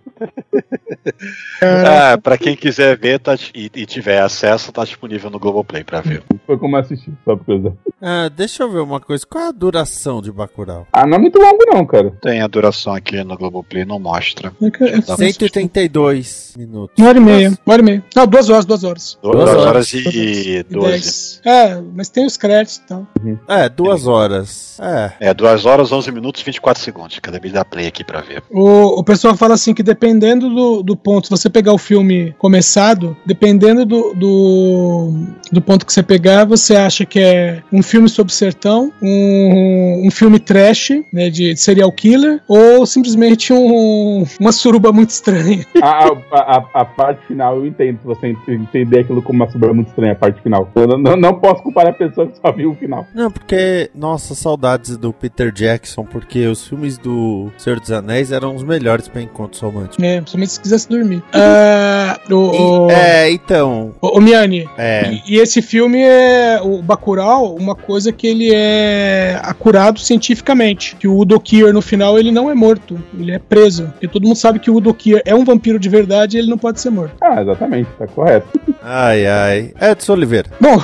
Ah, 1.63 2.19
pra 2.23 2.37
quem 2.39 2.57
quiser 2.57 2.97
ver 2.99 3.19
tá, 3.21 3.35
e, 3.55 3.71
e 3.75 3.87
tiver 3.87 4.21
acesso, 4.21 4.73
tá 4.73 4.85
disponível 4.85 5.31
no 5.31 5.39
Globoplay 5.39 5.85
pra 5.85 6.01
ver. 6.01 6.23
Foi 6.47 6.59
como 6.59 6.77
eu 6.77 6.81
assisti, 6.81 7.13
só 7.25 7.37
por 7.37 7.45
coisa. 7.45 7.77
Ah, 8.01 8.29
deixa 8.29 8.63
eu 8.63 8.71
ver 8.71 8.81
uma 8.81 9.01
coisa. 9.01 9.25
Qual 9.27 9.45
é 9.45 9.49
a 9.49 9.53
duração 9.53 10.21
de 10.21 10.33
Bacurau? 10.33 10.87
Ah, 10.93 11.07
não 11.07 11.17
é 11.17 11.19
muito 11.19 11.39
longo 11.39 11.65
não, 11.67 11.85
cara. 11.87 12.11
Tem 12.23 12.41
a 12.41 12.47
duração 12.47 12.95
aqui 12.95 13.23
no 13.23 13.37
Globoplay, 13.37 13.85
não 13.85 13.99
mostra. 13.99 14.53
É 14.63 14.71
que- 14.71 14.85
é- 14.85 15.01
Tá. 15.03 15.17
182 15.17 16.55
minutos. 16.57 16.95
Uma 16.99 17.09
hora 17.09 17.19
e 17.19 17.21
meia. 17.21 17.49
Uma 17.51 17.73
hora 17.75 17.83
e 17.83 17.85
meia. 17.85 18.05
Não, 18.15 18.27
duas 18.27 18.49
horas, 18.49 18.65
duas 18.65 18.85
horas. 18.85 19.19
Duas, 19.23 19.37
Duas 19.37 19.51
horas, 19.51 19.67
horas. 19.67 19.93
e 19.95 20.59
E 20.59 20.63
12. 20.65 20.89
dez. 20.91 21.41
É, 21.45 21.81
mas 21.95 22.09
tem 22.09 22.25
os 22.27 22.37
créditos 22.37 22.77
e 22.77 22.87
tal. 22.87 23.07
É, 23.49 23.69
duas 23.69 24.07
horas. 24.07 24.79
É. 24.81 25.13
É, 25.29 25.35
2 25.35 25.65
horas, 25.67 25.93
11 25.93 26.11
minutos 26.11 26.41
e 26.41 26.45
24 26.45 26.83
segundos. 26.83 27.19
Cada 27.21 27.39
vez 27.39 27.53
dá 27.53 27.65
play 27.65 27.87
aqui 27.87 28.03
pra 28.03 28.21
ver. 28.21 28.43
O, 28.51 29.01
o 29.01 29.05
pessoal 29.05 29.37
fala 29.37 29.55
assim 29.55 29.75
que 29.75 29.83
dependendo 29.83 30.49
do, 30.49 30.83
do 30.83 30.97
ponto, 30.97 31.27
se 31.27 31.31
você 31.31 31.49
pegar 31.51 31.73
o 31.73 31.79
filme 31.79 32.35
começado, 32.39 33.17
dependendo 33.27 33.85
do, 33.85 34.15
do, 34.15 35.13
do 35.53 35.61
ponto 35.61 35.85
que 35.87 35.93
você 35.93 36.03
pegar, 36.03 36.45
você 36.45 36.75
acha 36.75 37.05
que 37.05 37.21
é 37.21 37.63
um 37.73 37.83
filme 37.83 38.09
sobre 38.09 38.33
sertão, 38.33 38.93
um, 39.01 40.03
um 40.07 40.11
filme 40.11 40.39
trash, 40.39 40.91
né, 41.13 41.31
de 41.31 41.55
serial 41.57 41.93
killer, 41.93 42.41
ou 42.49 42.85
simplesmente 42.87 43.53
um, 43.53 44.25
uma 44.41 44.53
suruba 44.53 44.93
muito 44.93 45.11
estranha. 45.11 45.65
A, 45.83 46.07
a, 46.07 46.13
a, 46.57 46.65
a 46.81 46.85
parte 46.85 47.27
final 47.27 47.57
eu 47.57 47.67
entendo, 47.67 47.99
se 48.01 48.07
você 48.07 48.29
ent- 48.29 48.49
entender 48.49 49.01
aquilo 49.01 49.23
como 49.23 49.43
uma 49.45 49.51
sobra 49.51 49.73
muito 49.73 49.89
estranha, 49.89 50.13
a 50.13 50.17
parte 50.17 50.41
final. 50.43 50.71
Eu 50.75 50.87
não, 50.87 50.99
não, 50.99 51.17
não 51.17 51.35
posso 51.35 51.63
comparar 51.63 51.91
a 51.91 51.95
pessoa 51.95 52.27
que 52.27 52.39
só 52.39 52.51
viu 52.53 52.71
o 52.73 52.75
final. 52.75 53.07
Não, 53.15 53.32
porque, 53.33 53.91
nossa, 53.95 54.35
saudades 54.35 54.97
do 54.97 55.13
Peter 55.13 55.51
Jackson, 55.53 56.05
porque 56.05 56.47
os 56.47 56.67
filmes 56.67 56.99
do 56.99 57.51
Senhor 57.59 57.81
dos 57.81 57.91
Anéis 57.91 58.31
eram 58.31 58.55
os 58.55 58.63
melhores 58.63 59.09
pra 59.09 59.21
encontros 59.23 59.61
românticos. 59.61 59.99
É, 60.05 60.17
principalmente 60.21 60.53
se 60.53 60.61
quisesse 60.61 60.89
dormir. 60.89 61.23
Ah, 61.33 62.19
o, 62.31 62.35
o, 62.35 62.91
E- 62.91 62.95
é, 62.95 63.31
então. 63.31 63.95
o, 64.01 64.19
o 64.19 64.21
Miani, 64.21 64.69
É. 64.79 65.13
E, 65.27 65.35
e 65.35 65.39
esse 65.39 65.61
filme 65.63 66.01
é 66.03 66.61
o 66.63 66.83
Bacurau, 66.83 67.55
uma 67.57 67.75
coisa 67.75 68.13
que 68.13 68.27
ele 68.27 68.51
é 68.55 69.41
acurado 69.43 69.99
cientificamente, 69.99 70.97
que 70.97 71.09
o 71.09 71.17
Udo 71.19 71.39
Kier 71.41 71.73
no 71.73 71.83
final 71.83 72.19
ele 72.19 72.31
não 72.31 72.51
é 72.51 72.55
morto, 72.55 72.99
ele 73.19 73.33
é 73.33 73.39
preso. 73.39 73.87
Porque 73.93 74.09
todo 74.09 74.27
mundo 74.27 74.37
sabe 74.37 74.59
que 74.59 74.71
o 74.71 74.77
Udo 74.77 74.93
Kier 74.95 75.23
é 75.25 75.35
um 75.35 75.45
vampiro 75.45 75.79
de 75.79 75.89
verdade 75.89 76.37
e 76.37 76.41
ele 76.41 76.51
não 76.51 76.59
pode 76.59 76.81
ser 76.81 76.91
morto. 76.91 77.15
Ah, 77.21 77.41
exatamente, 77.43 77.89
tá 77.99 78.07
correto. 78.07 78.61
Ai, 78.83 79.27
ai. 79.27 79.73
Edson 79.81 80.13
Oliveira. 80.13 80.49
Bom, 80.61 80.81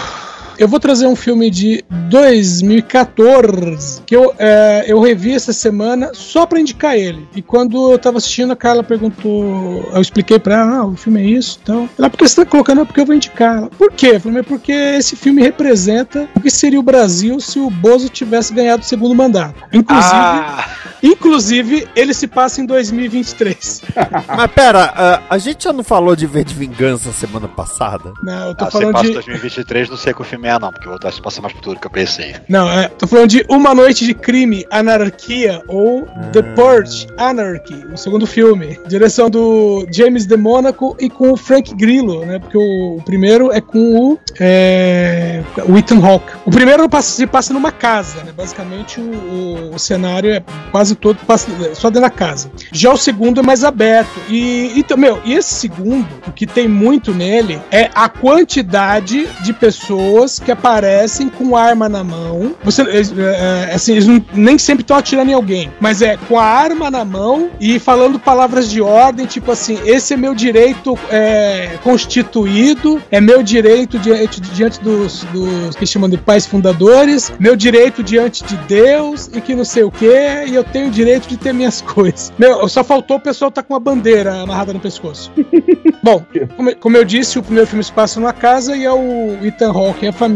eu 0.58 0.66
vou 0.68 0.80
trazer 0.80 1.06
um 1.06 1.16
filme 1.16 1.50
de 1.50 1.84
2014 2.08 4.02
que 4.04 4.16
eu, 4.16 4.34
é, 4.38 4.84
eu 4.86 5.00
revi 5.00 5.34
essa 5.34 5.52
semana 5.52 6.10
só 6.14 6.46
pra 6.46 6.60
indicar 6.60 6.96
ele. 6.96 7.28
E 7.34 7.42
quando 7.42 7.92
eu 7.92 7.98
tava 7.98 8.18
assistindo, 8.18 8.52
a 8.52 8.56
Carla 8.56 8.82
perguntou, 8.82 9.88
eu 9.92 10.00
expliquei 10.00 10.38
pra 10.38 10.56
ela, 10.60 10.76
ah, 10.78 10.86
o 10.86 10.96
filme 10.96 11.20
é 11.20 11.24
isso, 11.24 11.60
então. 11.62 11.88
Ela, 11.98 12.10
por 12.10 12.18
que 12.18 12.28
você 12.28 12.44
tá 12.44 12.50
colocando? 12.50 12.80
É 12.80 12.84
porque 12.84 13.00
eu 13.00 13.06
vou 13.06 13.14
indicar. 13.14 13.58
Ela, 13.58 13.68
por 13.68 13.92
quê? 13.92 14.12
Eu 14.14 14.20
falei, 14.20 14.42
porque 14.42 14.72
esse 14.72 15.14
filme 15.16 15.42
representa 15.42 16.28
o 16.34 16.40
que 16.40 16.50
seria 16.50 16.80
o 16.80 16.82
Brasil 16.82 17.38
se 17.40 17.58
o 17.58 17.70
Bozo 17.70 18.08
tivesse 18.08 18.52
ganhado 18.52 18.82
o 18.82 18.86
segundo 18.86 19.14
mandato. 19.14 19.62
Inclusive, 19.72 20.14
Ah, 20.14 20.68
inclusive 21.02 21.88
ele 21.94 22.12
se 22.12 22.26
passa 22.26 22.60
em 22.60 22.66
2023. 22.66 23.82
Mas 24.36 24.50
pera, 24.52 25.22
a 25.28 25.38
gente 25.38 25.64
já 25.64 25.72
não 25.72 25.84
falou 25.84 26.16
de 26.16 26.26
V 26.26 26.42
de 26.44 26.54
Vingança 26.54 27.12
semana 27.12 27.46
passada? 27.46 28.12
Não, 28.22 28.48
eu 28.48 28.54
tô 28.54 28.64
ah, 28.64 28.70
se 28.70 28.72
falando 28.72 28.92
passa 28.92 29.06
de. 29.06 29.12
2023, 29.14 29.90
não 29.90 29.96
sei 29.96 30.12
que 30.12 30.22
o 30.22 30.24
filme 30.24 30.47
é, 30.48 30.58
não, 30.58 30.72
porque 30.72 30.88
o 30.88 30.92
outro 30.92 31.10
se 31.12 31.20
passa 31.22 31.40
mais 31.40 31.52
futuro 31.54 31.78
que 31.78 31.86
eu 31.86 31.90
pensei. 31.90 32.34
Não, 32.48 32.68
é, 32.70 32.88
tô 32.88 33.06
falando 33.06 33.28
de 33.28 33.44
Uma 33.48 33.74
Noite 33.74 34.04
de 34.04 34.14
Crime, 34.14 34.64
Anarquia 34.70 35.62
ou 35.68 36.06
The 36.32 36.42
Purge, 36.42 37.06
Anarchy, 37.16 37.84
o 37.92 37.96
segundo 37.96 38.26
filme. 38.26 38.78
Direção 38.86 39.28
do 39.30 39.86
James 39.92 40.26
De 40.26 40.36
Monaco 40.36 40.96
e 41.00 41.08
com 41.08 41.32
o 41.32 41.36
Frank 41.36 41.74
Grillo, 41.74 42.24
né? 42.24 42.38
Porque 42.38 42.56
o, 42.58 42.96
o 42.96 43.02
primeiro 43.04 43.52
é 43.52 43.60
com 43.60 43.78
o, 44.12 44.18
é, 44.40 45.42
o 45.68 45.76
Ethan 45.76 46.04
Hawke. 46.04 46.32
O 46.44 46.50
primeiro 46.50 46.88
passa- 46.88 47.10
se 47.16 47.26
passa 47.26 47.52
numa 47.52 47.70
casa, 47.72 48.22
né? 48.24 48.32
Basicamente 48.36 49.00
o, 49.00 49.04
o- 49.04 49.74
o 49.74 49.78
cenário 49.78 50.30
é 50.32 50.42
quase 50.70 50.94
todo 50.94 51.18
passa- 51.26 51.48
só 51.74 51.88
dentro 51.90 52.02
da 52.02 52.10
casa. 52.10 52.50
Já 52.72 52.92
o 52.92 52.96
segundo 52.96 53.40
é 53.40 53.42
mais 53.42 53.64
aberto. 53.64 54.20
E, 54.28 54.72
então, 54.76 54.96
meu, 54.96 55.20
e 55.24 55.34
esse 55.34 55.54
segundo, 55.54 56.06
o 56.26 56.32
que 56.32 56.46
tem 56.46 56.66
muito 56.68 57.12
nele 57.12 57.60
é 57.70 57.90
a 57.94 58.08
quantidade 58.08 59.26
de 59.42 59.52
pessoas 59.52 60.37
que 60.40 60.50
aparecem 60.50 61.28
com 61.28 61.56
arma 61.56 61.88
na 61.88 62.02
mão. 62.04 62.54
Você, 62.64 62.82
eles, 62.82 63.12
é, 63.16 63.68
é, 63.70 63.74
assim, 63.74 63.92
eles 63.92 64.06
não- 64.06 64.24
nem 64.34 64.58
sempre 64.58 64.82
estão 64.82 64.96
atirando 64.96 65.30
em 65.30 65.34
alguém, 65.34 65.70
mas 65.80 66.02
é 66.02 66.16
com 66.28 66.38
a 66.38 66.44
arma 66.44 66.90
na 66.90 67.04
mão 67.04 67.50
e 67.60 67.78
falando 67.78 68.18
palavras 68.18 68.70
de 68.70 68.80
ordem, 68.80 69.26
tipo 69.26 69.50
assim: 69.52 69.78
esse 69.84 70.14
é 70.14 70.16
meu 70.16 70.34
direito 70.34 70.98
é, 71.10 71.78
constituído, 71.82 73.02
é 73.10 73.20
meu 73.20 73.42
direito 73.42 73.98
diante, 73.98 74.40
diante 74.40 74.80
dos, 74.80 75.24
dos 75.24 75.76
que 75.76 75.86
chamam 75.86 76.08
de 76.08 76.16
pais 76.18 76.46
fundadores, 76.46 77.32
meu 77.38 77.54
direito 77.56 78.02
diante 78.02 78.44
de 78.44 78.56
Deus 78.68 79.30
e 79.32 79.40
que 79.40 79.54
não 79.54 79.64
sei 79.64 79.82
o 79.84 79.90
que, 79.90 80.06
e 80.46 80.54
eu 80.54 80.64
tenho 80.64 80.88
o 80.88 80.90
direito 80.90 81.28
de 81.28 81.36
ter 81.36 81.52
minhas 81.52 81.80
coisas. 81.82 82.32
Meu, 82.38 82.68
só 82.68 82.82
faltou 82.84 83.16
o 83.16 83.20
pessoal 83.20 83.50
tá 83.50 83.62
com 83.62 83.74
uma 83.74 83.80
bandeira 83.80 84.42
amarrada 84.42 84.72
no 84.72 84.80
pescoço. 84.80 85.30
Bom, 86.02 86.22
como, 86.56 86.76
como 86.76 86.96
eu 86.96 87.04
disse, 87.04 87.38
o 87.38 87.42
primeiro 87.42 87.66
filme 87.66 87.82
se 87.82 87.92
passa 87.92 88.20
numa 88.20 88.32
casa 88.32 88.76
e 88.76 88.84
é 88.84 88.92
o 88.92 89.36
Ethan 89.42 89.70
Hawke 89.72 90.04
e 90.04 90.08
a 90.08 90.12
família 90.12 90.27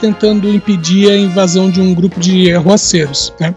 tentando 0.00 0.48
impedir 0.48 1.10
a 1.10 1.16
invasão 1.16 1.70
de 1.70 1.80
um 1.80 1.94
grupo 1.94 2.20
de 2.20 2.52
arruaceiros, 2.52 3.32
né? 3.40 3.54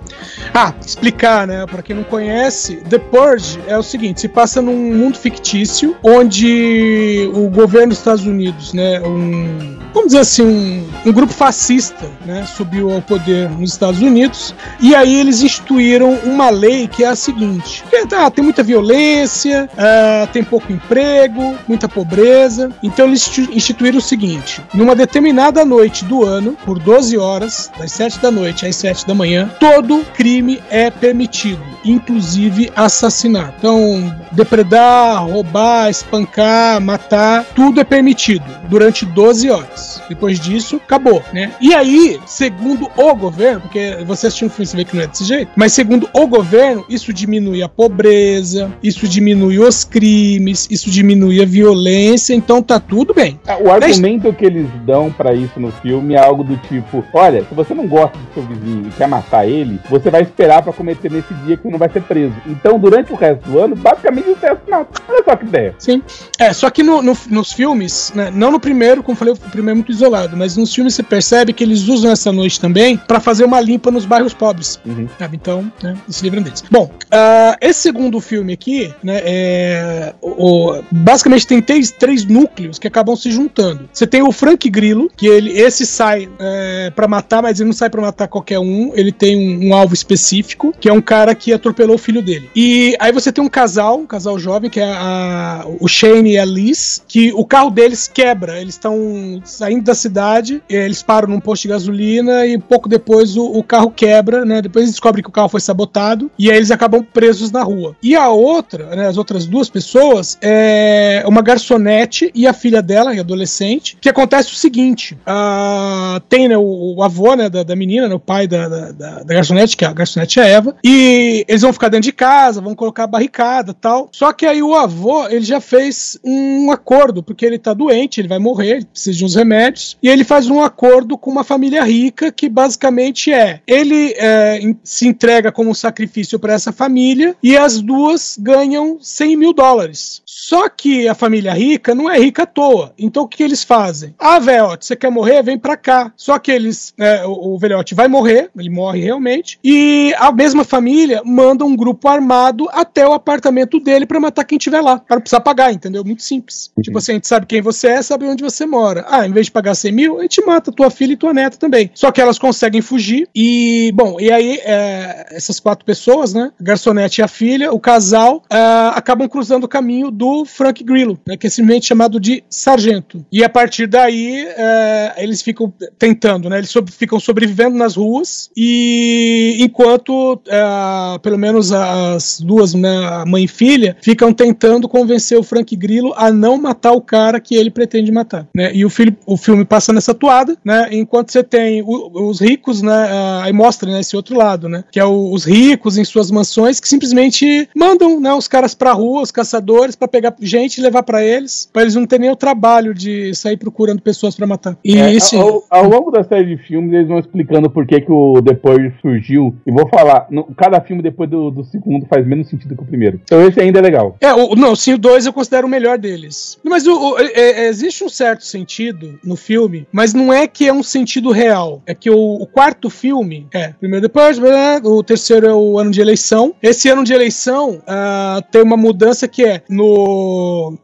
Ah, 0.54 0.74
explicar, 0.86 1.46
né? 1.48 1.66
Pra 1.66 1.82
quem 1.82 1.96
não 1.96 2.04
conhece, 2.04 2.78
The 2.90 2.98
Purge 2.98 3.60
é 3.68 3.78
o 3.78 3.84
seguinte: 3.84 4.22
se 4.22 4.28
passa 4.28 4.62
num 4.62 4.94
mundo 4.94 5.18
fictício 5.18 5.96
onde 6.04 7.30
o 7.34 7.50
governo 7.50 7.90
dos 7.90 8.00
Estados 8.00 8.26
Unidos, 8.26 8.74
né? 8.74 9.00
Um, 9.02 9.78
vamos 9.94 10.08
dizer 10.08 10.20
assim, 10.20 10.44
um, 10.44 11.10
um 11.10 11.14
grupo 11.14 11.34
fascista, 11.34 12.10
né? 12.26 12.46
Subiu 12.46 12.92
ao 12.92 13.02
poder 13.02 13.50
nos 13.50 13.72
Estados 13.72 14.02
Unidos 14.02 14.54
e 14.80 14.96
aí 14.96 15.16
eles 15.20 15.42
instituíram 15.42 16.14
uma 16.24 16.50
lei 16.50 16.88
que 16.88 17.04
é 17.04 17.08
a 17.08 17.16
seguinte: 17.16 17.84
que, 17.90 18.16
ah, 18.16 18.30
tem 18.32 18.44
muita 18.44 18.64
violência, 18.64 19.70
ah, 19.78 20.28
tem 20.32 20.44
pouco 20.44 20.72
emprego, 20.72 21.56
muita 21.68 21.88
pobreza. 21.88 22.72
Então 22.82 23.08
eles 23.08 23.28
institu- 23.28 23.54
instituíram 23.54 23.98
o 23.98 24.02
seguinte: 24.02 24.62
numa 24.74 24.96
determinada 24.96 25.64
noite 25.68 26.06
do 26.06 26.24
ano, 26.24 26.58
por 26.66 26.80
12 26.80 27.18
horas, 27.18 27.72
das 27.78 27.92
7 27.92 28.20
da 28.20 28.32
noite 28.32 28.66
às 28.66 28.76
7 28.78 29.06
da 29.06 29.14
manhã, 29.14 29.52
todo 29.60 30.04
crime 30.16 30.60
é 30.70 30.90
permitido, 30.90 31.62
inclusive 31.84 32.72
assassinar. 32.76 33.54
Então, 33.58 34.16
depredar, 34.32 35.26
roubar, 35.28 35.90
espancar, 35.90 36.82
matar, 36.82 37.46
tudo 37.56 37.82
é 37.82 37.84
permitido 37.84 38.46
durante 38.70 39.06
12 39.06 39.50
horas. 39.50 40.02
Depois 40.10 40.40
disso, 40.40 40.78
acabou, 40.78 41.22
né? 41.34 41.52
E 41.60 41.74
aí, 41.74 42.20
segundo 42.26 42.90
o 42.96 43.16
governo, 43.16 43.62
porque 43.62 43.98
você 44.06 44.28
assistindo 44.28 44.50
o 44.50 44.52
filme 44.52 44.66
você 44.66 44.78
vê 44.78 44.86
que 44.86 44.96
não 44.96 45.04
é 45.04 45.08
desse 45.08 45.26
jeito, 45.26 45.52
mas 45.56 45.74
segundo 45.74 46.10
o 46.14 46.28
governo, 46.28 46.86
isso 46.90 47.12
diminui 47.12 47.62
a 47.62 47.70
pobreza, 47.70 48.72
isso 48.82 49.08
diminui 49.08 49.60
os 49.60 49.84
crimes, 49.84 50.68
isso 50.72 50.90
diminui 50.90 51.42
a 51.42 51.46
violência, 51.46 52.34
então 52.34 52.62
tá 52.62 52.80
tudo 52.80 53.14
bem. 53.14 53.40
Ah, 53.46 53.58
O 53.60 53.70
argumento 53.70 54.32
que 54.34 54.46
eles 54.46 54.68
dão 54.86 55.12
pra 55.12 55.34
isso 55.34 55.47
no 55.58 55.72
filme 55.72 56.14
é 56.16 56.20
algo 56.20 56.44
do 56.44 56.58
tipo: 56.58 57.04
olha, 57.14 57.44
se 57.48 57.54
você 57.56 57.74
não 57.74 57.88
gosta 57.88 58.18
do 58.18 58.34
seu 58.34 58.44
vizinho 58.44 58.88
e 58.88 58.92
quer 58.92 59.08
matar 59.08 59.48
ele, 59.48 59.80
você 59.90 60.10
vai 60.10 60.22
esperar 60.22 60.62
pra 60.62 60.74
cometer 60.74 61.12
nesse 61.12 61.34
dia 61.46 61.58
que 61.58 61.68
não 61.70 61.78
vai 61.80 61.90
ser 61.90 62.02
preso. 62.04 62.34
Então, 62.46 62.78
durante 62.80 63.12
o 63.14 63.16
resto 63.16 63.50
do 63.50 63.60
ano, 63.60 63.76
basicamente 63.76 64.26
você 64.30 64.46
é 64.48 64.52
assassinato. 64.52 65.02
Olha 65.08 65.24
só 65.24 65.36
que 65.36 65.46
ideia. 65.46 65.76
Sim. 65.80 66.02
É, 66.40 66.54
só 66.54 66.70
que 66.70 66.84
no- 66.84 67.02
no- 67.02 67.18
nos 67.30 67.52
filmes, 67.54 68.12
né, 68.16 68.32
não 68.34 68.52
no 68.52 68.60
primeiro, 68.60 69.02
como 69.04 69.14
eu 69.16 69.18
falei, 69.18 69.34
o 69.34 69.38
primeiro 69.38 69.72
é 69.72 69.76
muito 69.76 69.92
isolado, 69.92 70.36
mas 70.38 70.56
nos 70.58 70.74
filmes 70.74 70.96
você 70.96 71.04
percebe 71.04 71.54
que 71.54 71.64
eles 71.64 71.88
usam 71.88 72.12
essa 72.12 72.32
noite 72.32 72.60
também 72.60 72.98
pra 72.98 73.20
fazer 73.20 73.44
uma 73.46 73.60
limpa 73.60 73.92
nos 73.92 74.06
bairros 74.06 74.34
pobres. 74.34 74.80
Uhum. 74.86 75.08
Sabe? 75.18 75.36
Então, 75.38 75.72
né, 75.82 75.96
se 76.08 76.24
livram 76.24 76.42
deles. 76.42 76.64
Bom, 76.72 76.90
ah, 77.12 77.56
esse 77.62 77.80
segundo 77.82 78.20
filme 78.20 78.54
aqui, 78.54 78.94
né, 79.04 79.22
é, 79.24 80.14
o- 80.22 80.72
o- 80.78 80.84
basicamente 80.92 81.46
tem 81.48 81.62
três, 81.62 81.92
três 81.92 82.26
núcleos 82.26 82.78
que 82.80 82.88
acabam 82.88 83.16
se 83.16 83.32
juntando. 83.32 83.90
Você 83.92 84.06
tem 84.08 84.22
o 84.22 84.32
Frank 84.32 84.70
Grillo, 84.70 85.10
que 85.16 85.28
ele, 85.38 85.52
esse 85.58 85.86
sai 85.86 86.30
é, 86.40 86.92
para 86.96 87.08
matar, 87.08 87.42
mas 87.42 87.60
ele 87.60 87.68
não 87.68 87.74
sai 87.74 87.90
pra 87.90 88.02
matar 88.02 88.28
qualquer 88.28 88.60
um, 88.60 88.92
ele 88.96 89.12
tem 89.12 89.38
um, 89.38 89.70
um 89.70 89.74
alvo 89.74 89.94
específico, 89.94 90.74
que 90.80 90.90
é 90.90 90.94
um 90.94 91.02
cara 91.02 91.34
que 91.36 91.54
atropelou 91.54 91.96
o 91.96 92.00
filho 92.00 92.22
dele. 92.22 92.50
E 92.56 92.96
aí 93.00 93.12
você 93.12 93.32
tem 93.32 93.44
um 93.44 93.50
casal, 93.50 94.00
um 94.00 94.06
casal 94.08 94.38
jovem, 94.40 94.70
que 94.70 94.80
é 94.80 94.86
a- 94.92 95.66
o 95.80 95.88
Shane 95.88 96.32
e 96.34 96.38
a 96.38 96.46
Liz, 96.46 97.04
que 97.08 97.32
o 97.34 97.46
carro 97.46 97.70
deles 97.70 98.08
quebra, 98.12 98.60
eles 98.60 98.74
estão 98.76 99.42
saindo 99.46 99.84
da 99.84 99.96
cidade, 99.96 100.62
eles 100.70 101.02
param 101.04 101.28
num 101.30 101.40
posto 101.40 101.64
de 101.64 101.68
gasolina 101.70 102.46
e 102.46 102.58
pouco 102.58 102.90
depois 102.90 103.36
o, 103.38 103.46
o 103.46 103.64
carro 103.64 103.92
quebra, 103.92 104.44
né? 104.46 104.62
Depois 104.62 104.84
eles 104.84 104.92
descobrem 104.94 105.24
que 105.24 105.30
o 105.30 105.34
carro 105.34 105.50
foi 105.50 105.60
sabotado 105.62 106.32
e 106.38 106.50
aí 106.50 106.58
eles 106.58 106.72
acabam 106.72 107.04
presos 107.04 107.52
na 107.52 107.64
rua. 107.64 107.96
E 108.02 108.16
a 108.16 108.30
outra, 108.30 108.96
né, 108.96 109.08
as 109.08 109.18
outras 109.18 109.46
duas 109.46 109.70
pessoas, 109.70 110.38
é 110.42 111.24
uma 111.28 111.42
garçonete 111.42 112.32
e 112.34 112.48
a 112.48 112.54
filha 112.54 112.82
dela, 112.82 113.12
adolescente, 113.20 113.98
que 114.00 114.10
acontece 114.10 114.52
o 114.52 114.56
seguinte: 114.56 115.18
ah, 115.28 116.22
tem 116.30 116.48
né, 116.48 116.58
o, 116.58 116.96
o 116.96 117.04
avô 117.04 117.36
né, 117.36 117.50
da, 117.50 117.64
da 117.64 117.76
menina, 117.76 118.08
né, 118.08 118.16
o 118.16 118.20
pai 118.20 118.48
da, 118.48 118.68
da, 118.70 118.92
da- 118.92 119.24
garçonete, 119.24 119.76
que 119.76 119.84
é 119.84 119.88
a 119.88 119.94
garçonete 119.94 120.40
é 120.40 120.50
Eva, 120.52 120.76
e 120.84 121.46
eles 121.48 121.62
vão 121.62 121.74
ficar 121.74 121.90
dentro 121.90 122.06
de 122.06 122.14
casa, 122.14 122.62
vão 122.62 122.74
colocar 122.74 123.06
barricada 123.08 123.74
tal. 123.74 124.10
Só 124.12 124.32
que 124.32 124.46
aí 124.46 124.64
o 124.64 124.74
avô, 124.74 125.28
ele 125.28 125.44
já 125.44 125.60
fez 125.60 126.18
um 126.24 126.72
acordo, 126.72 127.22
porque 127.22 127.46
ele 127.46 127.60
tá 127.60 127.74
doente, 127.74 128.22
ele 128.22 128.28
vai 128.28 128.40
morrer, 128.40 128.78
ele 128.78 128.86
precisa 128.86 129.18
de 129.18 129.26
uns 129.26 129.36
remédios, 129.36 129.98
e 130.02 130.08
ele 130.10 130.24
faz 130.24 130.50
um 130.50 130.62
acordo 130.62 131.18
com 131.18 131.30
uma 131.30 131.44
família 131.44 131.84
rica 131.84 132.32
que 132.32 132.48
basicamente 132.50 133.32
é: 133.32 133.60
ele 133.68 134.14
é, 134.18 134.60
se 134.84 135.08
entrega 135.08 135.52
como 135.52 135.70
um 135.70 135.74
sacrifício 135.74 136.40
para 136.40 136.54
essa 136.54 136.72
família 136.72 137.36
e 137.44 137.58
as 137.58 137.82
duas 137.82 138.38
ganham 138.40 138.98
100 139.02 139.36
mil 139.36 139.54
dólares. 139.54 140.22
Só 140.48 140.70
que 140.70 141.10
a 141.10 141.14
família 141.14 141.52
rica 141.52 141.94
não 141.94 142.10
é 142.10 142.18
rica 142.18 142.44
à 142.44 142.46
toa. 142.46 142.94
Então 142.98 143.24
o 143.24 143.28
que 143.28 143.44
eles 143.44 143.66
fazem? 143.66 144.16
Ah, 144.18 144.40
velhote, 144.40 144.86
você 144.86 144.96
quer 144.96 145.12
morrer? 145.12 145.44
Vem 145.44 145.58
pra 145.58 145.76
cá. 145.76 146.14
Só 146.16 146.40
que 146.40 146.50
eles, 146.50 146.94
é, 146.98 147.26
o, 147.26 147.56
o 147.56 147.60
velhote 147.60 147.94
vai 147.94 148.08
morrer, 148.08 148.50
ele 148.58 148.70
morre 148.70 149.02
realmente, 149.02 149.60
e 149.62 150.14
a 150.18 150.32
mesma 150.32 150.64
família 150.64 151.22
manda 151.26 151.66
um 151.66 151.76
grupo 151.76 152.08
armado 152.08 152.66
até 152.72 153.06
o 153.06 153.12
apartamento 153.12 153.78
dele 153.78 154.06
pra 154.06 154.22
matar 154.22 154.46
quem 154.46 154.58
tiver 154.58 154.80
lá. 154.80 155.00
Para 155.00 155.20
precisar 155.20 155.42
pagar, 155.42 155.74
entendeu? 155.74 156.06
Muito 156.06 156.24
simples. 156.24 156.72
Tipo 156.82 156.98
assim, 156.98 157.12
a 157.12 157.16
gente 157.16 157.28
sabe 157.28 157.46
quem 157.46 157.62
você 157.62 157.90
é, 157.90 158.02
sabe 158.02 158.26
onde 158.26 158.42
você 158.42 158.66
mora. 158.66 159.06
Ah, 159.10 159.28
em 159.28 159.34
vez 159.34 159.48
de 159.48 159.52
pagar 159.52 159.76
100 159.76 159.92
mil, 159.92 160.20
a 160.20 160.22
gente 160.22 160.42
mata 160.46 160.72
tua 160.72 160.90
filha 160.90 161.12
e 161.12 161.18
tua 161.18 161.34
neta 161.34 161.58
também. 161.58 161.92
Só 161.94 162.10
que 162.10 162.22
elas 162.22 162.40
conseguem 162.40 162.82
fugir 162.82 163.28
e, 163.36 163.92
bom, 163.94 164.16
e 164.18 164.32
aí 164.32 164.62
é, 164.64 165.26
essas 165.32 165.60
quatro 165.60 165.84
pessoas, 165.84 166.34
né? 166.34 166.54
A 166.58 166.64
garçonete 166.64 167.20
e 167.20 167.22
a 167.22 167.28
filha, 167.28 167.74
o 167.74 167.82
casal, 167.82 168.42
ah, 168.50 168.94
acabam 168.96 169.28
cruzando 169.28 169.66
o 169.66 169.68
caminho 169.68 170.10
do 170.10 170.37
Frank 170.46 170.84
Grillo, 170.84 171.20
né? 171.28 171.36
Que 171.38 171.48
é 171.48 171.50
simplesmente 171.50 171.86
chamado 171.88 172.20
de 172.20 172.44
sargento. 172.50 173.26
E 173.32 173.44
a 173.44 173.50
partir 173.50 173.88
daí, 173.88 174.46
é, 174.58 175.14
eles 175.18 175.42
ficam 175.42 175.74
tentando, 175.98 176.50
né? 176.50 176.58
Eles 176.60 176.74
ficam 176.92 177.20
sobrevivendo 177.20 177.78
nas 177.78 177.96
ruas 177.96 178.50
e 178.56 179.58
enquanto, 179.60 180.40
é, 180.48 181.20
pelo 181.22 181.38
menos 181.38 181.72
as 181.72 182.40
duas, 182.40 182.74
né? 182.74 183.24
Mãe 183.28 183.44
e 183.44 183.48
filha, 183.48 183.96
ficam 184.02 184.34
tentando 184.34 184.88
convencer 184.88 185.38
o 185.38 185.44
Frank 185.44 185.76
Grillo 185.76 186.14
a 186.16 186.32
não 186.32 186.58
matar 186.58 186.92
o 186.94 187.02
cara 187.02 187.40
que 187.40 187.56
ele 187.56 187.70
pretende 187.70 188.12
matar, 188.12 188.48
né? 188.56 188.72
E 188.74 188.86
o, 188.86 188.90
o 189.26 189.38
filme 189.38 189.66
passa 189.66 189.94
nessa 189.94 190.14
toada, 190.14 190.58
né? 190.64 190.90
Enquanto 190.92 191.32
você 191.32 191.44
tem 191.44 191.82
o- 191.82 192.30
os 192.30 192.40
ricos, 192.40 192.82
né? 192.82 192.92
ah, 193.10 193.42
Aí 193.44 193.54
mostra 193.54 193.90
né, 193.92 194.00
esse 194.00 194.16
outro 194.16 194.36
lado, 194.36 194.68
né? 194.68 194.84
Que 194.92 195.00
é 195.00 195.06
o- 195.06 195.32
os 195.32 195.46
ricos 195.46 195.98
em 195.98 196.04
suas 196.04 196.32
mansões 196.32 196.80
que 196.80 196.88
simplesmente 196.88 197.70
mandam 197.76 198.20
né, 198.20 198.34
os 198.34 198.48
caras 198.48 198.74
pra 198.74 198.92
rua, 198.94 199.22
os 199.22 199.32
caçadores, 199.32 199.96
pra 199.96 200.08
pegar 200.08 200.27
pegar 200.32 200.48
gente 200.48 200.78
e 200.78 200.82
levar 200.82 201.04
pra 201.04 201.24
eles, 201.24 201.70
pra 201.72 201.82
eles 201.82 201.96
não 201.96 202.06
terem 202.06 202.18
nem 202.28 202.32
o 202.32 202.36
trabalho 202.36 202.94
de 202.94 203.34
sair 203.36 203.58
procurando 203.58 204.02
pessoas 204.02 204.36
pra 204.36 204.48
matar. 204.48 204.78
E 204.84 204.98
É, 204.98 205.14
isso. 205.14 205.38
ao, 205.40 205.64
ao 205.70 205.88
longo 205.88 206.10
da 206.12 206.24
série 206.24 206.56
de 206.56 206.64
filmes, 206.64 206.92
eles 206.94 207.08
vão 207.08 207.20
explicando 207.20 207.70
por 207.70 207.86
que, 207.86 208.02
que 208.02 208.12
o 208.12 208.42
The 208.42 208.54
Purge 208.56 208.94
surgiu. 209.02 209.56
E 209.66 209.72
vou 209.72 209.88
falar, 209.88 210.28
no- 210.32 210.46
cada 210.58 210.82
filme 210.82 211.02
depois 211.02 211.30
do, 211.30 211.52
do 211.52 211.64
segundo 211.66 212.06
faz 212.08 212.26
menos 212.26 212.50
sentido 212.50 212.76
que 212.76 212.82
o 212.82 212.86
primeiro. 212.86 213.20
Então 213.24 213.42
esse 213.48 213.60
ainda 213.60 213.80
é 213.80 213.82
legal. 213.82 214.16
É, 214.20 214.34
o, 214.34 214.56
não, 214.56 214.76
sim, 214.76 214.94
o 214.94 214.98
2 214.98 215.26
eu 215.28 215.34
considero 215.34 215.68
o 215.68 215.70
melhor 215.70 215.98
deles. 215.98 216.58
Mas 216.64 216.88
o, 216.88 216.94
o- 217.14 217.20
é- 217.20 217.32
é- 217.34 217.68
existe 217.68 218.04
um 218.04 218.10
certo 218.10 218.44
sentido 218.46 219.20
no 219.24 219.36
filme, 219.36 219.88
mas 219.92 220.14
não 220.14 220.34
é 220.34 220.48
que 220.48 220.68
é 220.68 220.74
um 220.74 220.84
sentido 220.84 221.32
real. 221.32 221.82
É 221.86 221.94
que 221.94 222.10
o, 222.10 222.48
quarto 222.48 222.90
filme 222.90 223.46
é 223.54 223.70
primeiro 223.80 224.02
depois, 224.02 224.40
blá, 224.40 224.80
blá, 224.80 224.92
o 224.92 225.04
terceiro 225.04 225.46
é 225.48 225.54
o 225.54 225.78
ano 225.78 225.92
de 225.92 226.02
eleição. 226.02 226.54
Esse 226.64 226.90
ano 226.90 227.04
de 227.04 227.14
eleição 227.14 227.80
ah, 227.88 228.42
tem 228.52 228.62
uma 228.64 228.78
mudança 228.78 229.28
que 229.28 229.44
é 229.46 229.62
no 229.70 230.17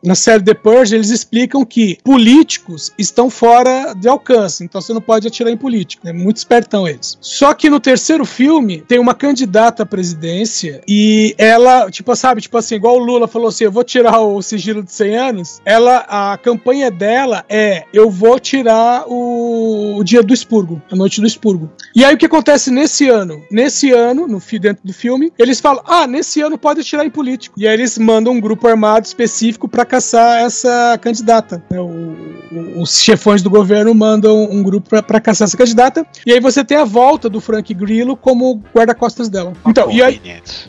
na 0.03 0.15
série 0.15 0.43
The 0.43 0.53
Purge 0.53 0.95
eles 0.95 1.09
explicam 1.09 1.65
que 1.65 1.97
políticos 2.03 2.91
estão 2.97 3.29
fora 3.29 3.93
de 3.93 4.07
alcance, 4.07 4.63
então 4.63 4.81
você 4.81 4.93
não 4.93 5.01
pode 5.01 5.27
atirar 5.27 5.51
em 5.51 5.57
político. 5.57 6.07
É 6.07 6.13
muito 6.13 6.37
espertão 6.37 6.87
eles. 6.87 7.17
Só 7.21 7.53
que 7.53 7.69
no 7.69 7.79
terceiro 7.79 8.25
filme 8.25 8.83
tem 8.87 8.99
uma 8.99 9.13
candidata 9.13 9.83
à 9.83 9.85
presidência 9.85 10.81
e 10.87 11.35
ela, 11.37 11.89
tipo, 11.89 12.15
sabe, 12.15 12.41
tipo 12.41 12.57
assim, 12.57 12.75
igual 12.75 12.95
o 12.95 13.03
Lula 13.03 13.27
falou 13.27 13.47
assim, 13.47 13.65
eu 13.65 13.71
vou 13.71 13.83
tirar 13.83 14.19
o 14.19 14.41
sigilo 14.41 14.83
de 14.83 14.91
100 14.91 15.17
anos, 15.17 15.61
ela, 15.65 16.05
a 16.07 16.37
campanha 16.37 16.89
dela 16.89 17.43
é, 17.49 17.83
eu 17.93 18.09
vou 18.09 18.39
tirar 18.39 19.05
o, 19.07 19.97
o 19.97 20.03
dia 20.03 20.23
do 20.23 20.33
expurgo, 20.33 20.81
a 20.91 20.95
noite 20.95 21.19
do 21.19 21.27
expurgo. 21.27 21.71
E 21.95 22.05
aí 22.05 22.13
o 22.13 22.17
que 22.17 22.25
acontece 22.25 22.71
nesse 22.71 23.09
ano? 23.09 23.43
Nesse 23.51 23.91
ano, 23.91 24.27
no 24.27 24.39
dentro 24.59 24.85
do 24.85 24.93
filme, 24.93 25.31
eles 25.37 25.59
falam, 25.59 25.83
ah, 25.85 26.07
nesse 26.07 26.41
ano 26.41 26.57
pode 26.57 26.81
atirar 26.81 27.05
em 27.05 27.09
político. 27.09 27.59
E 27.59 27.67
aí 27.67 27.73
eles 27.73 27.97
mandam 27.97 28.33
um 28.33 28.39
grupo 28.39 28.67
armado 28.67 29.07
específico 29.23 29.67
pra 29.67 29.85
caçar 29.85 30.41
essa 30.41 30.97
candidata. 31.01 31.63
né? 31.69 31.79
O- 31.79 31.83
o- 32.51 32.81
os 32.81 33.01
chefões 33.01 33.41
do 33.41 33.49
governo 33.49 33.93
mandam 33.93 34.43
um 34.51 34.61
grupo 34.61 34.89
pra- 34.89 35.01
pra 35.03 35.19
caçar 35.19 35.45
essa 35.47 35.57
candidata. 35.57 36.05
E 36.25 36.31
aí 36.31 36.39
você 36.39 36.63
tem 36.63 36.77
a 36.77 36.83
volta 36.83 37.29
do 37.29 37.39
Frank 37.41 37.73
Grillo 37.73 38.15
como 38.15 38.61
guarda-costas 38.75 39.29
dela. 39.29 39.53
Então, 39.65 39.89
e 39.91 40.01
aí, 40.01 40.21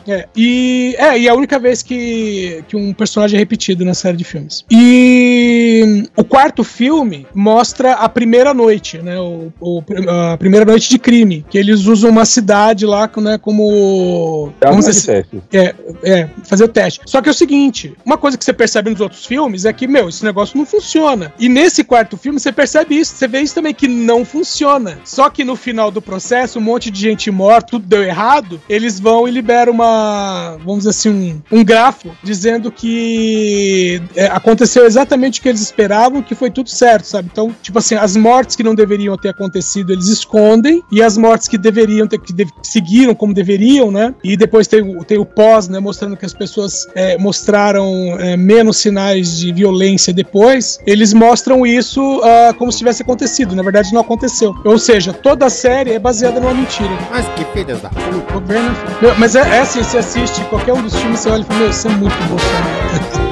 é, 0.07 0.27
e, 0.35 0.95
é, 0.97 1.19
e 1.19 1.27
é 1.27 1.29
a 1.29 1.35
única 1.35 1.59
vez 1.59 1.81
que, 1.83 2.63
que 2.67 2.75
um 2.75 2.93
personagem 2.93 3.35
é 3.37 3.39
repetido 3.39 3.83
na 3.85 3.93
série 3.93 4.17
de 4.17 4.23
filmes. 4.23 4.63
E 4.71 6.03
o 6.15 6.23
quarto 6.23 6.63
filme 6.63 7.27
mostra 7.33 7.93
a 7.93 8.09
primeira 8.09 8.53
noite, 8.53 8.97
né? 8.99 9.19
O, 9.19 9.51
o- 9.59 9.83
a 10.31 10.37
primeira 10.37 10.65
noite 10.65 10.89
de 10.89 10.97
crime. 10.97 11.45
Que 11.49 11.57
eles 11.57 11.85
usam 11.85 12.09
uma 12.09 12.25
cidade 12.25 12.85
lá 12.85 13.09
né, 13.17 13.37
como. 13.37 14.51
Vamos 14.61 14.85
dizer 14.85 15.25
é, 15.53 15.75
é, 16.03 16.29
fazer 16.43 16.63
o 16.63 16.67
teste. 16.67 17.01
Só 17.05 17.21
que 17.21 17.29
é 17.29 17.31
o 17.31 17.35
seguinte: 17.35 17.93
uma 18.05 18.17
coisa 18.17 18.34
que 18.37 18.45
você 18.45 18.53
percebe 18.53 18.89
nos 18.89 19.01
outros 19.01 19.25
filmes 19.25 19.65
é 19.65 19.73
que, 19.73 19.87
meu, 19.87 20.09
esse 20.09 20.23
negócio 20.23 20.57
não 20.57 20.65
funciona. 20.65 21.33
E 21.39 21.49
nesse 21.49 21.83
quarto 21.83 22.17
filme 22.17 22.39
você 22.39 22.51
percebe 22.51 22.97
isso, 22.97 23.15
você 23.15 23.27
vê 23.27 23.41
isso 23.41 23.55
também 23.55 23.73
que 23.73 23.87
não 23.87 24.23
funciona. 24.25 24.99
Só 25.03 25.29
que 25.29 25.43
no 25.43 25.55
final 25.55 25.91
do 25.91 26.01
processo, 26.01 26.59
um 26.59 26.61
monte 26.61 26.89
de 26.91 26.99
gente 26.99 27.29
morta, 27.31 27.71
tudo 27.71 27.85
deu 27.87 28.03
errado, 28.03 28.61
eles 28.69 28.99
vão 28.99 29.27
e 29.27 29.31
liberam 29.31 29.73
uma, 29.73 30.57
vamos 30.59 30.79
dizer 30.79 30.89
assim, 30.89 31.41
um, 31.51 31.59
um 31.59 31.63
grafo 31.63 32.11
dizendo 32.23 32.71
que 32.71 34.01
é, 34.15 34.27
aconteceu 34.27 34.85
exatamente 34.85 35.39
o 35.39 35.43
que 35.43 35.49
eles 35.49 35.61
esperavam, 35.61 36.21
que 36.21 36.35
foi 36.35 36.49
tudo 36.49 36.69
certo, 36.69 37.05
sabe? 37.05 37.29
Então, 37.31 37.53
tipo 37.61 37.77
assim, 37.77 37.95
as 37.95 38.15
mortes 38.15 38.55
que 38.55 38.63
não 38.63 38.75
deveriam 38.75 39.17
ter 39.17 39.29
acontecido, 39.29 39.91
eles 39.91 40.07
escondem, 40.07 40.83
e 40.91 41.01
as 41.01 41.17
mortes 41.17 41.47
que 41.47 41.57
deveriam 41.57 42.07
ter, 42.07 42.19
que 42.19 42.33
de- 42.33 42.47
seguiram 42.63 43.13
como 43.15 43.33
deveriam, 43.33 43.91
né? 43.91 44.13
E 44.23 44.35
depois 44.37 44.67
tem 44.67 44.85
tem 45.03 45.17
o 45.17 45.25
pós, 45.25 45.67
né? 45.67 45.79
Mostrando 45.79 46.17
que 46.17 46.25
as 46.25 46.33
pessoas 46.33 46.87
é, 46.95 47.17
mostraram 47.17 48.17
é, 48.25 48.35
menos 48.37 48.77
sinais 48.77 49.37
de 49.37 49.51
violência 49.51 50.13
depois. 50.13 50.79
Eles 50.85 51.13
mostram 51.13 51.65
isso 51.65 52.21
ah, 52.23 52.53
como 52.57 52.71
se 52.71 52.79
tivesse 52.79 53.03
acontecido. 53.03 53.55
Na 53.55 53.63
verdade, 53.63 53.93
não 53.93 54.01
aconteceu. 54.01 54.53
Ou 54.65 54.79
seja, 54.79 55.13
toda 55.13 55.45
a 55.45 55.49
série 55.49 55.93
é 55.93 55.99
baseada 55.99 56.39
numa 56.39 56.53
mentira. 56.53 56.89
Mas 57.11 57.27
que 57.35 57.45
filhas 57.53 57.81
da 57.81 57.89
puta. 57.89 58.33
Governo. 58.33 58.75
Mas 59.17 59.35
é, 59.35 59.39
é 59.39 59.59
assim, 59.59 59.83
você 59.83 59.99
assiste 59.99 60.41
qualquer 60.45 60.73
um 60.73 60.81
dos 60.81 60.95
filmes, 60.95 61.19
você 61.19 61.29
olha 61.29 61.41
e 61.41 61.45
fala, 61.45 61.59
meu, 61.59 61.69
isso 61.69 61.87
é 61.87 61.91
muito 61.91 62.15
Bolsonaro. 62.27 63.25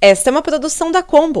Esta 0.00 0.30
é 0.30 0.32
uma 0.32 0.42
produção 0.42 0.92
da 0.92 1.02
Combo. 1.02 1.40